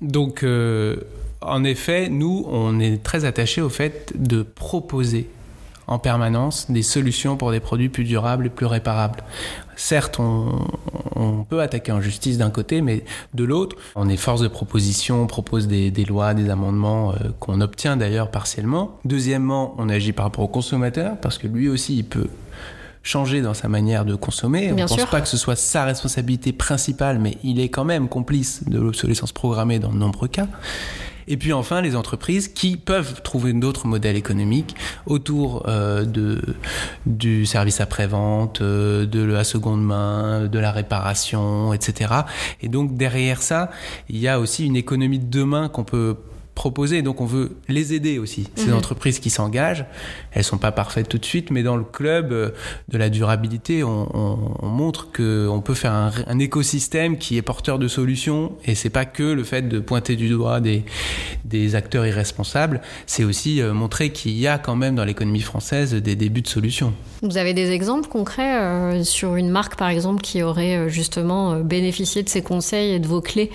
Donc, 0.00 0.44
en 1.40 1.64
effet, 1.64 2.08
nous, 2.08 2.46
on 2.48 2.80
est 2.80 3.02
très 3.02 3.24
attachés 3.24 3.60
au 3.60 3.68
fait 3.68 4.12
de 4.16 4.42
proposer 4.42 5.28
en 5.88 5.98
permanence 5.98 6.70
des 6.70 6.82
solutions 6.82 7.36
pour 7.36 7.50
des 7.50 7.60
produits 7.60 7.88
plus 7.88 8.04
durables 8.04 8.46
et 8.46 8.50
plus 8.50 8.66
réparables. 8.66 9.22
Certes, 9.78 10.18
on, 10.18 11.44
peut 11.48 11.60
attaquer 11.60 11.92
en 11.92 12.00
justice 12.00 12.36
d'un 12.36 12.50
côté, 12.50 12.82
mais 12.82 13.04
de 13.32 13.44
l'autre, 13.44 13.76
on 13.94 14.08
est 14.08 14.16
force 14.16 14.40
de 14.40 14.48
proposition, 14.48 15.22
on 15.22 15.26
propose 15.28 15.68
des, 15.68 15.90
lois, 16.04 16.34
des 16.34 16.50
amendements 16.50 17.12
euh, 17.12 17.28
qu'on 17.38 17.60
obtient 17.60 17.96
d'ailleurs 17.96 18.32
partiellement. 18.32 18.98
Deuxièmement, 19.04 19.76
on 19.78 19.88
agit 19.88 20.12
par 20.12 20.24
rapport 20.26 20.44
au 20.44 20.48
consommateur, 20.48 21.16
parce 21.22 21.38
que 21.38 21.46
lui 21.46 21.68
aussi, 21.68 21.96
il 21.98 22.04
peut 22.04 22.26
changer 23.08 23.40
dans 23.40 23.54
sa 23.54 23.68
manière 23.68 24.04
de 24.04 24.14
consommer. 24.14 24.70
on 24.70 24.76
ne 24.76 24.86
pense 24.86 25.06
pas 25.06 25.22
que 25.22 25.28
ce 25.28 25.38
soit 25.38 25.56
sa 25.56 25.84
responsabilité 25.84 26.52
principale, 26.52 27.18
mais 27.18 27.38
il 27.42 27.58
est 27.58 27.70
quand 27.70 27.84
même 27.84 28.06
complice 28.06 28.68
de 28.68 28.78
l'obsolescence 28.78 29.32
programmée 29.32 29.78
dans 29.78 29.90
de 29.90 29.96
nombreux 29.96 30.28
cas. 30.28 30.46
Et 31.26 31.36
puis 31.38 31.52
enfin, 31.54 31.80
les 31.80 31.96
entreprises 31.96 32.48
qui 32.48 32.76
peuvent 32.76 33.22
trouver 33.22 33.52
d'autres 33.54 33.86
modèles 33.86 34.16
économiques 34.16 34.74
autour 35.06 35.64
euh, 35.68 36.04
de, 36.04 36.40
du 37.06 37.46
service 37.46 37.80
après-vente, 37.80 38.60
euh, 38.60 39.06
de 39.06 39.22
la 39.22 39.44
seconde 39.44 39.82
main, 39.82 40.46
de 40.46 40.58
la 40.58 40.70
réparation, 40.70 41.72
etc. 41.72 42.12
Et 42.60 42.68
donc 42.68 42.96
derrière 42.96 43.42
ça, 43.42 43.70
il 44.10 44.18
y 44.18 44.28
a 44.28 44.38
aussi 44.38 44.66
une 44.66 44.76
économie 44.76 45.18
de 45.18 45.30
demain 45.30 45.68
qu'on 45.68 45.84
peut 45.84 46.16
proposer. 46.58 47.02
Donc 47.02 47.20
on 47.20 47.24
veut 47.24 47.52
les 47.68 47.94
aider 47.94 48.18
aussi. 48.18 48.48
Ces 48.56 48.66
mhm. 48.66 48.78
entreprises 48.78 49.20
qui 49.20 49.30
s'engagent, 49.30 49.86
elles 50.32 50.42
sont 50.42 50.58
pas 50.58 50.72
parfaites 50.72 51.08
tout 51.08 51.18
de 51.18 51.24
suite, 51.24 51.52
mais 51.52 51.62
dans 51.62 51.76
le 51.76 51.84
club 51.84 52.32
euh, 52.32 52.50
de 52.88 52.98
la 52.98 53.10
durabilité, 53.10 53.84
on, 53.84 54.08
on, 54.12 54.56
on 54.58 54.66
montre 54.66 55.12
qu'on 55.12 55.60
peut 55.64 55.74
faire 55.74 55.92
un, 55.92 56.10
un, 56.26 56.38
écosystème 56.40 57.16
qui 57.16 57.36
est 57.36 57.42
porteur 57.42 57.78
de 57.78 57.86
solutions. 57.86 58.52
Et 58.64 58.74
c'est 58.74 58.90
pas 58.90 59.04
que 59.04 59.22
le 59.22 59.44
fait 59.44 59.68
de 59.68 59.78
pointer 59.78 60.16
du 60.16 60.28
doigt 60.28 60.58
des, 60.60 60.84
des 61.44 61.76
acteurs 61.76 62.04
irresponsables, 62.04 62.80
c'est 63.06 63.22
aussi 63.22 63.62
euh, 63.62 63.72
montrer 63.72 64.10
qu'il 64.10 64.36
y 64.36 64.48
a 64.48 64.58
quand 64.58 64.74
même 64.74 64.96
dans 64.96 65.04
l'économie 65.04 65.40
française 65.40 65.94
des 65.94 66.16
débuts 66.16 66.42
de 66.42 66.48
solutions. 66.48 66.92
Vous 67.22 67.36
avez 67.36 67.54
des 67.54 67.70
exemples 67.70 68.08
concrets 68.08 68.58
euh, 68.58 69.04
sur 69.04 69.36
une 69.36 69.50
marque, 69.50 69.76
par 69.76 69.90
exemple, 69.90 70.22
qui 70.22 70.42
aurait 70.42 70.88
justement 70.88 71.60
bénéficié 71.60 72.24
de 72.24 72.28
ces 72.28 72.42
conseils 72.42 72.94
et 72.94 72.98
de 72.98 73.06
vos 73.06 73.20
clés 73.20 73.50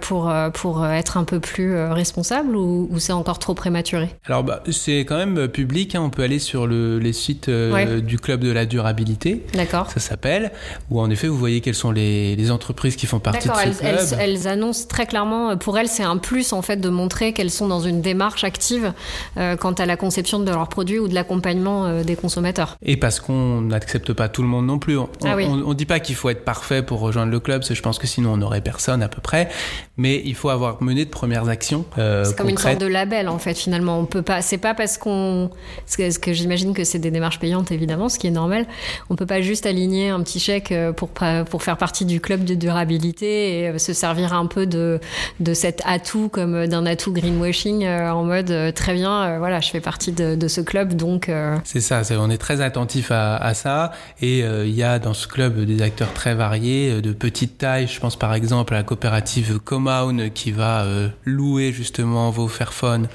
pour, 0.00 0.32
pour 0.54 0.84
être 0.86 1.16
un 1.16 1.24
peu 1.24 1.38
plus 1.38 1.76
responsable? 1.76 2.23
Ou, 2.54 2.88
c'est 2.98 3.12
encore 3.12 3.38
trop 3.38 3.54
prématuré? 3.54 4.08
Alors, 4.26 4.44
bah, 4.44 4.62
c'est 4.70 5.00
quand 5.00 5.16
même 5.16 5.48
public. 5.48 5.94
Hein. 5.94 6.02
On 6.02 6.10
peut 6.10 6.22
aller 6.22 6.38
sur 6.38 6.66
le, 6.66 6.98
les 6.98 7.12
sites 7.12 7.48
euh, 7.48 8.00
du 8.00 8.18
Club 8.18 8.40
de 8.40 8.50
la 8.50 8.66
durabilité. 8.66 9.44
D'accord. 9.54 9.90
Ça 9.90 10.00
s'appelle. 10.00 10.52
Où 10.90 11.00
en 11.00 11.10
effet, 11.10 11.28
vous 11.28 11.36
voyez 11.36 11.60
quelles 11.60 11.74
sont 11.74 11.90
les, 11.90 12.36
les 12.36 12.50
entreprises 12.50 12.96
qui 12.96 13.06
font 13.06 13.18
partie 13.18 13.48
de 13.48 13.54
ce 13.54 13.60
elles, 13.62 13.76
club. 13.76 13.90
Elles, 13.98 14.18
elles, 14.20 14.48
annoncent 14.48 14.86
très 14.88 15.06
clairement, 15.06 15.50
euh, 15.50 15.56
pour 15.56 15.78
elles, 15.78 15.88
c'est 15.88 16.02
un 16.02 16.16
plus 16.16 16.52
en 16.52 16.62
fait 16.62 16.76
de 16.76 16.88
montrer 16.88 17.32
qu'elles 17.32 17.50
sont 17.50 17.68
dans 17.68 17.80
une 17.80 18.00
démarche 18.00 18.44
active 18.44 18.92
euh, 19.36 19.56
quant 19.56 19.72
à 19.72 19.86
la 19.86 19.96
conception 19.96 20.40
de 20.40 20.50
leurs 20.50 20.68
produits 20.68 20.98
ou 20.98 21.08
de 21.08 21.14
l'accompagnement 21.14 22.02
des 22.02 22.16
consommateurs. 22.16 22.76
Et 22.82 22.96
parce 22.96 23.20
qu'on 23.20 23.60
n'accepte 23.60 24.12
pas 24.12 24.28
tout 24.28 24.42
le 24.42 24.48
monde 24.48 24.66
non 24.66 24.78
plus. 24.78 24.96
On 24.96 25.08
ah 25.24 25.36
ne 25.36 25.74
dit 25.74 25.86
pas 25.86 26.00
qu'il 26.00 26.14
faut 26.14 26.30
être 26.30 26.44
parfait 26.44 26.82
pour 26.82 27.00
rejoindre 27.00 27.30
le 27.30 27.40
club, 27.40 27.62
je 27.68 27.82
pense 27.82 27.98
que 27.98 28.06
sinon 28.06 28.34
on 28.34 28.36
n'aurait 28.38 28.60
personne 28.60 29.02
à 29.02 29.08
peu 29.08 29.20
près. 29.20 29.48
Mais 29.96 30.22
il 30.24 30.34
faut 30.34 30.48
avoir 30.48 30.82
mené 30.82 31.04
de 31.04 31.10
premières 31.10 31.48
actions. 31.48 31.84
Euh, 31.98 32.13
c'est 32.24 32.36
comme 32.36 32.48
une 32.48 32.58
sorte 32.58 32.80
de 32.80 32.86
label 32.86 33.28
en 33.28 33.38
fait 33.38 33.54
finalement. 33.54 33.98
On 33.98 34.06
peut 34.06 34.22
pas, 34.22 34.42
c'est 34.42 34.58
pas 34.58 34.74
parce 34.74 34.98
qu'on, 34.98 35.50
ce 35.86 36.18
que 36.18 36.32
j'imagine 36.32 36.74
que 36.74 36.84
c'est 36.84 36.98
des 36.98 37.10
démarches 37.10 37.40
payantes 37.40 37.72
évidemment, 37.72 38.08
ce 38.08 38.18
qui 38.18 38.26
est 38.26 38.32
normal. 38.32 38.66
On 39.10 39.16
peut 39.16 39.26
pas 39.26 39.40
juste 39.40 39.66
aligner 39.66 40.10
un 40.10 40.22
petit 40.22 40.40
chèque 40.40 40.72
euh, 40.72 40.92
pour 40.92 41.10
pour 41.50 41.62
faire 41.62 41.76
partie 41.76 42.04
du 42.04 42.20
club 42.20 42.44
de 42.44 42.54
durabilité 42.54 43.60
et 43.60 43.68
euh, 43.68 43.78
se 43.78 43.92
servir 43.92 44.34
un 44.34 44.46
peu 44.46 44.66
de 44.66 45.00
de 45.40 45.54
cet 45.54 45.82
atout 45.86 46.28
comme 46.28 46.66
d'un 46.66 46.86
atout 46.86 47.12
greenwashing 47.12 47.86
en 47.86 48.24
mode 48.24 48.74
très 48.74 48.94
bien, 48.94 49.38
voilà, 49.38 49.60
je 49.60 49.70
fais 49.70 49.80
partie 49.80 50.12
de, 50.12 50.34
de 50.34 50.48
ce 50.48 50.60
club 50.60 50.94
donc. 50.94 51.30
C'est 51.64 51.80
ça, 51.80 52.02
on 52.18 52.30
est 52.30 52.38
très 52.38 52.60
attentif 52.60 53.10
à, 53.10 53.36
à 53.36 53.54
ça 53.54 53.92
et 54.20 54.40
il 54.40 54.74
y 54.74 54.82
a 54.82 54.98
dans 54.98 55.14
ce 55.14 55.26
club 55.26 55.64
des 55.64 55.82
acteurs 55.82 56.12
très 56.12 56.34
variés, 56.34 57.00
de 57.00 57.12
petite 57.12 57.58
taille. 57.58 57.86
Je 57.86 58.00
pense 58.00 58.16
par 58.16 58.34
exemple 58.34 58.74
à 58.74 58.78
la 58.78 58.82
coopérative 58.82 59.58
Comown 59.58 60.30
qui 60.30 60.52
va 60.52 60.84
louer 61.24 61.72
justement 61.72 62.03
vos 62.04 62.48
Fairphone 62.48 63.08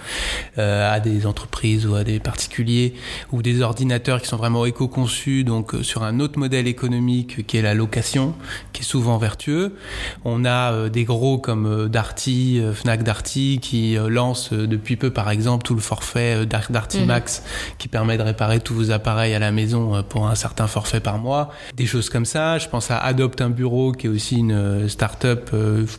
euh, 0.58 0.94
à 0.94 1.00
des 1.00 1.26
entreprises 1.26 1.86
ou 1.86 1.96
à 1.96 2.04
des 2.04 2.20
particuliers 2.20 2.94
ou 3.32 3.42
des 3.42 3.62
ordinateurs 3.62 4.22
qui 4.22 4.28
sont 4.28 4.38
vraiment 4.38 4.66
éco-conçus, 4.66 5.44
donc 5.44 5.74
euh, 5.74 5.84
sur 5.84 6.04
un 6.04 6.20
autre 6.20 6.40
modèle 6.40 6.68
économique 6.68 7.46
qui 7.46 7.58
est 7.58 7.62
la 7.62 7.74
location, 7.74 8.34
qui 8.74 8.82
est 8.82 8.86
souvent 8.86 9.18
vertueux. 9.18 9.76
On 10.26 10.46
a 10.46 10.74
euh, 10.74 10.90
des 10.90 11.04
gros 11.04 11.38
comme 11.38 11.88
Darty, 11.88 12.62
Fnac 12.74 13.04
Darty, 13.04 13.60
qui 13.62 13.96
lance 14.08 14.52
depuis 14.54 14.96
peu 14.96 15.12
par 15.12 15.30
exemple 15.30 15.64
tout 15.64 15.76
le 15.76 15.82
forfait 15.82 16.46
Darty 16.46 17.00
mhm. 17.00 17.06
Max 17.06 17.44
qui 17.78 17.88
permet 17.88 18.18
de 18.18 18.24
réparer 18.24 18.60
tous 18.60 18.74
vos 18.74 18.92
appareils 18.92 19.34
à 19.34 19.40
la 19.40 19.52
maison 19.52 20.04
pour 20.04 20.28
un 20.28 20.36
certain 20.36 20.68
forfait 20.68 21.00
par 21.00 21.18
mois. 21.18 21.52
Des 21.76 21.86
choses 21.86 22.10
comme 22.10 22.26
ça. 22.26 22.58
Je 22.58 22.68
pense 22.68 22.92
à 22.92 22.98
Adopt 22.98 23.42
un 23.42 23.50
bureau 23.50 23.92
qui 23.92 24.08
est 24.08 24.10
aussi 24.10 24.38
une 24.38 24.88
start-up, 24.90 25.52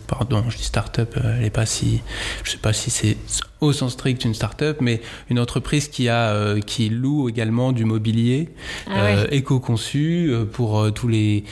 pardon, 0.06 0.44
je 0.48 0.56
dis 0.56 0.64
start-up, 0.64 1.16
elle 1.22 1.44
est 1.44 1.50
pas 1.50 1.66
si, 1.66 2.00
je 2.44 2.50
sais 2.50 2.58
pas 2.58 2.72
si 2.72 2.79
c'est 2.88 3.16
au 3.60 3.72
sens 3.72 3.92
strict 3.92 4.24
une 4.24 4.34
start-up, 4.34 4.78
mais 4.80 5.00
une 5.28 5.38
entreprise 5.38 5.88
qui 5.88 6.08
a 6.08 6.30
euh, 6.30 6.60
qui 6.60 6.88
loue 6.88 7.28
également 7.28 7.72
du 7.72 7.84
mobilier 7.84 8.48
ah 8.86 9.04
euh, 9.04 9.26
éco-conçu 9.30 10.30
euh, 10.30 10.44
pour 10.44 10.92
tous 10.92 11.08
les 11.08 11.44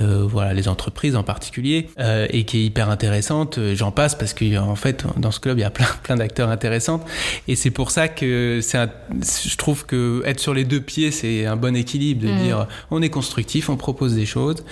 voilà 0.00 0.52
les 0.52 0.66
entreprises 0.66 1.14
en 1.14 1.22
particulier 1.22 1.88
et 1.98 2.44
qui 2.44 2.58
est 2.58 2.64
hyper 2.64 2.90
intéressante. 2.90 3.58
J'en 3.74 3.92
passe 3.92 4.16
parce 4.16 4.34
qu'en 4.34 4.74
fait 4.74 5.04
dans 5.16 5.30
ce 5.30 5.38
club 5.38 5.58
il 5.58 5.60
y 5.60 5.64
a 5.64 5.70
plein 5.70 5.86
plein 6.02 6.16
d'acteurs 6.16 6.48
intéressants 6.48 7.04
et 7.46 7.54
c'est 7.54 7.70
pour 7.70 7.90
ça 7.90 8.08
que 8.08 8.60
c'est 8.62 8.78
je 9.22 9.56
trouve 9.56 9.86
que 9.86 10.22
être 10.24 10.40
sur 10.40 10.54
les 10.54 10.64
deux 10.64 10.80
pieds 10.80 11.12
c'est 11.12 11.46
un 11.46 11.56
bon 11.56 11.76
équilibre 11.76 12.22
de 12.26 12.32
mm. 12.32 12.38
dire 12.38 12.66
on 12.90 13.00
est 13.02 13.10
constructif, 13.10 13.68
on 13.68 13.76
propose 13.76 14.14
des 14.14 14.26
choses 14.26 14.64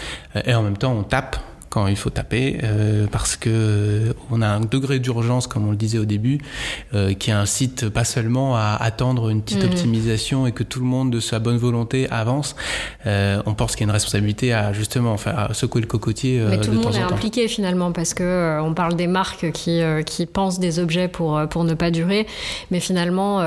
et 0.45 0.55
en 0.55 0.63
même 0.63 0.77
temps 0.77 0.93
on 0.93 1.05
tape 1.05 1.37
quand 1.71 1.87
il 1.87 1.97
faut 1.97 2.11
taper, 2.11 2.59
euh, 2.65 3.07
parce 3.11 3.37
que 3.37 3.49
euh, 3.51 4.13
on 4.31 4.43
a 4.43 4.49
un 4.49 4.61
degré 4.61 4.99
d'urgence, 4.99 5.47
comme 5.47 5.67
on 5.67 5.71
le 5.71 5.77
disait 5.77 5.99
au 5.99 6.05
début, 6.05 6.39
euh, 6.95 7.15
qui 7.15 7.31
incite 7.31 7.89
pas 7.89 8.05
seulement 8.05 8.57
à 8.57 8.77
attendre 8.81 9.31
une 9.31 9.41
petite 9.41 9.63
Mhm. 9.63 9.71
optimisation 9.71 10.47
et 10.49 10.53
que 10.53 10.65
tout 10.65 10.81
le 10.81 10.87
monde 10.87 11.11
de 11.13 11.21
sa 11.21 11.39
bonne 11.39 11.57
volonté 11.59 12.09
avance. 12.11 12.57
Euh, 13.07 13.41
on 13.47 13.55
pense 13.55 13.77
qu'il 13.77 13.83
y 13.83 13.85
a 13.85 13.89
une 13.89 13.93
responsabilité 13.93 14.53
à 14.53 14.73
justement 14.73 15.15
à 15.27 15.55
secouer 15.55 15.81
le 15.81 15.87
cocotier 15.87 16.43
Mais 16.49 16.59
tout 16.61 16.71
de 16.71 16.77
le 16.77 16.81
temps 16.83 16.89
monde 16.89 16.97
est 16.97 17.07
temps. 17.07 17.15
impliqué 17.15 17.47
finalement 17.47 17.93
parce 17.93 18.15
que 18.15 18.61
on 18.61 18.75
parle 18.75 18.97
des 18.97 19.07
marques 19.07 19.53
qui, 19.53 19.81
qui 20.07 20.27
pensent 20.27 20.59
des 20.59 20.81
objets 20.81 21.07
pour, 21.07 21.41
pour 21.49 21.63
ne 21.63 21.75
pas 21.75 21.93
durer, 21.93 22.27
mais 22.73 22.81
finalement, 22.81 23.43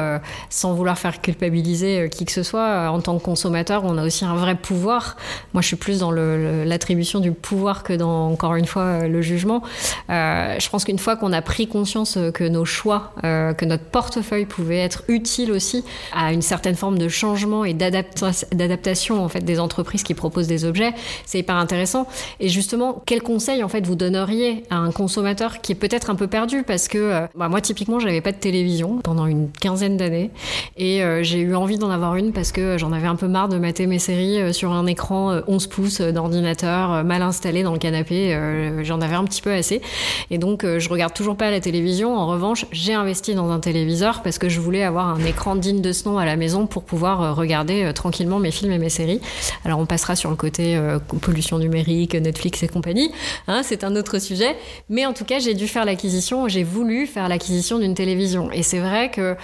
sans 0.50 0.74
vouloir 0.74 0.98
faire 0.98 1.20
culpabiliser 1.22 2.08
qui 2.10 2.24
que 2.24 2.32
ce 2.32 2.44
soit, 2.44 2.90
en 2.90 3.02
tant 3.02 3.18
que 3.18 3.24
consommateur, 3.24 3.84
on 3.84 3.98
a 3.98 4.06
aussi 4.06 4.24
un 4.24 4.36
vrai 4.36 4.56
pouvoir. 4.56 5.18
Moi, 5.54 5.62
je 5.62 5.68
suis 5.68 5.76
plus 5.76 6.00
dans 6.00 6.12
l'attribution 6.12 7.20
du 7.20 7.32
pouvoir 7.34 7.84
que 7.84 7.92
dans, 7.94 8.13
encore 8.14 8.56
une 8.56 8.66
fois, 8.66 8.84
euh, 8.84 9.08
le 9.08 9.22
jugement. 9.22 9.64
Euh, 10.10 10.56
je 10.60 10.70
pense 10.70 10.86
qu'une 10.86 11.00
fois 11.00 11.16
qu'on 11.16 11.34
a 11.34 11.42
pris 11.42 11.68
conscience 11.68 12.18
euh, 12.18 12.32
que 12.32 12.44
nos 12.44 12.66
choix, 12.66 13.14
que 13.22 13.66
notre 13.66 13.86
portefeuille 13.86 14.46
pouvait 14.46 14.78
être 14.78 15.04
utile 15.08 15.52
aussi 15.52 15.84
à 16.14 16.34
une 16.34 16.42
certaine 16.42 16.76
forme 16.76 16.98
de 16.98 17.08
changement 17.08 17.66
et 17.66 17.74
d'adapta- 17.74 18.46
d'adaptation 18.54 19.24
en 19.24 19.30
fait 19.30 19.42
des 19.42 19.60
entreprises 19.60 20.04
qui 20.04 20.14
proposent 20.14 20.48
des 20.48 20.66
objets, 20.66 20.94
c'est 21.26 21.40
hyper 21.40 21.56
intéressant. 21.56 22.08
Et 22.40 22.50
justement, 22.50 23.02
quel 23.06 23.22
conseil 23.22 23.64
en 23.64 23.70
fait 23.70 23.86
vous 23.86 23.96
donneriez 23.96 24.64
à 24.70 24.78
un 24.78 24.92
consommateur 24.92 25.62
qui 25.62 25.72
est 25.72 25.76
peut-être 25.76 26.10
un 26.10 26.16
peu 26.16 26.28
perdu 26.28 26.64
parce 26.64 26.88
que 26.88 27.28
bah, 27.36 27.50
moi 27.50 27.62
typiquement 27.62 28.00
j'avais 28.00 28.22
pas 28.22 28.32
de 28.32 28.38
télévision 28.38 29.00
pendant 29.04 29.26
une 29.26 29.50
quinzaine 29.52 29.98
d'années 29.98 30.32
et 30.78 31.02
j'ai 31.22 31.40
eu 31.40 31.56
envie 31.56 31.78
d'en 31.78 31.90
avoir 31.90 32.16
une 32.16 32.34
parce 32.34 32.52
que 32.52 32.78
j'en 32.78 32.92
avais 32.92 33.08
un 33.08 33.16
peu 33.16 33.28
marre 33.28 33.50
de 33.50 33.58
mater 33.58 33.88
mes 33.88 34.00
séries 34.00 34.54
sur 34.54 34.72
un 34.72 34.86
écran 34.86 35.32
euh, 35.32 35.42
11 35.48 35.68
pouces 35.68 36.02
d'ordinateur 36.02 37.04
mal 37.04 37.22
installé 37.22 37.64
dans 37.64 37.74
le 37.74 37.80
canapé. 37.80 38.03
Euh, 38.12 38.84
J'en 38.84 39.02
avais 39.02 39.16
un 39.16 39.24
petit 39.24 39.42
peu 39.42 39.52
assez 39.52 39.82
et 40.30 40.38
donc 40.38 40.64
euh, 40.64 40.80
je 40.80 40.90
regarde 40.90 41.14
toujours 41.14 41.38
pas 41.38 41.52
la 41.52 41.60
télévision. 41.60 42.16
En 42.16 42.28
revanche, 42.28 42.66
j'ai 42.72 42.94
investi 42.94 43.36
dans 43.36 43.50
un 43.52 43.60
téléviseur 43.60 44.22
parce 44.22 44.38
que 44.38 44.50
je 44.50 44.60
voulais 44.60 44.84
avoir 44.84 45.08
un 45.08 45.24
écran 45.24 45.56
digne 45.56 45.82
de 45.82 45.92
ce 45.92 46.08
nom 46.08 46.18
à 46.18 46.26
la 46.26 46.36
maison 46.36 46.68
pour 46.68 46.84
pouvoir 46.84 47.22
euh, 47.22 47.34
regarder 47.34 47.92
tranquillement 47.94 48.40
mes 48.40 48.52
films 48.52 48.72
et 48.72 48.78
mes 48.78 48.90
séries. 48.90 49.22
Alors 49.66 49.80
on 49.80 49.86
passera 49.86 50.16
sur 50.16 50.30
le 50.30 50.36
côté 50.36 50.80
pollution 51.22 51.58
numérique, 51.58 52.16
Netflix 52.16 52.64
et 52.64 52.68
compagnie. 52.68 53.12
Hein, 53.48 53.62
c'est 53.64 53.84
un 53.84 53.96
autre 53.96 54.20
sujet. 54.20 54.56
Mais 54.90 55.06
en 55.06 55.14
tout 55.14 55.26
cas, 55.26 55.40
j'ai 55.40 55.54
dû 55.54 55.68
faire 55.68 55.86
l'acquisition, 55.86 56.48
j'ai 56.48 56.64
voulu 56.64 57.08
faire 57.08 57.28
l'acquisition 57.30 57.80
d'une 57.80 57.94
télévision. 57.94 58.52
Et 58.52 58.64
c'est 58.64 58.80
vrai 58.80 59.12
que 59.12 59.36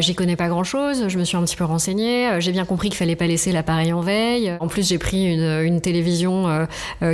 j'y 0.00 0.14
connais 0.14 0.36
pas 0.36 0.48
grand-chose. 0.48 1.08
Je 1.08 1.18
me 1.18 1.24
suis 1.24 1.36
un 1.36 1.42
petit 1.42 1.56
peu 1.56 1.64
renseignée. 1.64 2.40
J'ai 2.40 2.52
bien 2.52 2.64
compris 2.64 2.88
qu'il 2.88 2.98
fallait 2.98 3.16
pas 3.16 3.26
laisser 3.26 3.52
l'appareil 3.52 3.92
en 3.92 4.00
veille. 4.00 4.56
En 4.60 4.68
plus, 4.68 4.88
j'ai 4.88 4.98
pris 4.98 5.32
une, 5.32 5.80
télévision 5.80 6.66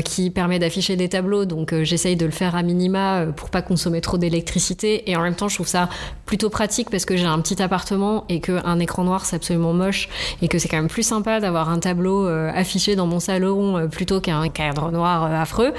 qui 0.04 0.30
permet 0.30 0.58
d'afficher 0.58 0.73
des 0.96 1.08
tableaux. 1.08 1.44
Donc 1.44 1.72
euh, 1.72 1.84
j'essaye 1.84 2.16
de 2.16 2.26
le 2.26 2.32
faire 2.32 2.56
à 2.56 2.62
minima 2.62 3.20
euh, 3.20 3.32
pour 3.32 3.50
pas 3.50 3.62
consommer 3.62 4.00
trop 4.00 4.18
d'électricité. 4.18 5.10
Et 5.10 5.16
en 5.16 5.22
même 5.22 5.34
temps, 5.34 5.48
je 5.48 5.54
trouve 5.54 5.68
ça 5.68 5.88
plutôt 6.26 6.50
pratique 6.50 6.90
parce 6.90 7.04
que 7.04 7.16
j'ai 7.16 7.26
un 7.26 7.40
petit 7.40 7.62
appartement 7.62 8.24
et 8.28 8.40
qu'un 8.40 8.78
écran 8.78 9.04
noir, 9.04 9.24
c'est 9.24 9.36
absolument 9.36 9.72
moche. 9.72 10.08
Et 10.42 10.48
que 10.48 10.58
c'est 10.58 10.68
quand 10.68 10.76
même 10.76 10.88
plus 10.88 11.02
sympa 11.02 11.40
d'avoir 11.40 11.70
un 11.70 11.78
tableau 11.78 12.26
euh, 12.26 12.50
affiché 12.54 12.96
dans 12.96 13.06
mon 13.06 13.20
salon 13.20 13.88
plutôt 13.88 14.20
qu'un 14.20 14.48
cadre 14.48 14.90
noir 14.90 15.24
affreux. 15.24 15.72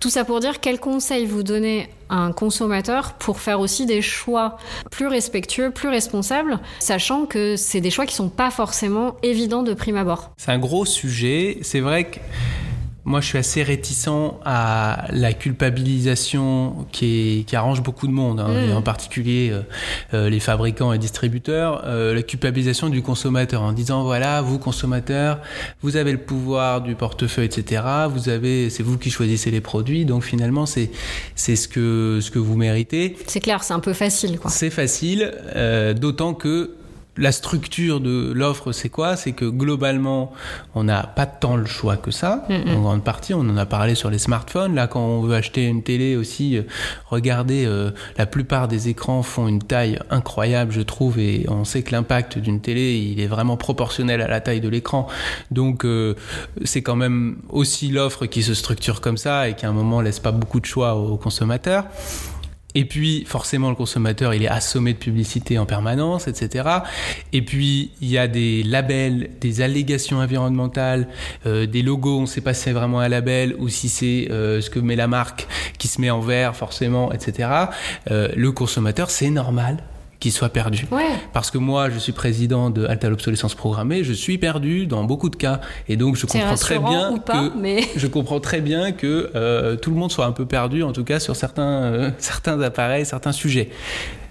Tout 0.00 0.10
ça 0.10 0.24
pour 0.24 0.38
dire 0.38 0.60
quel 0.60 0.78
conseil 0.78 1.26
vous 1.26 1.42
donnez 1.42 1.88
à 2.08 2.18
un 2.18 2.30
consommateur 2.30 3.14
pour 3.14 3.40
faire 3.40 3.58
aussi 3.58 3.84
des 3.84 4.00
choix 4.00 4.56
plus 4.92 5.08
respectueux, 5.08 5.72
plus 5.72 5.88
responsables, 5.88 6.60
sachant 6.78 7.26
que 7.26 7.56
c'est 7.56 7.80
des 7.80 7.90
choix 7.90 8.06
qui 8.06 8.14
sont 8.14 8.28
pas 8.28 8.50
forcément 8.50 9.16
évidents 9.24 9.64
de 9.64 9.74
prime 9.74 9.96
abord? 9.96 10.30
C'est 10.36 10.52
un 10.52 10.58
gros 10.60 10.84
sujet. 10.84 11.58
C'est 11.62 11.80
vrai 11.80 12.04
que 12.04 12.20
moi, 13.08 13.20
je 13.20 13.26
suis 13.26 13.38
assez 13.38 13.62
réticent 13.62 14.08
à 14.44 15.06
la 15.12 15.32
culpabilisation 15.32 16.86
qui, 16.92 17.06
est- 17.40 17.44
qui 17.44 17.56
arrange 17.56 17.82
beaucoup 17.82 18.06
de 18.06 18.12
monde, 18.12 18.40
hein, 18.40 18.48
Mm. 18.48 18.70
et 18.70 18.72
en 18.74 18.82
particulier 18.82 19.50
euh, 19.50 19.62
euh, 20.14 20.28
les 20.30 20.40
fabricants 20.40 20.92
et 20.92 20.98
distributeurs, 20.98 21.82
euh, 21.86 22.14
la 22.14 22.22
culpabilisation 22.22 22.88
du 22.88 23.02
consommateur 23.02 23.62
en 23.62 23.72
disant 23.72 24.02
voilà, 24.04 24.42
vous 24.42 24.58
consommateurs, 24.58 25.40
vous 25.82 25.96
avez 25.96 26.12
le 26.12 26.18
pouvoir 26.18 26.82
du 26.82 26.94
portefeuille, 26.94 27.46
etc. 27.46 27.82
Vous 28.10 28.28
avez, 28.28 28.70
c'est 28.70 28.82
vous 28.82 28.98
qui 28.98 29.10
choisissez 29.10 29.50
les 29.50 29.60
produits, 29.60 30.04
donc 30.04 30.22
finalement, 30.22 30.66
c'est 30.66 30.90
c'est 31.34 31.56
ce 31.56 31.66
que 31.68 32.18
ce 32.22 32.30
que 32.30 32.38
vous 32.38 32.56
méritez. 32.56 33.16
C'est 33.26 33.40
clair, 33.40 33.62
c'est 33.64 33.74
un 33.74 33.80
peu 33.80 33.92
facile, 33.94 34.38
quoi. 34.38 34.50
C'est 34.50 34.70
facile, 34.70 35.32
euh, 35.56 35.94
d'autant 35.94 36.34
que 36.34 36.74
la 37.18 37.32
structure 37.32 38.00
de 38.00 38.32
l'offre, 38.32 38.72
c'est 38.72 38.88
quoi? 38.88 39.16
C'est 39.16 39.32
que 39.32 39.44
globalement, 39.44 40.32
on 40.74 40.84
n'a 40.84 41.02
pas 41.02 41.26
tant 41.26 41.56
le 41.56 41.66
choix 41.66 41.96
que 41.96 42.10
ça. 42.10 42.46
En 42.48 42.80
grande 42.80 43.04
partie, 43.04 43.34
on 43.34 43.40
en 43.40 43.56
a 43.56 43.66
parlé 43.66 43.94
sur 43.94 44.08
les 44.08 44.18
smartphones. 44.18 44.74
Là, 44.74 44.86
quand 44.86 45.00
on 45.00 45.20
veut 45.22 45.34
acheter 45.34 45.64
une 45.64 45.82
télé 45.82 46.16
aussi, 46.16 46.56
euh, 46.56 46.62
regardez, 47.06 47.64
euh, 47.66 47.90
la 48.16 48.26
plupart 48.26 48.68
des 48.68 48.88
écrans 48.88 49.22
font 49.22 49.48
une 49.48 49.62
taille 49.62 49.98
incroyable, 50.10 50.72
je 50.72 50.80
trouve, 50.80 51.18
et 51.18 51.46
on 51.48 51.64
sait 51.64 51.82
que 51.82 51.92
l'impact 51.92 52.38
d'une 52.38 52.60
télé, 52.60 52.96
il 52.96 53.20
est 53.20 53.26
vraiment 53.26 53.56
proportionnel 53.56 54.20
à 54.22 54.28
la 54.28 54.40
taille 54.40 54.60
de 54.60 54.68
l'écran. 54.68 55.08
Donc, 55.50 55.84
euh, 55.84 56.14
c'est 56.64 56.82
quand 56.82 56.96
même 56.96 57.38
aussi 57.48 57.88
l'offre 57.88 58.26
qui 58.26 58.42
se 58.42 58.54
structure 58.54 59.00
comme 59.00 59.16
ça 59.16 59.48
et 59.48 59.54
qui 59.54 59.66
à 59.66 59.68
un 59.68 59.72
moment 59.72 60.00
laisse 60.00 60.20
pas 60.20 60.32
beaucoup 60.32 60.60
de 60.60 60.66
choix 60.66 60.94
aux 60.94 61.16
consommateurs. 61.16 61.84
Et 62.78 62.84
puis, 62.84 63.24
forcément, 63.26 63.70
le 63.70 63.74
consommateur, 63.74 64.34
il 64.34 64.44
est 64.44 64.48
assommé 64.48 64.92
de 64.92 64.98
publicité 64.98 65.58
en 65.58 65.66
permanence, 65.66 66.28
etc. 66.28 66.68
Et 67.32 67.42
puis, 67.42 67.90
il 68.00 68.08
y 68.08 68.18
a 68.18 68.28
des 68.28 68.62
labels, 68.62 69.30
des 69.40 69.62
allégations 69.62 70.18
environnementales, 70.18 71.08
euh, 71.44 71.66
des 71.66 71.82
logos, 71.82 72.18
on 72.18 72.20
ne 72.20 72.26
sait 72.26 72.40
pas 72.40 72.54
si 72.54 72.62
c'est 72.62 72.72
vraiment 72.72 73.00
un 73.00 73.08
label 73.08 73.56
ou 73.58 73.68
si 73.68 73.88
c'est 73.88 74.28
euh, 74.30 74.60
ce 74.60 74.70
que 74.70 74.78
met 74.78 74.94
la 74.94 75.08
marque 75.08 75.48
qui 75.76 75.88
se 75.88 76.00
met 76.00 76.10
en 76.10 76.20
vert, 76.20 76.54
forcément, 76.54 77.10
etc. 77.10 77.48
Euh, 78.12 78.28
le 78.36 78.52
consommateur, 78.52 79.10
c'est 79.10 79.30
normal 79.30 79.78
qu'il 80.20 80.32
soit 80.32 80.48
perdu. 80.48 80.86
Ouais. 80.90 81.04
Parce 81.32 81.50
que 81.50 81.58
moi, 81.58 81.90
je 81.90 81.98
suis 81.98 82.12
président 82.12 82.70
de 82.70 82.84
Alta 82.86 83.08
l'obsolescence 83.08 83.54
programmée, 83.54 84.02
je 84.04 84.12
suis 84.12 84.38
perdu 84.38 84.86
dans 84.86 85.04
beaucoup 85.04 85.28
de 85.28 85.36
cas. 85.36 85.60
Et 85.88 85.96
donc, 85.96 86.16
je 86.16 86.26
comprends 86.26 86.54
très 86.54 86.78
bien 86.78 87.12
ou 87.12 87.18
pas, 87.18 87.48
que 87.48 87.56
mais 87.56 87.82
je 87.96 88.06
comprends 88.06 88.40
très 88.40 88.60
bien 88.60 88.92
que 88.92 89.30
euh, 89.34 89.76
tout 89.76 89.90
le 89.90 89.96
monde 89.96 90.10
soit 90.10 90.26
un 90.26 90.32
peu 90.32 90.46
perdu, 90.46 90.82
en 90.82 90.92
tout 90.92 91.04
cas 91.04 91.20
sur 91.20 91.36
certains, 91.36 91.82
euh, 91.82 92.10
certains 92.18 92.60
appareils, 92.60 93.06
certains 93.06 93.32
sujets. 93.32 93.70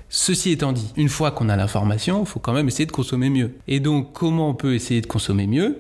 Ceci 0.10 0.52
étant 0.52 0.72
dit, 0.72 0.94
une 0.96 1.10
fois 1.10 1.32
qu'on 1.32 1.50
a 1.50 1.56
l'information, 1.56 2.22
il 2.22 2.26
faut 2.26 2.40
quand 2.40 2.54
même 2.54 2.68
essayer 2.68 2.86
de 2.86 2.92
consommer 2.92 3.30
mieux. 3.30 3.56
Et 3.68 3.80
donc, 3.80 4.14
comment 4.14 4.50
on 4.50 4.54
peut 4.54 4.74
essayer 4.74 5.02
de 5.02 5.08
consommer 5.08 5.48
mieux? 5.48 5.80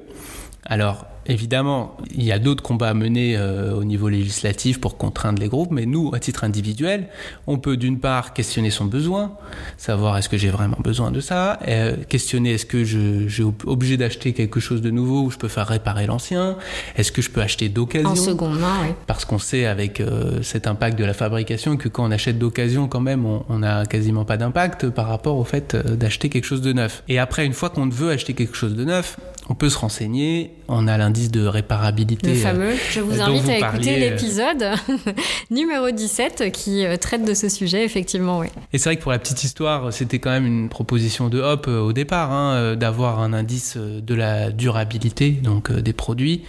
Alors, 0.65 1.05
évidemment, 1.27 1.97
il 2.15 2.23
y 2.23 2.31
a 2.31 2.39
d'autres 2.39 2.63
combats 2.63 2.89
à 2.89 2.93
mener 2.93 3.35
euh, 3.37 3.73
au 3.73 3.83
niveau 3.83 4.09
législatif 4.09 4.79
pour 4.79 4.97
contraindre 4.97 5.41
les 5.41 5.47
groupes, 5.47 5.71
mais 5.71 5.85
nous, 5.85 6.11
à 6.13 6.19
titre 6.19 6.43
individuel, 6.43 7.07
on 7.47 7.57
peut 7.57 7.77
d'une 7.77 7.99
part 7.99 8.33
questionner 8.33 8.69
son 8.69 8.85
besoin, 8.85 9.33
savoir 9.77 10.17
est-ce 10.17 10.29
que 10.29 10.37
j'ai 10.37 10.49
vraiment 10.49 10.77
besoin 10.83 11.11
de 11.11 11.19
ça, 11.19 11.59
euh, 11.67 11.95
questionner 12.07 12.53
est-ce 12.53 12.65
que 12.65 12.83
je, 12.83 13.27
suis 13.27 13.43
obligé 13.65 13.97
d'acheter 13.97 14.33
quelque 14.33 14.59
chose 14.59 14.81
de 14.81 14.89
nouveau 14.89 15.23
ou 15.23 15.31
je 15.31 15.37
peux 15.37 15.47
faire 15.47 15.67
réparer 15.67 16.07
l'ancien, 16.07 16.57
est-ce 16.95 17.11
que 17.11 17.21
je 17.21 17.29
peux 17.29 17.41
acheter 17.41 17.69
d'occasion 17.69 18.09
en 18.09 18.15
seconde 18.15 18.59
main, 18.59 18.81
ouais. 18.81 18.95
parce 19.05 19.25
qu'on 19.25 19.39
sait 19.39 19.65
avec 19.65 19.99
euh, 19.99 20.41
cet 20.41 20.65
impact 20.65 20.97
de 20.97 21.05
la 21.05 21.13
fabrication 21.13 21.77
que 21.77 21.89
quand 21.89 22.05
on 22.05 22.11
achète 22.11 22.39
d'occasion 22.39 22.87
quand 22.87 23.01
même 23.01 23.25
on 23.25 23.59
n'a 23.59 23.85
quasiment 23.85 24.25
pas 24.25 24.37
d'impact 24.37 24.89
par 24.89 25.07
rapport 25.07 25.37
au 25.37 25.43
fait 25.43 25.75
d'acheter 25.75 26.29
quelque 26.29 26.45
chose 26.45 26.61
de 26.61 26.73
neuf. 26.73 27.03
Et 27.07 27.19
après 27.19 27.45
une 27.45 27.53
fois 27.53 27.69
qu'on 27.69 27.89
veut 27.89 28.11
acheter 28.11 28.33
quelque 28.33 28.55
chose 28.55 28.75
de 28.75 28.85
neuf, 28.85 29.17
on 29.49 29.55
peut 29.55 29.69
se 29.69 29.77
renseigner, 29.77 30.51
on 30.67 30.87
a 30.87 30.97
l'indice 30.97 31.31
de 31.31 31.45
réparabilité. 31.45 32.33
Le 32.33 32.37
euh, 32.37 32.41
fameux. 32.41 32.73
Je 32.91 32.99
vous 32.99 33.21
invite 33.21 33.43
vous 33.43 33.49
à 33.49 33.53
écouter 33.53 33.59
parliez, 33.59 33.95
euh. 33.95 34.09
l'épisode 34.09 34.65
numéro 35.51 35.89
17 35.89 36.51
qui 36.51 36.85
euh, 36.85 36.97
traite 36.97 37.23
de 37.23 37.33
ce 37.33 37.47
sujet, 37.47 37.85
effectivement, 37.85 38.39
oui. 38.39 38.47
Et 38.73 38.77
c'est 38.77 38.89
vrai 38.89 38.97
que 38.97 39.01
pour 39.01 39.11
la 39.11 39.19
petite 39.19 39.43
histoire, 39.43 39.93
c'était 39.93 40.19
quand 40.19 40.31
même 40.31 40.45
une 40.45 40.69
proposition 40.69 41.29
de 41.29 41.39
Hop 41.39 41.67
euh, 41.67 41.79
au 41.79 41.93
départ, 41.93 42.31
hein, 42.31 42.55
euh, 42.55 42.75
d'avoir 42.75 43.19
un 43.19 43.31
indice 43.31 43.75
euh, 43.77 44.01
de 44.01 44.13
la 44.13 44.51
durabilité, 44.51 45.31
donc 45.31 45.71
euh, 45.71 45.81
des 45.81 45.93
produits. 45.93 46.43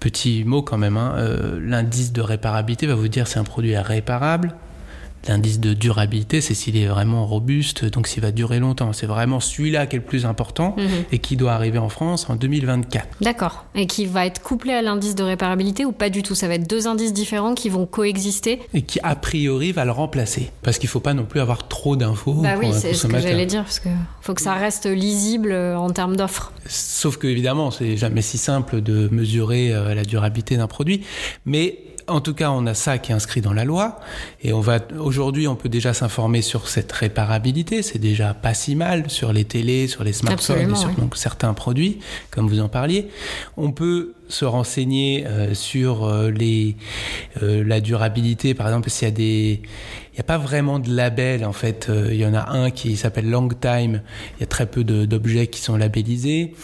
Petit 0.00 0.44
mot 0.44 0.62
quand 0.62 0.78
même, 0.78 0.96
hein, 0.96 1.14
euh, 1.16 1.60
l'indice 1.62 2.12
de 2.12 2.20
réparabilité 2.20 2.86
va 2.86 2.94
vous 2.94 3.08
dire 3.08 3.28
si 3.28 3.38
un 3.38 3.44
produit 3.44 3.70
est 3.72 3.80
réparable. 3.80 4.54
L'indice 5.28 5.58
de 5.58 5.74
durabilité, 5.74 6.40
c'est 6.40 6.54
s'il 6.54 6.76
est 6.76 6.86
vraiment 6.86 7.26
robuste, 7.26 7.84
donc 7.86 8.06
s'il 8.06 8.22
va 8.22 8.30
durer 8.30 8.60
longtemps. 8.60 8.92
C'est 8.92 9.06
vraiment 9.06 9.40
celui-là 9.40 9.86
qui 9.86 9.96
est 9.96 9.98
le 9.98 10.04
plus 10.04 10.24
important 10.24 10.74
Mhm. 10.78 10.86
et 11.10 11.18
qui 11.18 11.36
doit 11.36 11.52
arriver 11.52 11.78
en 11.78 11.88
France 11.88 12.30
en 12.30 12.36
2024. 12.36 13.08
D'accord. 13.20 13.64
Et 13.74 13.86
qui 13.88 14.06
va 14.06 14.24
être 14.24 14.40
couplé 14.40 14.72
à 14.72 14.82
l'indice 14.82 15.16
de 15.16 15.24
réparabilité 15.24 15.84
ou 15.84 15.90
pas 15.90 16.10
du 16.10 16.22
tout? 16.22 16.36
Ça 16.36 16.46
va 16.46 16.54
être 16.54 16.68
deux 16.70 16.86
indices 16.86 17.12
différents 17.12 17.54
qui 17.54 17.68
vont 17.68 17.86
coexister? 17.86 18.60
Et 18.72 18.82
qui, 18.82 19.00
a 19.02 19.16
priori, 19.16 19.72
va 19.72 19.84
le 19.84 19.90
remplacer. 19.90 20.50
Parce 20.62 20.78
qu'il 20.78 20.86
ne 20.86 20.90
faut 20.92 21.00
pas 21.00 21.14
non 21.14 21.24
plus 21.24 21.40
avoir 21.40 21.66
trop 21.66 21.96
d'infos 21.96 22.34
Bah 22.34 22.52
pour 22.52 22.60
oui, 22.68 22.70
c'est 22.72 22.94
ce 22.94 23.06
que 23.08 23.18
j'allais 23.18 23.46
dire, 23.46 23.64
parce 23.64 23.80
faut 24.20 24.34
que 24.34 24.42
ça 24.42 24.54
reste 24.54 24.86
lisible 24.86 25.50
euh, 25.52 25.76
en 25.76 25.90
termes 25.90 26.16
d'offres. 26.16 26.52
Sauf 26.66 27.16
que 27.16 27.26
évidemment, 27.26 27.70
c'est 27.72 27.96
jamais 27.96 28.22
si 28.22 28.38
simple 28.38 28.80
de 28.80 29.08
mesurer 29.10 29.72
euh, 29.72 29.94
la 29.94 30.04
durabilité 30.04 30.56
d'un 30.56 30.66
produit, 30.68 31.02
mais 31.44 31.78
En 32.08 32.20
tout 32.20 32.34
cas, 32.34 32.50
on 32.50 32.66
a 32.66 32.74
ça 32.74 32.98
qui 32.98 33.10
est 33.10 33.14
inscrit 33.14 33.40
dans 33.40 33.52
la 33.52 33.64
loi. 33.64 33.98
Et 34.42 34.52
on 34.52 34.60
va, 34.60 34.78
aujourd'hui, 34.98 35.48
on 35.48 35.56
peut 35.56 35.68
déjà 35.68 35.92
s'informer 35.92 36.40
sur 36.40 36.68
cette 36.68 36.92
réparabilité. 36.92 37.82
C'est 37.82 37.98
déjà 37.98 38.32
pas 38.32 38.54
si 38.54 38.76
mal 38.76 39.10
sur 39.10 39.32
les 39.32 39.44
télés, 39.44 39.88
sur 39.88 40.04
les 40.04 40.12
smartphones 40.12 40.70
et 40.70 40.76
sur 40.76 40.90
donc, 40.90 41.16
certains 41.16 41.52
produits, 41.52 41.98
comme 42.30 42.48
vous 42.48 42.60
en 42.60 42.68
parliez. 42.68 43.08
On 43.56 43.72
peut 43.72 44.14
se 44.28 44.44
renseigner 44.44 45.26
euh, 45.26 45.54
sur 45.54 46.04
euh, 46.04 46.30
les, 46.30 46.76
euh, 47.42 47.64
la 47.64 47.80
durabilité, 47.80 48.54
par 48.54 48.68
exemple, 48.68 48.90
s'il 48.90 49.08
y 49.08 49.10
a 49.10 49.14
des, 49.14 49.62
il 50.12 50.14
n'y 50.14 50.20
a 50.20 50.24
pas 50.24 50.38
vraiment 50.38 50.78
de 50.78 50.90
label 50.92 51.44
en 51.44 51.52
fait. 51.52 51.90
il 52.10 52.16
y 52.16 52.26
en 52.26 52.34
a 52.34 52.50
un 52.50 52.70
qui 52.70 52.96
s'appelle 52.96 53.28
Long 53.28 53.48
Time. 53.48 54.00
Il 54.36 54.40
y 54.40 54.42
a 54.44 54.46
très 54.46 54.66
peu 54.66 54.82
d'objets 54.82 55.46
qui 55.48 55.60
sont 55.60 55.76
labellisés. 55.76 56.54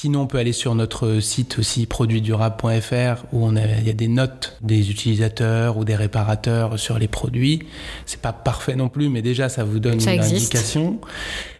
Sinon, 0.00 0.20
on 0.20 0.26
peut 0.28 0.38
aller 0.38 0.52
sur 0.52 0.76
notre 0.76 1.18
site 1.18 1.58
aussi 1.58 1.86
produitsdurables.fr 1.86 3.24
où 3.32 3.44
on 3.44 3.56
a, 3.56 3.66
il 3.80 3.84
y 3.84 3.90
a 3.90 3.94
des 3.94 4.06
notes 4.06 4.56
des 4.60 4.92
utilisateurs 4.92 5.76
ou 5.76 5.84
des 5.84 5.96
réparateurs 5.96 6.78
sur 6.78 7.00
les 7.00 7.08
produits. 7.08 7.64
C'est 8.06 8.20
pas 8.20 8.32
parfait 8.32 8.76
non 8.76 8.88
plus, 8.88 9.08
mais 9.08 9.22
déjà 9.22 9.48
ça 9.48 9.64
vous 9.64 9.80
donne 9.80 10.00
une 10.00 10.08
indication. 10.08 11.00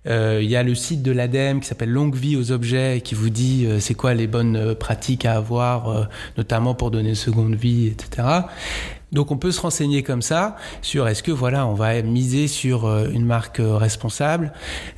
Euh, 0.06 0.38
il 0.40 0.48
y 0.48 0.54
a 0.54 0.62
le 0.62 0.76
site 0.76 1.02
de 1.02 1.10
l'ADEME 1.10 1.58
qui 1.58 1.66
s'appelle 1.66 1.90
Longue 1.90 2.14
vie 2.14 2.36
aux 2.36 2.52
objets 2.52 3.00
qui 3.02 3.16
vous 3.16 3.28
dit 3.28 3.66
euh, 3.66 3.80
c'est 3.80 3.94
quoi 3.94 4.14
les 4.14 4.28
bonnes 4.28 4.54
euh, 4.54 4.74
pratiques 4.76 5.24
à 5.24 5.34
avoir, 5.34 5.88
euh, 5.88 6.04
notamment 6.36 6.74
pour 6.74 6.92
donner 6.92 7.08
une 7.08 7.14
seconde 7.16 7.56
vie, 7.56 7.88
etc. 7.88 8.28
Donc 9.12 9.30
on 9.30 9.36
peut 9.36 9.52
se 9.52 9.60
renseigner 9.60 10.02
comme 10.02 10.22
ça 10.22 10.56
sur 10.82 11.08
est-ce 11.08 11.22
que 11.22 11.32
voilà 11.32 11.66
on 11.66 11.74
va 11.74 12.02
miser 12.02 12.46
sur 12.46 12.86
euh, 12.86 13.08
une 13.10 13.24
marque 13.24 13.60
euh, 13.60 13.76
responsable. 13.76 14.52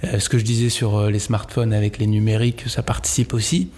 Euh, 0.05 0.19
ce 0.19 0.29
que 0.29 0.39
je 0.39 0.45
disais 0.45 0.69
sur 0.69 1.09
les 1.09 1.19
smartphones 1.19 1.73
avec 1.73 1.99
les 1.99 2.07
numériques, 2.07 2.69
ça 2.69 2.83
participe 2.83 3.35
aussi. 3.35 3.71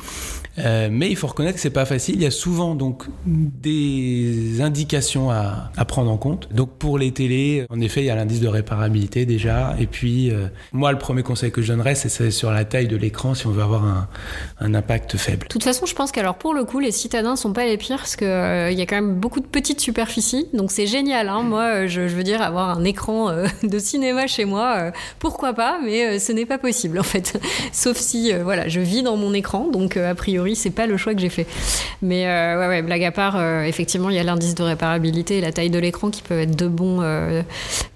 Euh, 0.59 0.89
mais 0.91 1.11
il 1.11 1.17
faut 1.17 1.27
reconnaître 1.27 1.55
que 1.55 1.61
c'est 1.61 1.71
pas 1.71 1.85
facile. 1.85 2.17
Il 2.17 2.23
y 2.23 2.27
a 2.27 2.31
souvent 2.31 2.75
donc 2.75 3.05
des 3.27 4.61
indications 4.61 5.31
à, 5.31 5.71
prendre 5.87 6.11
en 6.11 6.17
compte. 6.17 6.49
Donc 6.53 6.71
pour 6.79 6.99
les 6.99 7.13
télés, 7.13 7.67
en 7.69 7.81
effet, 7.81 8.03
il 8.03 8.07
y 8.07 8.11
a 8.11 8.15
l'indice 8.15 8.41
de 8.41 8.49
réparabilité 8.49 9.27
déjà. 9.27 9.75
Et 9.79 9.87
puis 9.87 10.31
euh, 10.31 10.47
moi, 10.73 10.93
le 10.93 10.99
premier 10.99 11.23
conseil 11.23 11.51
que 11.51 11.61
je 11.61 11.73
donnerais, 11.73 11.95
c'est 11.95 12.31
sur 12.31 12.51
la 12.51 12.65
taille 12.65 12.89
de 12.89 12.97
l'écran 12.97 13.35
si 13.35 13.47
on 13.47 13.51
veut 13.51 13.63
avoir 13.63 13.85
un, 13.85 14.75
impact 14.75 15.19
faible. 15.19 15.43
De 15.43 15.49
toute 15.49 15.65
façon, 15.65 15.85
je 15.85 15.95
pense 15.95 16.13
qu'alors 16.13 16.37
pour 16.37 16.55
le 16.55 16.65
coup, 16.65 16.81
les 16.81 16.93
citadins 16.93 17.37
sont 17.37 17.53
pas 17.53 17.67
les 17.67 17.77
pires 17.77 17.99
parce 17.99 18.17
que 18.17 18.25
euh, 18.25 18.71
il 18.71 18.79
y 18.79 18.83
a 18.83 18.87
quand 18.87 18.95
même 18.97 19.17
beaucoup 19.17 19.41
de 19.41 19.47
petites 19.47 19.81
superficies. 19.81 20.47
Donc 20.55 20.71
c'est 20.71 20.87
génial. 20.87 21.29
Hein. 21.29 21.43
Moi, 21.43 21.87
je, 21.87 22.09
je, 22.09 22.17
veux 22.17 22.23
dire 22.23 22.41
avoir 22.41 22.79
un 22.79 22.85
écran 22.85 23.31
de 23.63 23.79
cinéma 23.79 24.27
chez 24.27 24.45
moi, 24.45 24.93
pourquoi 25.19 25.53
pas? 25.53 25.79
Mais 25.85 26.19
ce 26.19 26.33
n'est 26.33 26.47
pas 26.47 26.59
possible 26.59 26.99
en 26.99 27.03
fait. 27.03 27.41
Sauf 27.73 27.97
si 27.97 28.33
voilà, 28.33 28.69
je 28.69 28.81
vis 28.81 29.03
dans 29.03 29.17
mon 29.17 29.35
écran. 29.35 29.69
Donc 29.69 29.97
a 29.97 30.15
priori 30.15 30.42
c'est 30.55 30.71
pas 30.71 30.87
le 30.87 30.97
choix 30.97 31.15
que 31.15 31.21
j'ai 31.21 31.29
fait. 31.29 31.47
Mais 32.03 32.27
euh, 32.27 32.83
blague 32.83 33.05
à 33.05 33.13
part, 33.13 33.37
euh, 33.37 33.63
effectivement, 33.63 34.11
il 34.11 34.17
y 34.17 34.19
a 34.19 34.23
l'indice 34.23 34.55
de 34.55 34.63
réparabilité 34.63 35.39
et 35.39 35.41
la 35.41 35.53
taille 35.53 35.71
de 35.71 35.79
l'écran 35.79 36.11
qui 36.11 36.23
peuvent 36.23 36.41
être 36.41 36.57
deux 36.57 36.69
bons, 36.69 37.01
euh, 37.03 37.43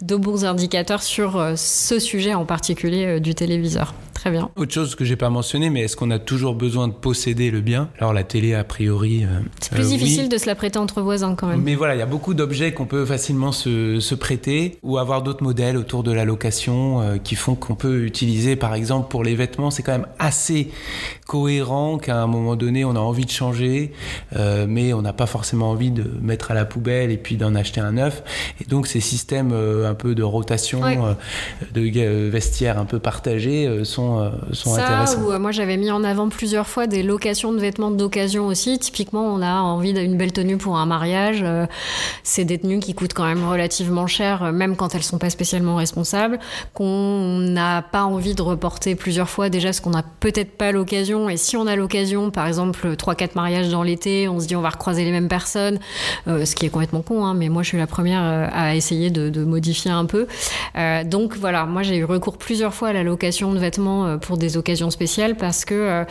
bons 0.02 0.44
indicateurs 0.44 1.02
sur 1.02 1.52
ce 1.56 1.98
sujet 1.98 2.34
en 2.34 2.44
particulier 2.44 3.20
du 3.20 3.34
téléviseur. 3.34 3.94
Très 4.16 4.30
bien. 4.30 4.48
Autre 4.56 4.72
chose 4.72 4.94
que 4.94 5.04
j'ai 5.04 5.14
pas 5.14 5.28
mentionné, 5.28 5.68
mais 5.68 5.82
est-ce 5.82 5.94
qu'on 5.94 6.10
a 6.10 6.18
toujours 6.18 6.54
besoin 6.54 6.88
de 6.88 6.94
posséder 6.94 7.50
le 7.50 7.60
bien? 7.60 7.90
Alors 7.98 8.14
la 8.14 8.24
télé, 8.24 8.54
a 8.54 8.64
priori. 8.64 9.24
Euh, 9.24 9.40
c'est 9.60 9.74
plus 9.74 9.84
euh, 9.84 9.90
difficile 9.90 10.22
oui. 10.22 10.28
de 10.30 10.38
se 10.38 10.46
la 10.46 10.54
prêter 10.54 10.78
entre 10.78 11.02
voisins 11.02 11.34
quand 11.34 11.46
même. 11.46 11.60
Mais 11.60 11.74
voilà, 11.74 11.94
il 11.94 11.98
y 11.98 12.02
a 12.02 12.06
beaucoup 12.06 12.32
d'objets 12.32 12.72
qu'on 12.72 12.86
peut 12.86 13.04
facilement 13.04 13.52
se, 13.52 14.00
se, 14.00 14.14
prêter 14.14 14.78
ou 14.82 14.96
avoir 14.96 15.20
d'autres 15.20 15.42
modèles 15.42 15.76
autour 15.76 16.02
de 16.02 16.12
la 16.12 16.24
location 16.24 17.02
euh, 17.02 17.16
qui 17.18 17.34
font 17.34 17.56
qu'on 17.56 17.74
peut 17.74 18.04
utiliser, 18.04 18.56
par 18.56 18.72
exemple, 18.72 19.10
pour 19.10 19.22
les 19.22 19.34
vêtements, 19.34 19.70
c'est 19.70 19.82
quand 19.82 19.92
même 19.92 20.08
assez 20.18 20.70
cohérent 21.26 21.98
qu'à 21.98 22.16
un 22.16 22.26
moment 22.26 22.56
donné, 22.56 22.86
on 22.86 22.96
a 22.96 23.00
envie 23.00 23.26
de 23.26 23.30
changer, 23.30 23.92
mais 24.68 24.92
on 24.92 25.02
n'a 25.02 25.12
pas 25.12 25.26
forcément 25.26 25.70
envie 25.70 25.90
de 25.90 26.04
mettre 26.22 26.52
à 26.52 26.54
la 26.54 26.64
poubelle 26.64 27.10
et 27.10 27.16
puis 27.16 27.36
d'en 27.36 27.54
acheter 27.54 27.80
un 27.80 27.92
neuf. 27.92 28.22
Et 28.60 28.64
donc 28.64 28.86
ces 28.86 29.00
systèmes 29.00 29.52
un 29.52 29.94
peu 29.94 30.14
de 30.14 30.22
rotation, 30.22 30.82
ouais. 30.82 30.96
de 31.74 32.28
vestiaires 32.28 32.78
un 32.78 32.84
peu 32.84 33.00
partagés 33.00 33.84
sont 33.84 34.05
sont, 34.06 34.20
euh, 34.20 34.30
sont 34.52 34.74
ça, 34.74 34.86
intéressants. 34.86 35.22
Ou, 35.22 35.32
euh, 35.32 35.38
moi 35.38 35.52
j'avais 35.52 35.76
mis 35.76 35.90
en 35.90 36.04
avant 36.04 36.28
plusieurs 36.28 36.66
fois 36.66 36.86
des 36.86 37.02
locations 37.02 37.52
de 37.52 37.58
vêtements 37.58 37.90
d'occasion 37.90 38.46
aussi. 38.46 38.78
Typiquement, 38.78 39.24
on 39.24 39.42
a 39.42 39.60
envie 39.60 39.92
d'une 39.92 40.16
belle 40.16 40.32
tenue 40.32 40.56
pour 40.56 40.76
un 40.76 40.86
mariage. 40.86 41.40
Euh, 41.42 41.66
c'est 42.22 42.44
des 42.44 42.58
tenues 42.58 42.80
qui 42.80 42.94
coûtent 42.94 43.14
quand 43.14 43.24
même 43.24 43.48
relativement 43.48 44.06
cher, 44.06 44.52
même 44.52 44.76
quand 44.76 44.94
elles 44.94 45.02
sont 45.02 45.18
pas 45.18 45.30
spécialement 45.30 45.76
responsables. 45.76 46.38
Qu'on 46.74 47.38
n'a 47.40 47.82
pas 47.82 48.04
envie 48.04 48.34
de 48.34 48.42
reporter 48.42 48.94
plusieurs 48.94 49.28
fois 49.28 49.48
déjà 49.48 49.72
ce 49.72 49.80
qu'on 49.80 49.90
n'a 49.90 50.04
peut-être 50.20 50.56
pas 50.56 50.72
l'occasion. 50.72 51.28
Et 51.28 51.36
si 51.36 51.56
on 51.56 51.66
a 51.66 51.76
l'occasion, 51.76 52.30
par 52.30 52.46
exemple, 52.46 52.94
3-4 52.94 53.30
mariages 53.34 53.68
dans 53.68 53.82
l'été, 53.82 54.28
on 54.28 54.40
se 54.40 54.46
dit 54.46 54.56
on 54.56 54.62
va 54.62 54.70
recroiser 54.70 55.04
les 55.04 55.12
mêmes 55.12 55.28
personnes, 55.28 55.78
euh, 56.28 56.44
ce 56.44 56.54
qui 56.54 56.66
est 56.66 56.70
complètement 56.70 57.02
con, 57.02 57.24
hein, 57.24 57.34
mais 57.34 57.48
moi 57.48 57.62
je 57.62 57.68
suis 57.68 57.78
la 57.78 57.86
première 57.86 58.22
à 58.52 58.74
essayer 58.74 59.10
de, 59.10 59.28
de 59.28 59.44
modifier 59.44 59.90
un 59.90 60.04
peu. 60.04 60.26
Euh, 60.76 61.04
donc 61.04 61.36
voilà, 61.36 61.64
moi 61.66 61.82
j'ai 61.82 61.96
eu 61.96 62.04
recours 62.04 62.38
plusieurs 62.38 62.74
fois 62.74 62.88
à 62.88 62.92
la 62.92 63.02
location 63.02 63.52
de 63.52 63.58
vêtements 63.58 63.95
euh, 64.04 64.16
pour 64.18 64.36
des 64.36 64.56
occasions 64.56 64.90
spéciales 64.90 65.36
parce 65.36 65.64
que 65.64 65.74
euh, 65.74 66.04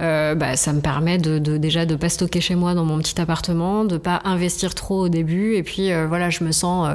euh, 0.00 0.34
bah, 0.34 0.56
ça 0.56 0.72
me 0.72 0.80
permet 0.80 1.18
de, 1.18 1.38
de, 1.38 1.56
déjà 1.56 1.86
de 1.86 1.96
pas 1.96 2.08
stocker 2.08 2.40
chez 2.40 2.54
moi 2.54 2.74
dans 2.74 2.84
mon 2.84 2.98
petit 2.98 3.20
appartement, 3.20 3.84
de 3.84 3.96
pas 3.96 4.20
investir 4.24 4.74
trop 4.74 5.04
au 5.04 5.08
début 5.08 5.54
et 5.54 5.62
puis 5.62 5.92
euh, 5.92 6.06
voilà, 6.06 6.30
je 6.30 6.44
me 6.44 6.52
sens 6.52 6.88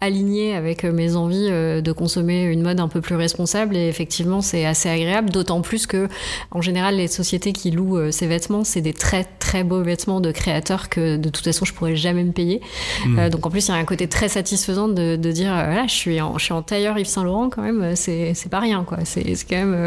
alignée 0.00 0.54
avec 0.54 0.84
mes 0.84 1.16
envies 1.16 1.48
de 1.48 1.92
consommer 1.92 2.44
une 2.44 2.62
mode 2.62 2.80
un 2.80 2.88
peu 2.88 3.00
plus 3.00 3.14
responsable 3.14 3.76
et 3.76 3.88
effectivement 3.88 4.40
c'est 4.40 4.64
assez 4.66 4.88
agréable, 4.88 5.30
d'autant 5.30 5.60
plus 5.60 5.86
que 5.86 6.08
en 6.50 6.60
général 6.60 6.96
les 6.96 7.08
sociétés 7.08 7.52
qui 7.52 7.70
louent 7.70 8.10
ces 8.10 8.26
vêtements 8.26 8.64
c'est 8.64 8.80
des 8.80 8.92
très 8.92 9.24
très 9.24 9.64
beaux 9.64 9.82
vêtements 9.82 10.20
de 10.20 10.30
créateurs 10.30 10.88
que 10.88 11.16
de 11.16 11.28
toute 11.28 11.44
façon 11.44 11.64
je 11.64 11.72
pourrais 11.72 11.96
jamais 11.96 12.24
me 12.24 12.32
payer. 12.32 12.60
Mmh. 13.06 13.28
donc 13.30 13.46
en 13.46 13.50
plus 13.50 13.68
il 13.68 13.70
y 13.70 13.74
a 13.74 13.76
un 13.76 13.84
côté 13.84 14.08
très 14.08 14.28
satisfaisant 14.28 14.88
de, 14.88 15.16
de 15.16 15.32
dire 15.32 15.52
voilà 15.52 15.86
je 15.86 15.94
suis 15.94 16.20
en, 16.20 16.38
je 16.38 16.44
suis 16.44 16.52
en 16.52 16.62
tailleur 16.62 16.98
Yves 16.98 17.06
Saint 17.06 17.24
Laurent 17.24 17.48
quand 17.50 17.62
même, 17.62 17.94
c'est 17.96 18.34
pas 18.50 18.60
rien 18.60 18.84
quoi, 18.84 18.98
c'est 19.04 19.24
quand 19.48 19.56
même 19.56 19.85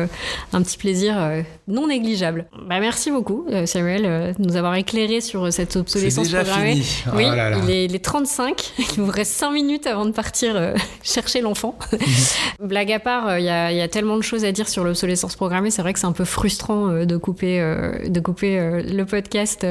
un 0.54 0.62
petit 0.62 0.78
plaisir 0.78 1.16
euh, 1.18 1.42
non 1.68 1.88
négligeable. 1.88 2.48
Bah, 2.68 2.80
merci 2.80 3.12
beaucoup, 3.12 3.46
euh, 3.52 3.66
Samuel, 3.66 4.36
de 4.38 4.44
nous 4.44 4.56
avoir 4.56 4.76
éclairé 4.76 5.22
sur 5.22 5.52
cette 5.54 5.76
obsolescence 5.76 6.30
programmée. 6.30 6.82
Oh 7.08 7.12
oui, 7.16 7.24
là 7.24 7.50
là. 7.50 7.58
Il, 7.64 7.70
est, 7.70 7.86
il 7.86 7.96
est 7.96 8.04
35. 8.04 8.74
Il 8.98 9.04
vous 9.04 9.12
reste 9.12 9.34
5 9.34 9.52
minutes 9.52 9.88
avant 9.88 10.06
de 10.06 10.12
partir 10.12 10.74
chercher 11.04 11.42
l'enfant. 11.42 11.78
Blague 12.60 12.92
à 12.92 13.00
part, 13.00 13.40
il 13.40 13.46
y, 13.46 13.50
a, 13.50 13.72
y, 13.72 13.82
a, 13.82 13.88
tellement 13.88 14.18
de 14.18 14.22
choses 14.22 14.46
à 14.46 14.52
dire 14.52 14.68
sur 14.68 14.84
l'obsolescence 14.84 15.36
programmée. 15.36 15.72
C'est 15.72 15.82
vrai 15.82 15.94
que 15.94 16.00
c'est 16.00 16.08
un 16.08 16.12
peu 16.12 16.26
frustrant 16.26 17.06
de 17.06 17.18
couper, 17.18 17.60
de 18.06 18.20
couper 18.20 18.82
le 18.84 19.04
podcast 19.06 19.66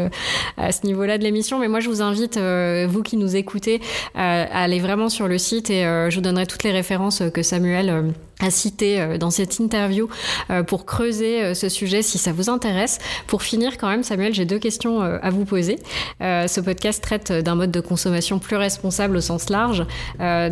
à 0.56 0.72
ce 0.72 0.86
niveau-là 0.86 1.18
de 1.18 1.24
l'émission. 1.24 1.58
Mais 1.58 1.68
moi, 1.68 1.80
je 1.80 1.88
vous 1.88 2.02
invite, 2.02 2.38
vous 2.38 3.02
qui 3.02 3.16
nous 3.16 3.36
écoutez, 3.36 3.80
à 4.14 4.62
aller 4.62 4.80
vraiment 4.80 5.08
sur 5.08 5.28
le 5.28 5.38
site 5.38 5.70
et 5.70 5.82
je 5.82 6.14
vous 6.14 6.20
donnerai 6.20 6.46
toutes 6.46 6.64
les 6.64 6.72
références 6.72 7.22
que 7.32 7.42
Samuel 7.42 8.12
à 8.40 8.50
citer 8.50 9.18
dans 9.18 9.30
cette 9.30 9.58
interview 9.58 10.08
euh, 10.50 10.62
pour 10.62 10.86
creuser 10.86 11.42
euh, 11.42 11.54
ce 11.54 11.68
sujet 11.68 12.02
si 12.02 12.18
ça 12.18 12.32
vous 12.32 12.50
intéresse. 12.50 12.98
Pour 13.26 13.42
finir 13.42 13.78
quand 13.78 13.88
même, 13.88 14.02
Samuel, 14.02 14.34
j'ai 14.34 14.44
deux 14.44 14.58
questions 14.58 15.02
euh, 15.02 15.18
à 15.22 15.30
vous 15.30 15.44
poser. 15.44 15.78
ce 16.20 16.60
podcast 16.60 17.02
traite 17.02 17.32
d'un 17.32 17.54
mode 17.54 17.70
de 17.70 17.80
consommation 17.80 18.38
plus 18.38 18.56
responsable 18.56 19.16
au 19.16 19.20
sens 19.20 19.50
large. 19.50 19.84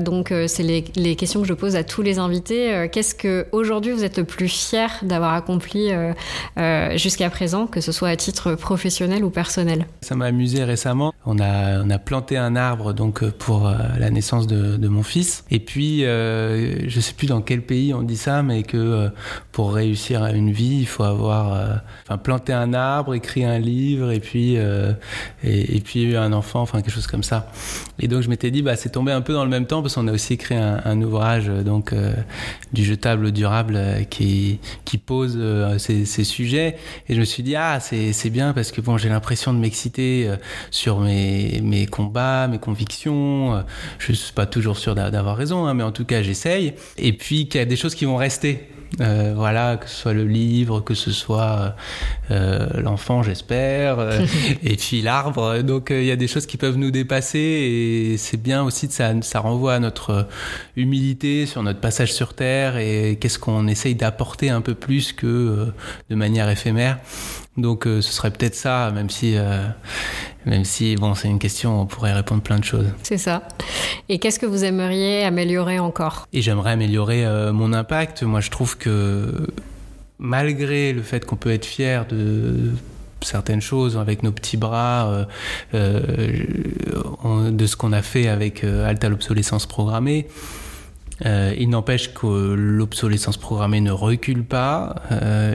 donc 0.00 0.32
c'est 0.46 0.62
les, 0.62 1.16
questions 1.16 1.42
que 1.42 1.48
je 1.48 1.54
pose 1.54 1.76
à 1.76 1.84
tous 1.84 2.02
les 2.02 2.18
invités. 2.18 2.88
Qu'est-ce 2.92 3.14
que 3.14 3.46
aujourd'hui 3.52 3.92
vous 3.92 4.04
êtes 4.04 4.18
le 4.18 4.24
plus 4.24 4.48
fier 4.48 4.90
d'avoir 5.02 5.34
accompli 5.34 5.90
jusqu'à 6.94 7.30
présent, 7.30 7.66
que 7.66 7.80
ce 7.80 7.92
soit 7.92 8.08
à 8.08 8.16
titre 8.16 8.54
professionnel 8.54 9.24
ou 9.24 9.30
personnel? 9.30 9.86
Ça 10.02 10.14
m'a 10.14 10.26
amusé 10.26 10.64
récemment. 10.64 11.12
On 11.24 11.38
a, 11.38 11.98
planté 11.98 12.36
un 12.36 12.56
arbre 12.56 12.92
donc 12.92 13.24
pour 13.30 13.70
la 13.98 14.10
naissance 14.10 14.46
de, 14.46 14.88
mon 14.88 15.02
fils. 15.02 15.44
Et 15.50 15.60
puis 15.60 16.00
je 16.00 17.00
sais 17.00 17.14
plus 17.14 17.26
dans 17.26 17.40
quel 17.40 17.62
pays 17.62 17.75
on 17.94 18.02
dit 18.02 18.16
ça, 18.16 18.42
mais 18.42 18.62
que 18.62 19.10
pour 19.52 19.72
réussir 19.72 20.22
à 20.22 20.32
une 20.32 20.52
vie, 20.52 20.78
il 20.80 20.86
faut 20.86 21.04
avoir 21.04 21.54
euh, 21.54 21.74
enfin, 22.04 22.18
planté 22.18 22.52
un 22.52 22.74
arbre, 22.74 23.14
écrit 23.14 23.44
un 23.44 23.58
livre 23.58 24.10
et 24.12 24.20
puis 24.20 24.56
euh, 24.56 24.92
et, 25.42 25.80
puis 25.80 26.16
un 26.16 26.32
enfant, 26.32 26.60
enfin 26.60 26.82
quelque 26.82 26.94
chose 26.94 27.06
comme 27.06 27.22
ça. 27.22 27.50
Et 27.98 28.08
donc 28.08 28.22
je 28.22 28.28
m'étais 28.28 28.50
dit 28.50 28.62
bah 28.62 28.76
c'est 28.76 28.90
tombé 28.90 29.12
un 29.12 29.20
peu 29.20 29.32
dans 29.32 29.44
le 29.44 29.50
même 29.50 29.66
temps 29.66 29.82
parce 29.82 29.94
qu'on 29.94 30.08
a 30.08 30.12
aussi 30.12 30.34
écrit 30.34 30.56
un, 30.56 31.00
ouvrage 31.02 31.46
donc 31.46 31.92
euh, 31.92 32.14
du 32.72 32.84
jetable 32.84 33.32
durable 33.32 33.74
euh, 33.76 34.02
qui 34.04 34.60
qui 34.84 34.98
pose 34.98 35.36
euh, 35.38 35.78
ces, 35.78 36.04
sujets 36.24 36.76
et 37.08 37.14
je 37.14 37.20
me 37.20 37.24
suis 37.24 37.42
dit 37.42 37.56
ah 37.56 37.78
c'est 37.80 38.30
bien 38.30 38.52
parce 38.52 38.72
que 38.72 38.80
bon 38.80 38.96
j'ai 38.96 39.08
l'impression 39.08 39.52
de 39.52 39.58
m'exciter 39.58 40.30
sur 40.70 41.00
mes 41.00 41.60
mes 41.62 41.86
combats, 41.86 42.48
mes 42.48 42.58
convictions. 42.58 43.64
Je 43.98 44.12
suis 44.12 44.32
pas 44.32 44.46
toujours 44.46 44.78
sûr 44.78 44.94
d'avoir 44.94 45.36
raison, 45.36 45.66
hein, 45.66 45.74
mais 45.74 45.82
en 45.82 45.92
tout 45.92 46.04
cas 46.04 46.22
j'essaye. 46.22 46.74
Et 46.98 47.12
puis 47.12 47.48
qu'il 47.48 47.60
y 47.60 47.62
a 47.66 47.68
des 47.68 47.76
choses 47.76 47.94
qui 47.94 48.04
vont 48.04 48.16
rester 48.16 48.68
euh, 49.00 49.34
voilà, 49.36 49.76
que 49.76 49.88
ce 49.88 49.94
soit 49.94 50.12
le 50.14 50.24
livre, 50.24 50.80
que 50.80 50.94
ce 50.94 51.10
soit 51.10 51.76
euh, 52.30 52.66
l'enfant, 52.80 53.22
j'espère, 53.22 53.98
euh, 53.98 54.24
et 54.62 54.76
puis 54.76 55.02
l'arbre. 55.02 55.60
Donc 55.62 55.88
il 55.90 56.04
y 56.04 56.10
a 56.10 56.16
des 56.16 56.28
choses 56.28 56.46
qui 56.46 56.56
peuvent 56.56 56.78
nous 56.78 56.90
dépasser 56.90 57.38
et 57.38 58.16
c'est 58.16 58.40
bien 58.40 58.62
aussi 58.62 58.86
de 58.86 58.92
ça, 58.92 59.12
ça 59.22 59.40
renvoie 59.40 59.74
à 59.74 59.78
notre 59.80 60.28
humilité 60.76 61.46
sur 61.46 61.62
notre 61.62 61.80
passage 61.80 62.12
sur 62.12 62.34
terre 62.34 62.78
et 62.78 63.18
qu'est-ce 63.20 63.38
qu'on 63.38 63.66
essaye 63.66 63.94
d'apporter 63.94 64.50
un 64.50 64.60
peu 64.60 64.74
plus 64.74 65.12
que 65.12 65.72
de 66.08 66.14
manière 66.14 66.48
éphémère. 66.48 66.98
Donc 67.56 67.84
ce 67.84 68.00
serait 68.02 68.30
peut-être 68.30 68.54
ça, 68.54 68.90
même 68.94 69.10
si, 69.10 69.36
même 70.44 70.64
si 70.64 70.96
bon, 70.96 71.14
c'est 71.14 71.28
une 71.28 71.38
question, 71.38 71.80
on 71.80 71.86
pourrait 71.86 72.12
répondre 72.12 72.42
plein 72.42 72.58
de 72.58 72.64
choses. 72.64 72.86
C'est 73.02 73.18
ça. 73.18 73.42
Et 74.08 74.18
qu'est-ce 74.18 74.38
que 74.38 74.46
vous 74.46 74.64
aimeriez 74.64 75.24
améliorer 75.24 75.78
encore? 75.78 76.26
Et 76.32 76.42
j'aimerais 76.42 76.72
améliorer 76.72 77.24
mon 77.52 77.72
impact. 77.72 78.22
Moi, 78.22 78.40
je 78.40 78.50
trouve 78.50 78.76
que 78.76 79.48
malgré 80.18 80.92
le 80.92 81.02
fait 81.02 81.24
qu'on 81.24 81.36
peut 81.36 81.52
être 81.52 81.66
fier 81.66 82.06
de 82.06 82.72
certaines 83.22 83.60
choses 83.60 83.96
avec 83.96 84.22
nos 84.22 84.32
petits 84.32 84.56
bras, 84.56 85.08
euh, 85.08 85.24
euh, 85.74 87.50
de 87.50 87.66
ce 87.66 87.76
qu'on 87.76 87.92
a 87.92 88.02
fait 88.02 88.28
avec 88.28 88.64
euh, 88.64 88.88
Alta 88.88 89.08
l'obsolescence 89.08 89.66
programmée. 89.66 90.28
il 91.24 91.68
n'empêche 91.70 92.12
que 92.12 92.54
l'obsolescence 92.54 93.36
programmée 93.36 93.80
ne 93.80 93.90
recule 93.90 94.44
pas. 94.44 94.96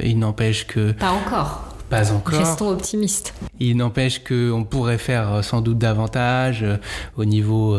il 0.04 0.18
n'empêche 0.18 0.66
que... 0.66 0.92
Pas 0.92 1.12
encore. 1.12 1.76
Pas 1.92 2.12
encore. 2.12 2.40
Restons 2.40 2.70
optimistes. 2.70 3.36
Il 3.60 3.78
n'empêche 3.78 4.24
qu'on 4.24 4.64
pourrait 4.64 4.98
faire 4.98 5.44
sans 5.44 5.62
doute 5.62 5.78
davantage 5.78 6.66
au 7.18 7.26
niveau 7.26 7.78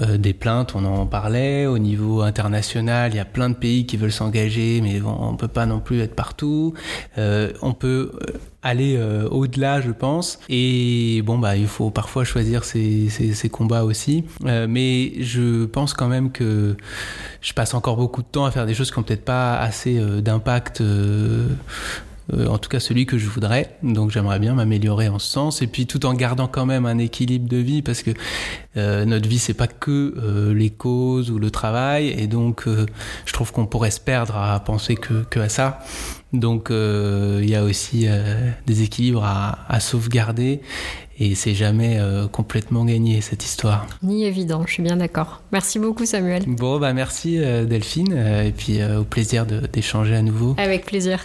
euh, 0.00 0.16
des 0.16 0.32
plaintes, 0.32 0.74
on 0.74 0.84
en 0.84 1.06
parlait. 1.06 1.66
Au 1.66 1.78
niveau 1.78 2.22
international, 2.22 3.12
il 3.12 3.16
y 3.16 3.20
a 3.20 3.24
plein 3.24 3.50
de 3.50 3.54
pays 3.54 3.86
qui 3.86 3.96
veulent 3.96 4.12
s'engager, 4.12 4.80
mais 4.82 5.00
on 5.02 5.32
ne 5.32 5.36
peut 5.36 5.48
pas 5.48 5.66
non 5.66 5.78
plus 5.78 6.00
être 6.00 6.14
partout. 6.14 6.74
Euh, 7.18 7.52
on 7.62 7.72
peut 7.72 8.12
euh, 8.14 8.32
aller 8.62 9.00
au-delà, 9.30 9.80
je 9.80 9.92
pense. 9.92 10.40
Et 10.48 11.22
bon, 11.24 11.38
bah, 11.38 11.56
il 11.56 11.68
faut 11.68 11.90
parfois 11.90 12.24
choisir 12.24 12.64
ses, 12.64 13.08
combats 13.52 13.84
aussi. 13.84 14.24
mais 14.42 15.12
je 15.20 15.66
pense 15.66 15.94
quand 15.94 16.08
même 16.08 16.32
que 16.32 16.76
je 17.40 17.52
passe 17.52 17.74
encore 17.74 17.96
beaucoup 17.96 18.22
de 18.22 18.26
temps 18.26 18.44
à 18.44 18.50
faire 18.50 18.66
des 18.66 18.74
choses 18.74 18.90
qui 18.90 18.98
n'ont 18.98 19.04
peut-être 19.04 19.24
pas 19.24 19.56
assez 19.56 20.00
d'impact 20.20 20.82
euh, 22.32 22.48
en 22.48 22.58
tout 22.58 22.68
cas 22.68 22.80
celui 22.80 23.06
que 23.06 23.18
je 23.18 23.28
voudrais. 23.28 23.76
Donc 23.82 24.10
j'aimerais 24.10 24.38
bien 24.38 24.54
m'améliorer 24.54 25.08
en 25.08 25.18
ce 25.18 25.30
sens 25.30 25.62
et 25.62 25.66
puis 25.66 25.86
tout 25.86 26.06
en 26.06 26.14
gardant 26.14 26.48
quand 26.48 26.66
même 26.66 26.86
un 26.86 26.98
équilibre 26.98 27.48
de 27.48 27.56
vie 27.58 27.82
parce 27.82 28.02
que 28.02 28.10
euh, 28.76 29.04
notre 29.04 29.28
vie 29.28 29.38
c'est 29.38 29.54
pas 29.54 29.68
que 29.68 30.14
euh, 30.18 30.52
les 30.52 30.70
causes 30.70 31.30
ou 31.30 31.38
le 31.38 31.50
travail 31.50 32.08
et 32.08 32.26
donc 32.26 32.66
je 32.66 33.32
trouve 33.32 33.52
qu'on 33.52 33.66
pourrait 33.66 33.90
se 33.90 34.00
perdre 34.00 34.36
à 34.36 34.58
penser 34.60 34.96
que, 34.96 35.24
que 35.24 35.40
à 35.40 35.48
ça. 35.48 35.80
Donc 36.32 36.68
il 36.70 37.48
y 37.48 37.54
a 37.54 37.62
aussi 37.62 38.06
des 38.66 38.82
équilibres 38.82 39.24
à, 39.24 39.58
à 39.68 39.80
sauvegarder 39.80 40.60
et 41.18 41.34
c'est 41.34 41.54
jamais 41.54 41.98
complètement 42.32 42.84
gagné 42.84 43.20
cette 43.20 43.44
histoire. 43.44 43.86
Ni 44.02 44.24
évident, 44.24 44.64
je 44.66 44.72
suis 44.72 44.82
bien 44.82 44.96
d'accord. 44.96 45.42
Merci 45.52 45.78
beaucoup 45.78 46.04
Samuel. 46.04 46.42
Bon 46.46 46.78
bah 46.78 46.92
merci 46.92 47.38
Delphine 47.38 48.12
et 48.12 48.52
puis 48.52 48.80
au 48.84 49.04
plaisir 49.04 49.46
d'échanger 49.46 50.16
à 50.16 50.22
nouveau. 50.22 50.56
Avec 50.58 50.84
plaisir. 50.84 51.24